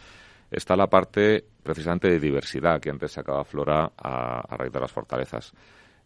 está 0.49 0.75
la 0.75 0.87
parte 0.87 1.45
precisamente 1.61 2.09
de 2.09 2.19
diversidad 2.19 2.81
que 2.81 2.89
antes 2.89 3.11
sacaba 3.11 3.45
Flora 3.45 3.91
a, 3.95 4.39
a 4.39 4.57
raíz 4.57 4.73
de 4.73 4.79
las 4.79 4.91
fortalezas 4.91 5.53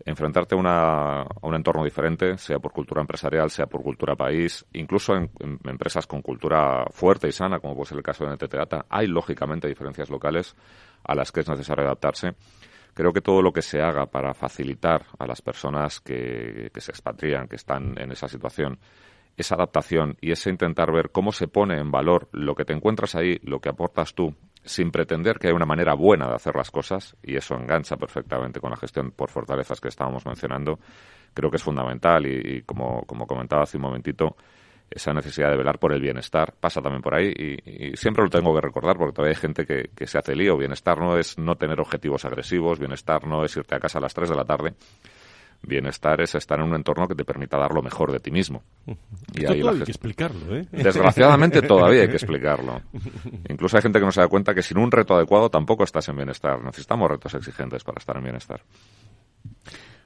enfrentarte 0.05 0.55
a, 0.57 1.27
un 1.41 1.55
entorno 1.55 1.83
diferente, 1.83 2.37
sea 2.37 2.59
por 2.59 2.71
cultura 2.71 3.01
empresarial, 3.01 3.49
sea 3.49 3.67
por 3.67 3.81
cultura 3.83 4.15
país, 4.15 4.65
incluso 4.73 5.15
en, 5.15 5.29
empresas 5.65 6.07
con 6.07 6.21
cultura 6.21 6.85
fuerte 6.91 7.27
y 7.27 7.31
sana, 7.31 7.59
como 7.59 7.75
puede 7.75 7.87
ser 7.87 7.97
el 7.97 8.03
caso 8.03 8.25
de 8.25 8.33
NTT 8.33 8.55
hay 8.89 9.07
lógicamente 9.07 9.67
diferencias 9.67 10.09
locales 10.09 10.55
a 11.03 11.15
las 11.15 11.31
que 11.31 11.41
es 11.41 11.49
necesario 11.49 11.85
adaptarse. 11.85 12.35
Creo 12.93 13.13
que 13.13 13.21
todo 13.21 13.41
lo 13.41 13.53
que 13.53 13.61
se 13.61 13.81
haga 13.81 14.07
para 14.07 14.33
facilitar 14.33 15.05
a 15.19 15.27
las 15.27 15.41
personas 15.41 15.99
que, 15.99 16.71
que 16.73 16.81
se 16.81 16.91
expatrian, 16.91 17.47
que 17.47 17.55
están 17.55 17.97
en 17.99 18.11
esa 18.11 18.27
situación, 18.27 18.79
esa 19.37 19.55
adaptación 19.55 20.17
y 20.19 20.31
ese 20.31 20.49
intentar 20.49 20.91
ver 20.91 21.11
cómo 21.11 21.31
se 21.31 21.47
pone 21.47 21.77
en 21.77 21.91
valor 21.91 22.27
lo 22.31 22.55
que 22.55 22.65
te 22.65 22.73
encuentras 22.73 23.15
ahí, 23.15 23.39
lo 23.43 23.59
que 23.59 23.69
aportas 23.69 24.13
tú 24.13 24.35
sin 24.63 24.91
pretender 24.91 25.39
que 25.39 25.47
hay 25.47 25.53
una 25.53 25.65
manera 25.65 25.93
buena 25.93 26.27
de 26.27 26.35
hacer 26.35 26.55
las 26.55 26.71
cosas, 26.71 27.15
y 27.23 27.35
eso 27.35 27.55
engancha 27.55 27.97
perfectamente 27.97 28.59
con 28.59 28.71
la 28.71 28.77
gestión 28.77 29.11
por 29.11 29.29
fortalezas 29.29 29.79
que 29.79 29.87
estábamos 29.87 30.25
mencionando, 30.25 30.79
creo 31.33 31.49
que 31.49 31.57
es 31.57 31.63
fundamental 31.63 32.25
y, 32.25 32.63
como, 32.63 33.03
como 33.05 33.25
comentaba 33.25 33.63
hace 33.63 33.77
un 33.77 33.83
momentito, 33.83 34.35
esa 34.89 35.13
necesidad 35.13 35.51
de 35.51 35.57
velar 35.57 35.77
por 35.77 35.93
el 35.93 36.01
bienestar 36.01 36.53
pasa 36.59 36.81
también 36.81 37.01
por 37.01 37.13
ahí 37.13 37.31
y, 37.31 37.95
siempre 37.95 38.23
lo 38.23 38.29
tengo 38.29 38.53
que 38.55 38.61
recordar 38.61 38.97
porque 38.97 39.13
todavía 39.13 39.35
hay 39.35 39.41
gente 39.41 39.65
que, 39.65 39.91
que 39.95 40.07
se 40.07 40.17
hace 40.17 40.35
lío. 40.35 40.57
Bienestar 40.57 40.97
no 40.97 41.17
es 41.17 41.37
no 41.37 41.55
tener 41.55 41.79
objetivos 41.79 42.25
agresivos, 42.25 42.79
bienestar 42.79 43.25
no 43.27 43.43
es 43.45 43.55
irte 43.55 43.75
a 43.75 43.79
casa 43.79 43.99
a 43.99 44.01
las 44.01 44.13
3 44.13 44.29
de 44.29 44.35
la 44.35 44.45
tarde, 44.45 44.73
Bienestar 45.61 46.21
es 46.21 46.35
estar 46.35 46.59
en 46.59 46.65
un 46.65 46.75
entorno 46.75 47.07
que 47.07 47.15
te 47.15 47.25
permita 47.25 47.57
dar 47.57 47.73
lo 47.73 47.81
mejor 47.81 48.11
de 48.11 48.19
ti 48.19 48.31
mismo. 48.31 48.63
Y 49.33 49.45
ahí 49.45 49.61
hay 49.61 49.79
que 49.79 49.91
explicarlo, 49.91 50.55
¿eh? 50.55 50.65
Desgraciadamente 50.71 51.61
todavía 51.61 52.01
hay 52.01 52.07
que 52.07 52.15
explicarlo. 52.15 52.81
Incluso 53.49 53.75
hay 53.77 53.83
gente 53.83 53.99
que 53.99 54.05
no 54.05 54.11
se 54.11 54.21
da 54.21 54.27
cuenta 54.27 54.55
que 54.55 54.63
sin 54.63 54.77
un 54.77 54.91
reto 54.91 55.15
adecuado 55.15 55.49
tampoco 55.49 55.83
estás 55.83 56.07
en 56.09 56.15
bienestar. 56.15 56.63
Necesitamos 56.63 57.11
retos 57.11 57.33
exigentes 57.33 57.83
para 57.83 57.99
estar 57.99 58.15
en 58.17 58.23
bienestar. 58.23 58.61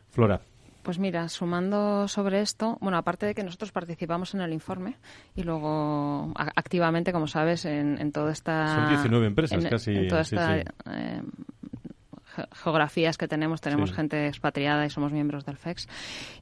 Flora. 0.10 0.42
Pues 0.84 1.00
mira, 1.00 1.30
sumando 1.30 2.10
sobre 2.10 2.42
esto, 2.42 2.78
bueno, 2.82 2.98
aparte 2.98 3.26
de 3.26 3.34
que 3.34 3.44
nosotros 3.44 3.72
participamos 3.72 4.34
en 4.34 4.42
el 4.42 4.52
informe 4.52 4.98
y 5.34 5.44
luego 5.44 6.34
activamente, 6.36 7.14
como 7.14 7.26
sabes, 7.26 7.64
en, 7.64 8.02
en 8.02 8.12
toda 8.12 8.34
esta... 8.34 8.76
Son 8.76 8.90
19 8.90 9.28
empresas 9.28 9.66
casi. 9.66 9.92
En 9.92 10.08
toda 10.10 10.22
esta 10.22 10.58
eh, 10.60 11.22
geografías 12.52 13.18
que 13.18 13.28
tenemos, 13.28 13.62
tenemos 13.62 13.92
gente 13.94 14.28
expatriada 14.28 14.86
y 14.86 14.90
somos 14.90 15.12
miembros 15.12 15.46
del 15.46 15.58
FEX. 15.58 15.88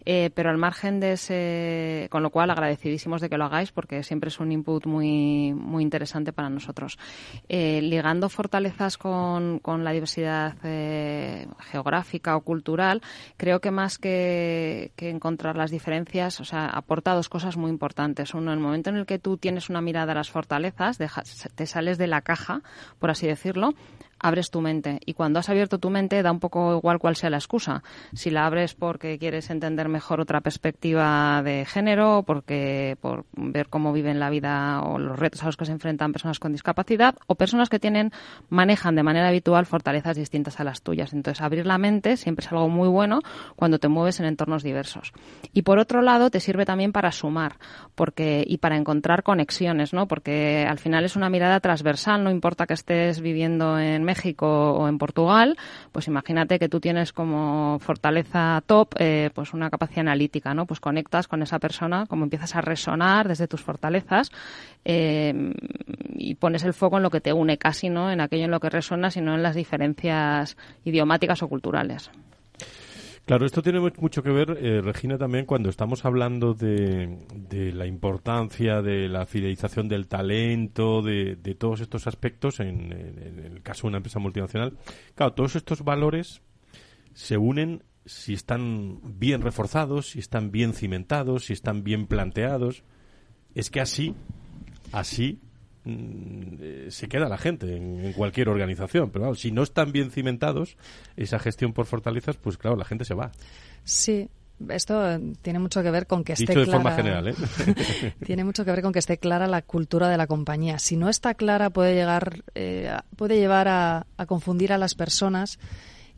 Eh, 0.06 0.32
pero 0.34 0.50
al 0.50 0.58
margen 0.58 1.00
de 1.00 1.14
ese, 1.14 2.08
con 2.10 2.24
lo 2.24 2.30
cual 2.30 2.50
agradecidísimos 2.52 3.22
de 3.22 3.30
que 3.30 3.38
lo 3.38 3.46
hagáis 3.46 3.72
porque 3.72 4.04
siempre 4.04 4.30
es 4.30 4.39
un 4.39 4.52
input 4.52 4.86
muy, 4.86 5.54
muy 5.54 5.84
interesante 5.84 6.34
para 6.34 6.50
nosotros. 6.50 6.98
Eh, 7.50 7.82
ligando 7.82 8.30
fortalezas 8.30 8.98
con, 8.98 9.60
con 9.60 9.84
la 9.84 9.92
diversidad 9.92 10.56
eh, 10.64 11.48
geográfica 11.60 12.36
o 12.36 12.42
cultural, 12.42 13.02
creo 13.38 13.60
que 13.60 13.72
más 13.72 13.98
que, 13.98 14.92
que 14.96 15.10
encontrar 15.10 15.56
las 15.58 15.72
diferencias, 15.72 16.39
o 16.39 16.46
sea, 16.46 16.66
aporta 16.66 17.14
dos 17.14 17.30
cosas 17.30 17.58
muy 17.58 17.70
importantes. 17.70 18.34
Uno, 18.34 18.54
el 18.54 18.60
momento 18.60 18.89
en 18.89 18.98
el 18.98 19.06
que 19.06 19.20
tú 19.20 19.38
tienes 19.38 19.70
una 19.70 19.82
mirada 19.82 20.12
a 20.14 20.16
las 20.16 20.30
fortalezas, 20.30 20.98
te 20.98 21.66
sales 21.66 21.98
de 21.98 22.08
la 22.08 22.22
caja, 22.22 22.62
por 23.00 23.12
así 23.12 23.28
decirlo, 23.28 23.74
abres 24.22 24.51
tu 24.51 24.61
mente. 24.61 24.99
Y 25.05 25.13
cuando 25.13 25.39
has 25.39 25.49
abierto 25.49 25.80
tu 25.80 25.89
mente, 25.89 26.22
da 26.22 26.32
un 26.32 26.39
poco 26.39 26.78
igual 26.78 26.99
cuál 26.99 27.15
sea 27.15 27.30
la 27.30 27.38
excusa. 27.38 27.84
Si 28.13 28.30
la 28.30 28.45
abres 28.45 28.76
porque 28.76 29.17
quieres 29.17 29.49
entender 29.49 29.89
mejor 29.89 30.22
otra 30.22 30.41
perspectiva 30.41 31.41
de 31.43 31.65
género, 31.65 32.24
porque 32.26 32.97
por 33.01 33.26
ver 33.34 33.67
cómo 33.67 33.93
viven 33.93 34.19
la 34.19 34.30
vida 34.30 34.82
o 34.82 34.99
los 34.99 35.17
retos 35.17 35.43
a 35.43 35.47
los 35.47 35.57
que 35.57 35.65
se 35.65 35.72
enfrentan 35.72 36.11
personas 36.11 36.39
con 36.39 36.51
discapacidad, 36.51 37.15
o 37.28 37.36
personas 37.36 37.69
que 37.69 37.80
tienen, 37.80 38.11
manejan 38.49 38.95
de 38.95 39.03
manera 39.03 39.30
habitual 39.30 39.65
fortalezas 39.65 40.15
distintas 40.15 40.59
a 40.59 40.63
las 40.63 40.82
tuyas. 40.82 41.13
Entonces, 41.13 41.41
abrir 41.41 41.65
la 41.65 41.78
mente 41.78 42.17
siempre 42.17 42.45
es 42.45 42.51
algo 42.51 42.69
muy 42.69 42.88
bueno 42.88 43.19
cuando 43.55 43.80
te 43.80 43.88
mueves 43.88 44.19
en 44.19 44.26
entornos 44.28 44.63
diversos. 44.63 45.13
Y 45.53 45.63
por 45.63 45.80
otro 45.80 46.01
lado, 46.01 46.30
te 46.30 46.39
sirve 46.39 46.65
también 46.65 46.91
para 46.91 47.11
sumar, 47.11 47.55
porque, 47.95 48.43
y 48.47 48.57
para 48.57 48.78
encontrar 48.78 49.24
conexiones, 49.24 49.93
¿no? 49.93 50.07
Porque 50.07 50.65
al 50.67 50.80
final 50.80 51.05
es 51.05 51.15
una 51.15 51.30
mirada 51.30 51.59
transversal, 51.59 52.24
no 52.24 52.32
importa 52.32 52.67
que 52.67 52.74
estés 52.74 53.22
viviendo 53.22 53.80
en 53.80 54.03
México 54.12 54.47
o 54.74 54.88
en 54.88 54.97
Portugal, 54.97 55.57
pues 55.91 56.07
imagínate 56.07 56.59
que 56.59 56.70
tú 56.70 56.80
tienes 56.80 57.14
como 57.14 57.80
fortaleza 57.80 58.62
top 58.66 58.95
eh, 58.99 59.30
pues 59.34 59.53
una 59.53 59.70
capacidad 59.70 60.01
analítica, 60.01 60.53
¿no? 60.53 60.66
Pues 60.66 60.80
conectas 60.80 61.28
con 61.28 61.41
esa 61.41 61.59
persona, 61.59 62.05
como 62.07 62.24
empiezas 62.24 62.55
a 62.55 62.62
resonar 62.62 63.28
desde 63.28 63.47
tus 63.47 63.62
fortalezas 63.62 64.32
eh, 64.84 65.34
y 66.16 66.36
pones 66.36 66.64
el 66.64 66.74
foco 66.74 66.97
en 66.97 67.03
lo 67.03 67.09
que 67.09 67.22
te 67.22 67.34
une 67.34 67.57
casi, 67.57 67.89
¿no? 67.89 68.12
En 68.12 68.20
aquello 68.22 68.45
en 68.45 68.51
lo 68.51 68.59
que 68.59 68.70
resuena, 68.70 69.09
sino 69.09 69.36
en 69.36 69.43
las 69.43 69.55
diferencias 69.55 70.57
idiomáticas 70.84 71.41
o 71.43 71.47
culturales. 71.47 72.12
Claro, 73.26 73.45
esto 73.45 73.61
tiene 73.61 73.80
mucho 73.80 74.24
que 74.24 74.32
ver, 74.32 74.57
eh, 74.59 74.82
Regina, 74.82 75.17
también 75.17 75.45
cuando 75.45 75.69
estamos 75.69 76.05
hablando 76.05 76.53
de, 76.53 77.72
la 77.74 77.86
importancia 77.86 78.82
de 78.82 79.07
la 79.07 79.26
fidelización 79.26 79.88
del 79.88 80.07
talento, 80.07 81.01
de, 81.01 81.36
todos 81.57 81.82
estos 81.82 82.07
aspectos 82.07 82.59
en, 82.59 82.91
el 82.91 83.61
caso 83.61 83.84
de 83.84 83.89
una 83.89 83.97
empresa 83.97 84.19
multinacional. 84.19 84.78
Claro, 85.15 85.34
todos 85.34 85.55
estos 85.55 85.84
valores 85.84 86.41
se 87.13 87.38
unen 87.38 87.84
si 88.05 88.34
están 88.34 88.99
bien 89.19 89.41
reforzados, 89.41 90.09
si 90.09 90.19
están 90.19 90.51
bien 90.51 90.74
cimentados, 90.74 91.45
si 91.45 91.53
están 91.53 91.84
bien 91.84 92.07
planteados. 92.07 92.84
Es 93.53 93.69
que 93.69 93.82
así, 93.82 94.15
así 94.91 95.39
se 95.84 97.08
queda 97.08 97.28
la 97.28 97.38
gente 97.38 97.76
en, 97.76 98.14
cualquier 98.14 98.50
organización. 98.50 99.10
Pero 99.12 99.36
si 99.36 99.52
no 99.52 99.64
están 99.64 99.92
bien 99.92 100.12
cimentados, 100.12 100.78
esa 101.18 101.40
gestión 101.40 101.74
por 101.74 101.86
fortalezas, 101.86 102.38
pues 102.38 102.58
claro, 102.58 102.76
la 102.76 102.86
gente 102.86 103.06
se 103.06 103.14
va. 103.14 103.32
Sí, 103.84 104.30
esto 104.70 105.20
tiene 105.42 105.60
mucho 105.60 105.82
que 105.82 105.92
ver 105.92 106.06
con 106.06 106.24
que 106.24 106.34
esté 106.34 106.54
de 106.54 106.66
forma 106.66 106.96
general, 106.96 107.30
¿eh? 107.30 107.36
tiene 108.26 108.44
mucho 108.44 108.64
que 108.64 108.72
ver 108.72 108.82
con 108.82 108.94
que 108.94 109.00
esté 109.00 109.18
clara 109.18 109.48
la 109.48 109.62
cultura 109.62 110.10
de 110.10 110.18
la 110.18 110.28
compañía. 110.28 110.78
Si 110.80 110.98
no 110.98 111.10
está 111.10 111.34
clara, 111.34 111.70
puede 111.72 111.96
llegar, 111.96 112.44
eh, 112.54 112.92
puede 113.16 113.38
llevar 113.38 113.68
a, 113.68 114.06
a, 114.18 114.26
confundir 114.26 114.74
a 114.74 114.78
las 114.78 114.94
personas 114.94 115.60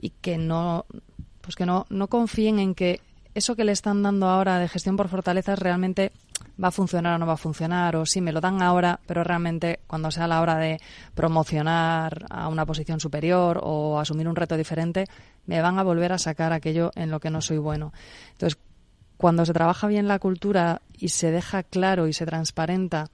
y 0.02 0.10
que 0.10 0.38
no, 0.38 0.86
pues 1.42 1.56
que 1.56 1.66
no, 1.66 1.86
no 1.90 2.08
confíen 2.08 2.60
en 2.60 2.76
que 2.76 3.00
eso 3.34 3.56
que 3.56 3.64
le 3.64 3.72
están 3.72 4.04
dando 4.04 4.28
ahora 4.28 4.60
de 4.60 4.68
gestión 4.68 4.96
por 4.96 5.10
fortalezas 5.10 5.60
realmente 5.60 6.12
va 6.62 6.68
a 6.68 6.72
funcionar 6.72 7.16
o 7.16 7.18
no 7.18 7.26
va 7.26 7.34
a 7.34 7.38
funcionar, 7.38 7.96
o 7.96 8.06
sí, 8.06 8.22
me 8.22 8.32
lo 8.32 8.42
dan 8.42 8.62
ahora, 8.62 9.00
pero 9.08 9.24
realmente 9.24 9.80
cuando 9.88 10.12
sea 10.12 10.28
la 10.28 10.42
hora 10.42 10.58
de 10.58 10.80
promocionar 11.16 12.26
a 12.30 12.48
una 12.48 12.66
posición 12.66 13.00
superior 13.00 13.60
o 13.64 14.00
asumir 14.00 14.28
un 14.28 14.36
reto 14.36 14.56
diferente, 14.56 15.06
me 15.46 15.62
van 15.62 15.80
a 15.80 15.84
volver 15.84 16.12
a 16.12 16.18
sacar 16.18 16.54
aquello 16.54 16.92
en 16.96 17.10
lo 17.10 17.20
que 17.20 17.30
no 17.30 17.42
soy 17.42 17.58
bueno. 17.58 17.92
Entonces, 18.34 18.60
cuando 19.18 19.46
se 19.46 19.54
trabaja 19.54 19.88
bien 19.88 20.08
la 20.08 20.20
cultura 20.20 20.82
y 20.98 21.10
se 21.10 21.32
deja 21.32 21.64
claro 21.64 22.08
y 22.08 22.14
se 22.14 22.26
transparenta 22.26 23.10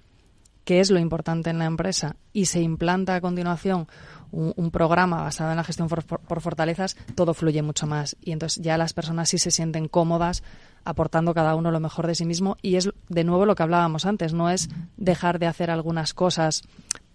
qué 0.66 0.80
es 0.80 0.92
lo 0.92 1.00
importante 1.00 1.50
en 1.50 1.60
la 1.60 1.66
empresa 1.66 2.16
y 2.34 2.46
se 2.46 2.62
implanta 2.62 3.16
a 3.16 3.22
continuación 3.22 3.88
un, 4.32 4.72
programa 4.72 5.24
basado 5.24 5.52
en 5.52 5.58
la 5.58 5.64
gestión 5.64 5.88
por, 5.88 6.42
fortalezas, 6.42 6.96
todo 7.16 7.34
fluye 7.34 7.62
mucho 7.62 7.88
más. 7.88 8.16
Y 8.22 8.32
entonces 8.32 8.64
ya 8.64 8.78
las 8.78 8.94
personas 8.94 9.30
sí 9.30 9.38
se 9.38 9.52
sienten 9.52 9.88
cómodas 9.88 10.44
aportando 10.84 11.34
cada 11.34 11.56
uno 11.56 11.72
lo 11.72 11.80
mejor 11.80 12.08
de 12.08 12.16
sí 12.16 12.26
mismo. 12.26 12.58
Y 12.62 12.76
es 12.76 12.90
de 13.10 13.24
nuevo 13.24 13.46
lo 13.46 13.56
que 13.56 13.64
hablábamos 13.64 14.06
antes, 14.06 14.34
no 14.34 14.50
es 14.50 14.70
dejar 14.98 15.40
de 15.40 15.48
hacer 15.48 15.72
algunas 15.72 16.14
cosas 16.14 16.64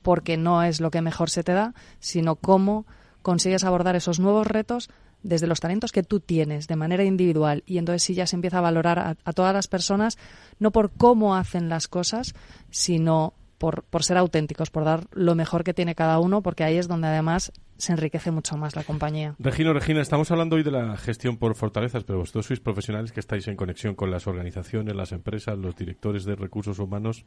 porque 0.02 0.36
no 0.36 0.62
es 0.62 0.80
lo 0.80 0.90
que 0.90 1.00
mejor 1.00 1.30
se 1.30 1.42
te 1.42 1.52
da, 1.52 1.74
sino 1.98 2.36
cómo 2.36 2.86
consigues 3.22 3.64
abordar 3.64 3.96
esos 3.96 4.20
nuevos 4.20 4.46
retos 4.46 4.90
desde 5.22 5.46
los 5.46 5.60
talentos 5.60 5.90
que 5.90 6.02
tú 6.02 6.20
tienes 6.20 6.68
de 6.68 6.76
manera 6.76 7.02
individual 7.02 7.62
y 7.64 7.78
entonces 7.78 8.02
sí 8.02 8.14
ya 8.14 8.26
se 8.26 8.36
empieza 8.36 8.58
a 8.58 8.60
valorar 8.60 9.16
a 9.24 9.32
todas 9.32 9.54
las 9.54 9.68
personas 9.68 10.18
no 10.58 10.70
por 10.70 10.90
cómo 10.90 11.34
hacen 11.34 11.70
las 11.70 11.88
cosas, 11.88 12.34
sino 12.70 13.32
por, 13.64 13.82
por 13.84 14.04
ser 14.04 14.18
auténticos, 14.18 14.68
por 14.68 14.84
dar 14.84 15.06
lo 15.12 15.34
mejor 15.34 15.64
que 15.64 15.72
tiene 15.72 15.94
cada 15.94 16.18
uno, 16.18 16.42
porque 16.42 16.64
ahí 16.64 16.76
es 16.76 16.86
donde 16.86 17.08
además 17.08 17.50
se 17.78 17.92
enriquece 17.92 18.30
mucho 18.30 18.58
más 18.58 18.76
la 18.76 18.84
compañía. 18.84 19.36
Regina, 19.38 19.72
Regina, 19.72 20.02
estamos 20.02 20.30
hablando 20.30 20.56
hoy 20.56 20.62
de 20.62 20.70
la 20.70 20.98
gestión 20.98 21.38
por 21.38 21.54
fortalezas, 21.54 22.04
pero 22.04 22.18
vosotros 22.18 22.44
sois 22.44 22.60
profesionales 22.60 23.10
que 23.10 23.20
estáis 23.20 23.48
en 23.48 23.56
conexión 23.56 23.94
con 23.94 24.10
las 24.10 24.26
organizaciones, 24.26 24.94
las 24.94 25.12
empresas, 25.12 25.56
los 25.56 25.74
directores 25.76 26.26
de 26.26 26.36
recursos 26.36 26.78
humanos. 26.78 27.24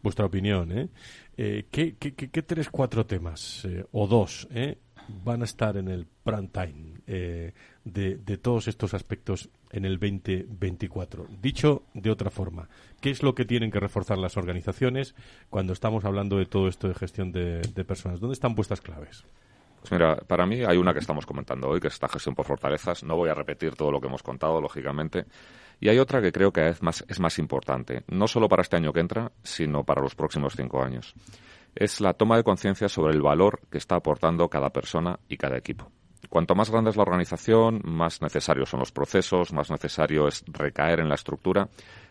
Vuestra 0.00 0.26
opinión, 0.26 0.70
¿eh? 0.70 0.90
eh 1.36 1.66
qué 1.72 1.96
qué, 1.96 2.42
tres, 2.42 2.70
cuatro 2.70 3.04
temas, 3.04 3.64
eh, 3.64 3.84
o 3.90 4.06
dos, 4.06 4.46
eh, 4.52 4.78
van 5.24 5.42
a 5.42 5.44
estar 5.44 5.76
en 5.76 5.88
el 5.88 6.06
prime 6.22 6.50
time 6.52 6.93
eh, 7.06 7.52
de, 7.84 8.38
todos 8.38 8.68
estos 8.68 8.94
aspectos 8.94 9.50
en 9.70 9.84
el 9.84 9.98
2024. 9.98 11.26
Dicho 11.40 11.82
de 11.92 12.10
otra 12.10 12.30
forma, 12.30 12.68
¿qué 13.00 13.10
es 13.10 13.22
lo 13.22 13.34
que 13.34 13.44
tienen 13.44 13.70
que 13.70 13.80
reforzar 13.80 14.18
las 14.18 14.36
organizaciones 14.36 15.14
cuando 15.50 15.72
estamos 15.72 16.04
hablando 16.04 16.38
de 16.38 16.46
todo 16.46 16.68
esto 16.68 16.88
de 16.88 16.94
gestión 16.94 17.32
de, 17.32 17.84
personas? 17.86 18.20
¿Dónde 18.20 18.34
están 18.34 18.54
vuestras 18.54 18.80
claves? 18.80 19.24
Pues 19.80 19.92
mira, 19.92 20.16
para 20.16 20.46
mí 20.46 20.64
hay 20.64 20.78
una 20.78 20.94
que 20.94 21.00
estamos 21.00 21.26
comentando 21.26 21.68
hoy, 21.68 21.80
que 21.80 21.88
es 21.88 21.94
esta 21.94 22.08
gestión 22.08 22.34
por 22.34 22.46
fortalezas. 22.46 23.04
No 23.04 23.16
voy 23.16 23.28
a 23.28 23.34
repetir 23.34 23.74
todo 23.74 23.90
lo 23.92 24.00
que 24.00 24.06
hemos 24.06 24.22
contado, 24.22 24.60
lógicamente. 24.60 25.26
Y 25.78 25.88
hay 25.88 25.98
otra 25.98 26.22
que 26.22 26.32
creo 26.32 26.52
que 26.52 26.68
es 26.68 26.82
más, 26.82 27.04
es 27.06 27.20
más 27.20 27.38
importante, 27.38 28.04
no 28.08 28.26
solo 28.26 28.48
para 28.48 28.62
este 28.62 28.76
año 28.76 28.92
que 28.92 29.00
entra, 29.00 29.30
sino 29.42 29.84
para 29.84 30.00
los 30.00 30.14
próximos 30.14 30.54
cinco 30.56 30.82
años 30.82 31.14
es 31.74 32.00
la 32.00 32.14
toma 32.14 32.36
de 32.36 32.44
conciencia 32.44 32.88
sobre 32.88 33.14
el 33.14 33.22
valor 33.22 33.60
que 33.70 33.78
está 33.78 33.96
aportando 33.96 34.48
cada 34.48 34.70
persona 34.70 35.18
y 35.28 35.36
cada 35.36 35.56
equipo. 35.56 35.90
Cuanto 36.28 36.54
más 36.54 36.70
grande 36.70 36.90
es 36.90 36.96
la 36.96 37.02
organización, 37.02 37.80
más 37.84 38.20
necesarios 38.22 38.70
son 38.70 38.80
los 38.80 38.92
procesos, 38.92 39.52
más 39.52 39.70
necesario 39.70 40.28
es 40.28 40.44
recaer 40.46 41.00
en 41.00 41.08
la 41.08 41.14
estructura 41.14 41.68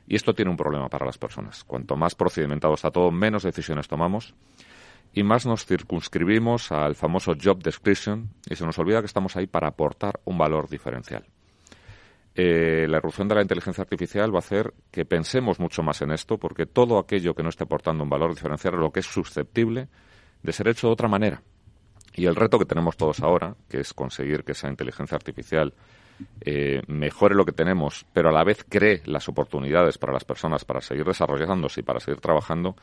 y 0.07 0.15
esto 0.15 0.33
tiene 0.33 0.51
un 0.51 0.57
problema 0.57 0.89
para 0.89 1.05
las 1.05 1.17
personas. 1.17 1.63
Cuanto 1.63 1.95
más 1.95 2.15
procedimentado 2.15 2.73
está 2.73 2.91
todo, 2.91 3.11
menos 3.11 3.43
decisiones 3.43 3.87
tomamos 3.87 4.33
y 5.13 5.23
más 5.23 5.45
nos 5.45 5.65
circunscribimos 5.65 6.71
al 6.71 6.95
famoso 6.95 7.33
job 7.41 7.61
description 7.61 8.29
y 8.49 8.55
se 8.55 8.65
nos 8.65 8.77
olvida 8.79 8.99
que 8.99 9.05
estamos 9.05 9.35
ahí 9.35 9.47
para 9.47 9.67
aportar 9.67 10.19
un 10.25 10.37
valor 10.37 10.69
diferencial. 10.69 11.25
Eh, 12.35 12.87
la 12.89 12.97
erupción 12.97 13.27
de 13.27 13.35
la 13.35 13.43
inteligencia 13.43 13.83
artificial 13.83 14.33
va 14.33 14.37
a 14.37 14.39
hacer 14.39 14.73
que 14.89 15.05
pensemos 15.05 15.59
mucho 15.59 15.83
más 15.83 16.01
en 16.01 16.11
esto, 16.11 16.39
porque 16.39 16.65
todo 16.65 16.97
aquello 16.97 17.35
que 17.35 17.43
no 17.43 17.49
esté 17.49 17.63
aportando 17.63 18.03
un 18.03 18.09
valor 18.09 18.33
diferencial 18.33 18.73
es 18.73 18.79
lo 18.79 18.91
que 18.91 19.01
es 19.01 19.05
susceptible 19.05 19.87
de 20.41 20.51
ser 20.51 20.67
hecho 20.67 20.87
de 20.87 20.93
otra 20.93 21.07
manera. 21.07 21.43
Y 22.15 22.25
el 22.25 22.35
reto 22.35 22.59
que 22.59 22.65
tenemos 22.65 22.95
todos 22.95 23.21
ahora, 23.21 23.55
que 23.69 23.79
es 23.79 23.93
conseguir 23.93 24.43
que 24.43 24.51
esa 24.51 24.69
inteligencia 24.69 25.15
artificial 25.15 25.73
eh, 26.41 26.81
mejore 26.87 27.35
lo 27.35 27.45
que 27.45 27.51
tenemos, 27.51 28.05
pero 28.13 28.29
a 28.29 28.31
la 28.31 28.43
vez 28.43 28.65
cree 28.67 29.01
las 29.05 29.27
oportunidades 29.29 29.97
para 29.97 30.13
las 30.13 30.23
personas 30.23 30.65
para 30.65 30.81
seguir 30.81 31.05
desarrollándose 31.05 31.81
y 31.81 31.83
para 31.83 31.99
seguir 31.99 32.21
trabajando, 32.21 32.75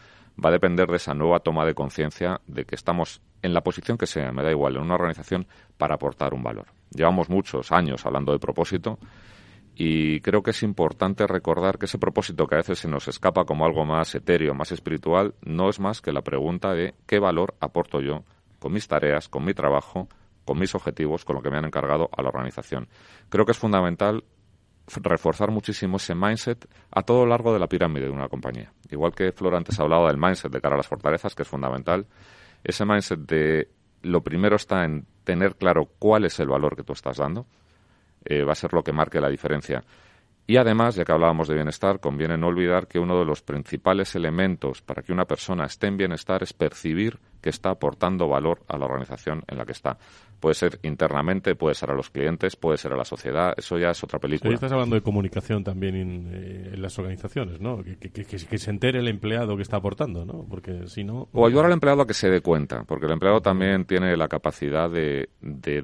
va 0.42 0.48
a 0.48 0.52
depender 0.52 0.88
de 0.88 0.96
esa 0.96 1.14
nueva 1.14 1.40
toma 1.40 1.64
de 1.64 1.74
conciencia 1.74 2.40
de 2.46 2.64
que 2.64 2.74
estamos 2.74 3.20
en 3.42 3.54
la 3.54 3.62
posición 3.62 3.98
que 3.98 4.06
sea, 4.06 4.32
me 4.32 4.42
da 4.42 4.50
igual, 4.50 4.76
en 4.76 4.82
una 4.82 4.94
organización 4.94 5.46
para 5.78 5.94
aportar 5.94 6.34
un 6.34 6.42
valor. 6.42 6.66
Llevamos 6.90 7.28
muchos 7.28 7.70
años 7.70 8.04
hablando 8.04 8.32
de 8.32 8.38
propósito 8.38 8.98
y 9.76 10.20
creo 10.20 10.42
que 10.42 10.50
es 10.50 10.62
importante 10.62 11.26
recordar 11.26 11.78
que 11.78 11.86
ese 11.86 11.98
propósito 11.98 12.46
que 12.46 12.56
a 12.56 12.58
veces 12.58 12.80
se 12.80 12.88
nos 12.88 13.06
escapa 13.08 13.44
como 13.44 13.64
algo 13.64 13.84
más 13.84 14.14
etéreo, 14.14 14.54
más 14.54 14.72
espiritual, 14.72 15.34
no 15.42 15.68
es 15.70 15.78
más 15.78 16.00
que 16.00 16.12
la 16.12 16.22
pregunta 16.22 16.74
de 16.74 16.94
qué 17.06 17.18
valor 17.18 17.54
aporto 17.60 18.00
yo 18.00 18.24
con 18.60 18.72
mis 18.72 18.86
tareas, 18.86 19.28
con 19.28 19.44
mi 19.44 19.54
trabajo, 19.54 20.08
con 20.44 20.58
mis 20.58 20.74
objetivos, 20.74 21.24
con 21.24 21.36
lo 21.36 21.42
que 21.42 21.50
me 21.50 21.58
han 21.58 21.64
encargado 21.64 22.08
a 22.16 22.22
la 22.22 22.28
organización. 22.28 22.88
Creo 23.28 23.44
que 23.44 23.52
es 23.52 23.58
fundamental 23.58 24.22
reforzar 25.02 25.50
muchísimo 25.50 25.96
ese 25.96 26.14
mindset 26.14 26.68
a 26.90 27.02
todo 27.02 27.24
lo 27.24 27.30
largo 27.30 27.52
de 27.52 27.58
la 27.58 27.68
pirámide 27.68 28.06
de 28.06 28.10
una 28.10 28.28
compañía. 28.28 28.72
Igual 28.90 29.12
que 29.14 29.32
Flor 29.32 29.54
antes 29.54 29.78
hablaba 29.78 30.08
del 30.08 30.18
mindset 30.18 30.52
de 30.52 30.60
cara 30.60 30.74
a 30.74 30.78
las 30.78 30.88
fortalezas, 30.88 31.34
que 31.34 31.42
es 31.42 31.48
fundamental, 31.48 32.06
ese 32.64 32.84
mindset 32.84 33.20
de 33.20 33.68
lo 34.02 34.22
primero 34.22 34.56
está 34.56 34.84
en 34.84 35.06
tener 35.24 35.56
claro 35.56 35.88
cuál 35.98 36.24
es 36.24 36.40
el 36.40 36.48
valor 36.48 36.76
que 36.76 36.82
tú 36.82 36.92
estás 36.92 37.18
dando, 37.18 37.46
eh, 38.24 38.42
va 38.42 38.52
a 38.52 38.56
ser 38.56 38.72
lo 38.72 38.82
que 38.82 38.92
marque 38.92 39.20
la 39.20 39.28
diferencia. 39.28 39.84
Y 40.46 40.56
además, 40.56 40.96
ya 40.96 41.04
que 41.04 41.12
hablábamos 41.12 41.46
de 41.46 41.54
bienestar, 41.54 42.00
conviene 42.00 42.36
no 42.36 42.48
olvidar 42.48 42.88
que 42.88 42.98
uno 42.98 43.18
de 43.18 43.24
los 43.24 43.42
principales 43.42 44.16
elementos 44.16 44.82
para 44.82 45.02
que 45.02 45.12
una 45.12 45.26
persona 45.26 45.64
esté 45.64 45.86
en 45.86 45.96
bienestar 45.96 46.42
es 46.42 46.52
percibir 46.52 47.20
que 47.40 47.50
está 47.50 47.70
aportando 47.70 48.28
valor 48.28 48.62
a 48.68 48.78
la 48.78 48.86
organización 48.86 49.42
en 49.48 49.58
la 49.58 49.64
que 49.64 49.72
está. 49.72 49.98
Puede 50.40 50.54
ser 50.54 50.78
internamente, 50.82 51.54
puede 51.54 51.74
ser 51.74 51.90
a 51.90 51.94
los 51.94 52.08
clientes, 52.08 52.56
puede 52.56 52.78
ser 52.78 52.94
a 52.94 52.96
la 52.96 53.04
sociedad, 53.04 53.52
eso 53.56 53.78
ya 53.78 53.90
es 53.90 54.02
otra 54.02 54.18
película. 54.18 54.54
estás 54.54 54.72
hablando 54.72 54.94
de 54.94 55.02
comunicación 55.02 55.62
también 55.62 55.96
en, 55.96 56.30
eh, 56.32 56.76
las 56.78 56.98
organizaciones, 56.98 57.60
¿no? 57.60 57.82
Que, 57.82 58.58
se 58.58 58.70
entere 58.70 59.00
el 59.00 59.08
empleado 59.08 59.56
que 59.56 59.62
está 59.62 59.76
aportando, 59.76 60.24
¿no? 60.24 60.46
Porque 60.48 60.86
si 60.86 61.04
no... 61.04 61.28
O 61.32 61.46
ayudar 61.46 61.66
al 61.66 61.72
empleado 61.72 62.02
a 62.02 62.06
que 62.06 62.14
se 62.14 62.30
dé 62.30 62.40
cuenta, 62.40 62.84
porque 62.84 63.04
el 63.04 63.12
empleado 63.12 63.42
también 63.42 63.84
tiene 63.84 64.16
la 64.16 64.28
capacidad 64.28 64.88
de, 64.88 65.28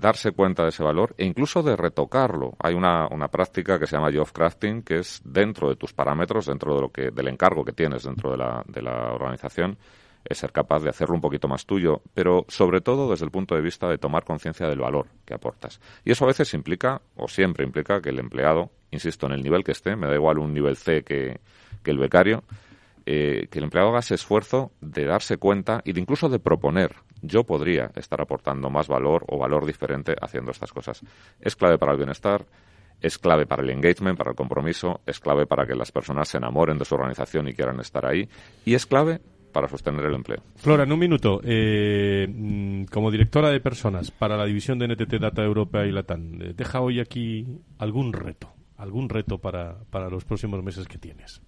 darse 0.00 0.32
cuenta 0.32 0.62
de 0.62 0.70
ese 0.70 0.82
valor 0.82 1.14
e 1.18 1.26
incluso 1.26 1.62
de 1.62 1.76
retocarlo. 1.76 2.54
Hay 2.58 2.74
una, 2.74 3.08
una 3.08 3.28
práctica 3.28 3.78
que 3.78 3.86
se 3.86 3.96
llama 3.96 4.10
job 4.10 4.32
crafting, 4.32 4.82
que 4.82 5.00
es 5.00 5.20
dentro 5.22 5.68
de 5.68 5.76
tus 5.76 5.92
parámetros, 5.92 6.46
dentro 6.46 6.74
de 6.74 6.80
lo 6.80 6.90
que, 6.90 7.10
del 7.10 7.28
encargo 7.28 7.62
que 7.62 7.72
tienes 7.72 8.04
dentro 8.04 8.30
de 8.30 8.38
la, 8.38 8.64
de 8.66 8.80
la 8.80 9.12
organización, 9.12 9.76
es 10.28 10.38
ser 10.38 10.52
capaz 10.52 10.82
de 10.82 10.90
hacerlo 10.90 11.14
un 11.14 11.20
poquito 11.20 11.48
más 11.48 11.66
tuyo, 11.66 12.02
pero 12.14 12.44
sobre 12.48 12.80
todo 12.80 13.10
desde 13.10 13.24
el 13.24 13.30
punto 13.30 13.54
de 13.54 13.60
vista 13.60 13.88
de 13.88 13.98
tomar 13.98 14.24
conciencia 14.24 14.68
del 14.68 14.80
valor 14.80 15.06
que 15.24 15.34
aportas. 15.34 15.80
Y 16.04 16.12
eso 16.12 16.24
a 16.24 16.28
veces 16.28 16.52
implica, 16.54 17.00
o 17.16 17.28
siempre 17.28 17.64
implica, 17.64 18.00
que 18.00 18.10
el 18.10 18.18
empleado, 18.18 18.70
insisto, 18.90 19.26
en 19.26 19.32
el 19.32 19.42
nivel 19.42 19.64
que 19.64 19.72
esté, 19.72 19.96
me 19.96 20.06
da 20.06 20.14
igual 20.14 20.38
un 20.38 20.52
nivel 20.52 20.76
C 20.76 21.02
que, 21.02 21.40
el 21.84 21.98
becario, 21.98 22.42
eh, 23.04 23.46
que 23.50 23.58
el 23.58 23.64
empleado 23.64 23.90
haga 23.90 24.00
ese 24.00 24.16
esfuerzo 24.16 24.72
de 24.80 25.04
darse 25.04 25.36
cuenta 25.36 25.80
y 25.84 25.92
de 25.92 26.00
incluso 26.00 26.28
de 26.28 26.40
proponer, 26.40 26.96
yo 27.22 27.44
podría 27.44 27.92
estar 27.94 28.20
aportando 28.20 28.68
más 28.70 28.88
valor 28.88 29.24
o 29.28 29.38
valor 29.38 29.64
diferente 29.64 30.16
haciendo 30.20 30.50
estas 30.50 30.72
cosas. 30.72 31.02
Es 31.40 31.54
clave 31.54 31.78
para 31.78 31.92
el 31.92 31.98
bienestar, 31.98 32.44
es 33.00 33.18
clave 33.18 33.46
para 33.46 33.62
el 33.62 33.70
engagement, 33.70 34.18
para 34.18 34.30
el 34.30 34.36
compromiso, 34.36 35.00
es 35.06 35.20
clave 35.20 35.46
para 35.46 35.66
que 35.66 35.74
las 35.74 35.92
personas 35.92 36.28
se 36.28 36.38
enamoren 36.38 36.78
de 36.78 36.84
su 36.84 36.94
organización 36.94 37.46
y 37.48 37.54
quieran 37.54 37.78
estar 37.80 38.06
ahí, 38.06 38.28
y 38.64 38.74
es 38.74 38.86
clave 38.86 39.20
para 39.56 39.68
sostener 39.68 40.04
el 40.04 40.14
empleo. 40.14 40.42
Flora, 40.56 40.82
en 40.82 40.92
un 40.92 40.98
minuto, 40.98 41.40
eh, 41.42 42.28
mm, 42.28 42.84
como 42.92 43.10
directora 43.10 43.48
de 43.48 43.58
personas 43.58 44.10
para 44.10 44.36
la 44.36 44.44
división 44.44 44.78
de 44.78 44.86
NTT 44.86 45.18
Data 45.18 45.42
Europa 45.42 45.86
y 45.86 45.92
Latam, 45.92 46.42
eh, 46.42 46.52
deja 46.54 46.82
hoy 46.82 47.00
aquí 47.00 47.46
algún 47.78 48.12
reto, 48.12 48.52
algún 48.76 49.08
reto 49.08 49.38
para, 49.38 49.78
para 49.88 50.10
los 50.10 50.26
próximos 50.26 50.62
meses 50.62 50.86
que 50.86 50.98
tienes. 50.98 51.40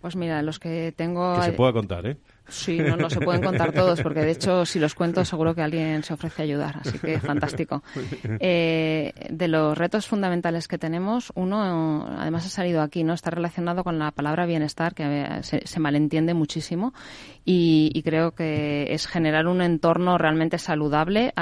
Pues 0.00 0.14
mira, 0.14 0.40
los 0.42 0.60
que 0.60 0.94
tengo... 0.96 1.34
Que 1.34 1.42
se 1.42 1.52
pueda 1.54 1.72
contar, 1.72 2.06
¿eh? 2.06 2.16
Sí, 2.48 2.78
no, 2.78 2.96
no 2.96 3.08
se 3.08 3.20
pueden 3.20 3.42
contar 3.42 3.72
todos, 3.72 4.02
porque 4.02 4.20
de 4.20 4.32
hecho, 4.32 4.66
si 4.66 4.78
los 4.78 4.94
cuento, 4.94 5.24
seguro 5.24 5.54
que 5.54 5.62
alguien 5.62 6.02
se 6.02 6.12
ofrece 6.12 6.42
a 6.42 6.44
ayudar, 6.44 6.76
así 6.80 6.98
que 6.98 7.18
fantástico. 7.20 7.82
Eh, 8.46 9.12
de 9.30 9.48
los 9.48 9.76
retos 9.76 10.06
fundamentales 10.06 10.68
que 10.68 10.76
tenemos, 10.76 11.32
uno, 11.34 12.06
además 12.18 12.46
ha 12.46 12.48
salido 12.48 12.82
aquí, 12.82 13.04
¿no? 13.04 13.14
Está 13.14 13.30
relacionado 13.30 13.84
con 13.84 13.98
la 13.98 14.10
palabra 14.10 14.44
bienestar, 14.44 14.94
que 14.94 15.40
se, 15.42 15.80
malentiende 15.80 16.34
muchísimo, 16.34 16.92
y, 17.44 18.02
creo 18.04 18.32
que 18.32 18.92
es 18.92 19.06
generar 19.06 19.46
un 19.46 19.62
entorno 19.62 20.18
realmente 20.18 20.58
saludable, 20.58 21.32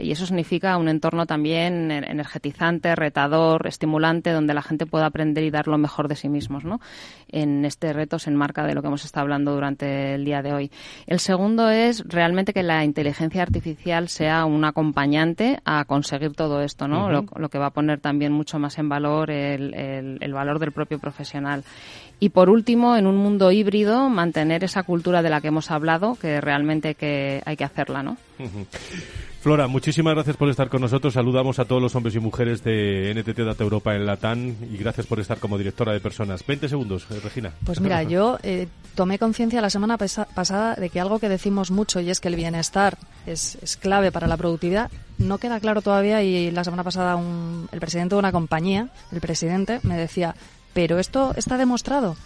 y 0.00 0.10
eso 0.10 0.26
significa 0.26 0.76
un 0.76 0.88
entorno 0.88 1.26
también 1.26 1.90
energetizante, 1.90 2.94
retador, 2.94 3.66
estimulante, 3.66 4.30
donde 4.30 4.54
la 4.54 4.62
gente 4.62 4.86
pueda 4.86 5.06
aprender 5.06 5.44
y 5.44 5.50
dar 5.50 5.68
lo 5.68 5.78
mejor 5.78 6.08
de 6.08 6.16
sí 6.16 6.28
mismos, 6.28 6.64
¿no? 6.64 6.80
En 7.28 7.64
este 7.64 7.92
reto 7.92 8.18
se 8.18 8.30
enmarca 8.30 8.64
de 8.66 8.74
lo 8.74 8.82
que 8.82 8.88
hemos 8.88 9.04
estado 9.04 9.22
hablando 9.22 9.52
durante 9.52 10.14
el 10.14 10.24
día 10.24 10.42
de 10.42 10.45
hoy. 10.52 10.70
El 11.06 11.20
segundo 11.20 11.68
es 11.68 12.04
realmente 12.06 12.52
que 12.52 12.62
la 12.62 12.84
inteligencia 12.84 13.42
artificial 13.42 14.08
sea 14.08 14.44
un 14.44 14.64
acompañante 14.64 15.60
a 15.64 15.84
conseguir 15.84 16.32
todo 16.32 16.62
esto, 16.62 16.88
¿no? 16.88 17.10
lo, 17.10 17.48
que 17.48 17.58
va 17.58 17.66
a 17.66 17.70
poner 17.70 18.00
también 18.00 18.32
mucho 18.32 18.58
más 18.58 18.78
en 18.78 18.88
valor 18.88 19.30
el, 19.30 20.32
valor 20.32 20.58
del 20.58 20.72
propio 20.72 20.98
profesional. 20.98 21.64
Y 22.18 22.30
por 22.30 22.48
último, 22.48 22.96
en 22.96 23.06
un 23.06 23.16
mundo 23.16 23.52
híbrido, 23.52 24.08
mantener 24.08 24.64
esa 24.64 24.82
cultura 24.82 25.22
de 25.22 25.30
la 25.30 25.40
que 25.40 25.48
hemos 25.48 25.70
hablado, 25.70 26.14
que 26.14 26.40
realmente 26.40 26.94
que 26.94 27.42
hay 27.44 27.56
que 27.56 27.64
hacerla, 27.64 28.02
¿no? 28.02 28.16
Flora, 29.46 29.68
muchísimas 29.68 30.12
gracias 30.12 30.36
por 30.36 30.48
estar 30.48 30.68
con 30.68 30.80
nosotros. 30.80 31.14
Saludamos 31.14 31.60
a 31.60 31.66
todos 31.66 31.80
los 31.80 31.94
hombres 31.94 32.16
y 32.16 32.18
mujeres 32.18 32.64
de 32.64 33.14
NTT 33.14 33.42
Data 33.42 33.62
Europa 33.62 33.94
en 33.94 34.04
Latán 34.04 34.56
y 34.72 34.76
gracias 34.76 35.06
por 35.06 35.20
estar 35.20 35.38
como 35.38 35.56
directora 35.56 35.92
de 35.92 36.00
personas. 36.00 36.44
20 36.44 36.68
segundos, 36.68 37.06
eh, 37.12 37.20
Regina. 37.22 37.52
Pues 37.64 37.80
mira, 37.80 38.02
yo 38.02 38.40
eh, 38.42 38.66
tomé 38.96 39.20
conciencia 39.20 39.60
la 39.60 39.70
semana 39.70 39.98
pasada 39.98 40.74
de 40.74 40.90
que 40.90 40.98
algo 40.98 41.20
que 41.20 41.28
decimos 41.28 41.70
mucho 41.70 42.00
y 42.00 42.10
es 42.10 42.18
que 42.18 42.26
el 42.26 42.34
bienestar 42.34 42.98
es, 43.24 43.78
clave 43.80 44.10
para 44.10 44.26
la 44.26 44.36
productividad 44.36 44.90
no 45.18 45.38
queda 45.38 45.60
claro 45.60 45.80
todavía 45.80 46.24
y 46.24 46.50
la 46.50 46.64
semana 46.64 46.82
pasada 46.82 47.16
el 47.70 47.78
presidente 47.78 48.16
de 48.16 48.18
una 48.18 48.32
compañía, 48.32 48.88
el 49.12 49.20
presidente, 49.20 49.78
me 49.84 49.96
decía, 49.96 50.34
pero 50.74 50.98
esto 50.98 51.34
está 51.36 51.56
demostrado. 51.56 52.16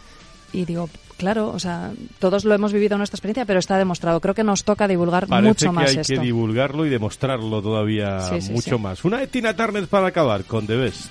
Y 0.52 0.64
digo, 0.64 0.88
claro, 1.16 1.50
o 1.50 1.58
sea, 1.58 1.92
todos 2.18 2.44
lo 2.44 2.54
hemos 2.54 2.72
vivido 2.72 2.94
en 2.94 2.98
nuestra 2.98 3.16
experiencia, 3.16 3.44
pero 3.44 3.58
está 3.58 3.78
demostrado. 3.78 4.20
Creo 4.20 4.34
que 4.34 4.44
nos 4.44 4.64
toca 4.64 4.88
divulgar 4.88 5.28
mucho 5.28 5.72
más 5.72 5.94
esto. 5.94 6.12
hay 6.12 6.18
que 6.18 6.24
divulgarlo 6.24 6.86
y 6.86 6.88
demostrarlo 6.88 7.62
todavía 7.62 8.30
mucho 8.50 8.78
más. 8.78 9.04
Una 9.04 9.18
de 9.18 9.26
Tina 9.26 9.54
Turner 9.54 9.86
para 9.86 10.08
acabar 10.08 10.44
con 10.44 10.66
The 10.66 10.76
Best. 10.76 11.10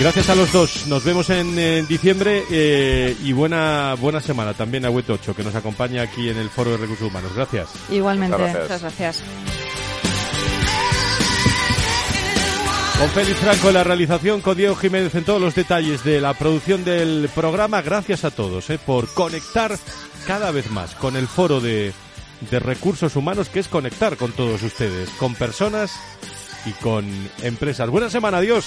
Gracias 0.00 0.30
a 0.30 0.36
los 0.36 0.52
dos. 0.52 0.86
Nos 0.86 1.02
vemos 1.02 1.28
en, 1.30 1.56
diciembre 1.88 2.44
eh, 2.52 3.16
y 3.24 3.32
buena 3.32 3.96
buena 4.00 4.20
semana 4.20 4.54
también 4.54 4.84
a 4.84 4.90
Wet 4.90 5.10
8 5.10 5.34
que 5.34 5.42
nos 5.42 5.56
acompaña 5.56 6.02
aquí 6.02 6.28
en 6.28 6.36
el 6.38 6.50
Foro 6.50 6.70
de 6.70 6.76
Recursos 6.76 7.08
Humanos. 7.08 7.32
Gracias. 7.34 7.68
Igualmente. 7.90 8.38
Muchas 8.38 8.80
gracias. 8.80 9.22
Con 12.98 13.08
Félix 13.10 13.38
Franco 13.38 13.68
en 13.68 13.74
la 13.74 13.84
realización, 13.84 14.40
con 14.40 14.56
Diego 14.56 14.74
Jiménez 14.74 15.14
en 15.14 15.22
todos 15.22 15.40
los 15.40 15.54
detalles 15.54 16.02
de 16.02 16.20
la 16.20 16.34
producción 16.34 16.84
del 16.84 17.30
programa. 17.32 17.80
Gracias 17.80 18.24
a 18.24 18.32
todos 18.32 18.68
eh, 18.70 18.78
por 18.84 19.06
conectar 19.14 19.78
cada 20.26 20.50
vez 20.50 20.68
más 20.72 20.96
con 20.96 21.14
el 21.14 21.28
foro 21.28 21.60
de, 21.60 21.92
de 22.50 22.58
recursos 22.58 23.14
humanos, 23.14 23.50
que 23.50 23.60
es 23.60 23.68
conectar 23.68 24.16
con 24.16 24.32
todos 24.32 24.64
ustedes, 24.64 25.10
con 25.10 25.36
personas 25.36 25.92
y 26.66 26.72
con 26.72 27.06
empresas. 27.42 27.88
Buena 27.88 28.10
semana, 28.10 28.38
adiós. 28.38 28.66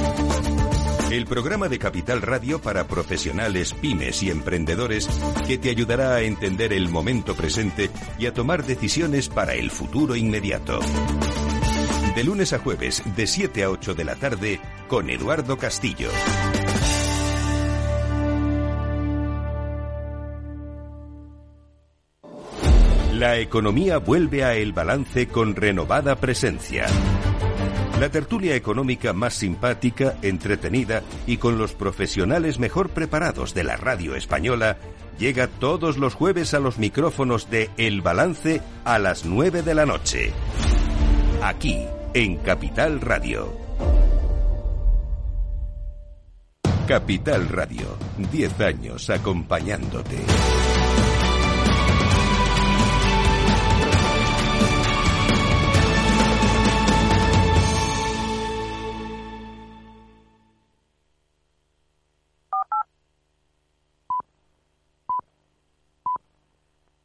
El 1.11 1.25
programa 1.25 1.67
de 1.67 1.77
Capital 1.77 2.21
Radio 2.21 2.61
para 2.61 2.87
profesionales, 2.87 3.73
pymes 3.73 4.23
y 4.23 4.29
emprendedores 4.29 5.09
que 5.45 5.57
te 5.57 5.69
ayudará 5.69 6.15
a 6.15 6.21
entender 6.21 6.71
el 6.71 6.87
momento 6.87 7.35
presente 7.35 7.89
y 8.17 8.27
a 8.27 8.33
tomar 8.33 8.63
decisiones 8.65 9.27
para 9.27 9.53
el 9.53 9.71
futuro 9.71 10.15
inmediato. 10.15 10.79
De 12.15 12.23
lunes 12.23 12.53
a 12.53 12.59
jueves, 12.59 13.03
de 13.13 13.27
7 13.27 13.63
a 13.65 13.71
8 13.71 13.93
de 13.93 14.05
la 14.05 14.15
tarde, 14.15 14.61
con 14.87 15.09
Eduardo 15.09 15.57
Castillo. 15.57 16.07
La 23.11 23.37
economía 23.37 23.97
vuelve 23.97 24.45
a 24.45 24.55
El 24.55 24.71
Balance 24.71 25.27
con 25.27 25.57
renovada 25.57 26.15
presencia. 26.15 26.85
La 28.01 28.09
tertulia 28.09 28.55
económica 28.55 29.13
más 29.13 29.35
simpática, 29.35 30.15
entretenida 30.23 31.03
y 31.27 31.37
con 31.37 31.59
los 31.59 31.73
profesionales 31.73 32.57
mejor 32.57 32.89
preparados 32.89 33.53
de 33.53 33.63
la 33.63 33.77
radio 33.77 34.15
española 34.15 34.77
llega 35.19 35.45
todos 35.45 35.99
los 35.99 36.15
jueves 36.15 36.55
a 36.55 36.59
los 36.59 36.79
micrófonos 36.79 37.51
de 37.51 37.69
El 37.77 38.01
Balance 38.01 38.63
a 38.85 38.97
las 38.97 39.23
9 39.23 39.61
de 39.61 39.75
la 39.75 39.85
noche. 39.85 40.33
Aquí, 41.43 41.85
en 42.15 42.37
Capital 42.37 43.01
Radio. 43.01 43.53
Capital 46.87 47.49
Radio, 47.49 47.99
10 48.31 48.61
años 48.61 49.11
acompañándote. 49.11 50.17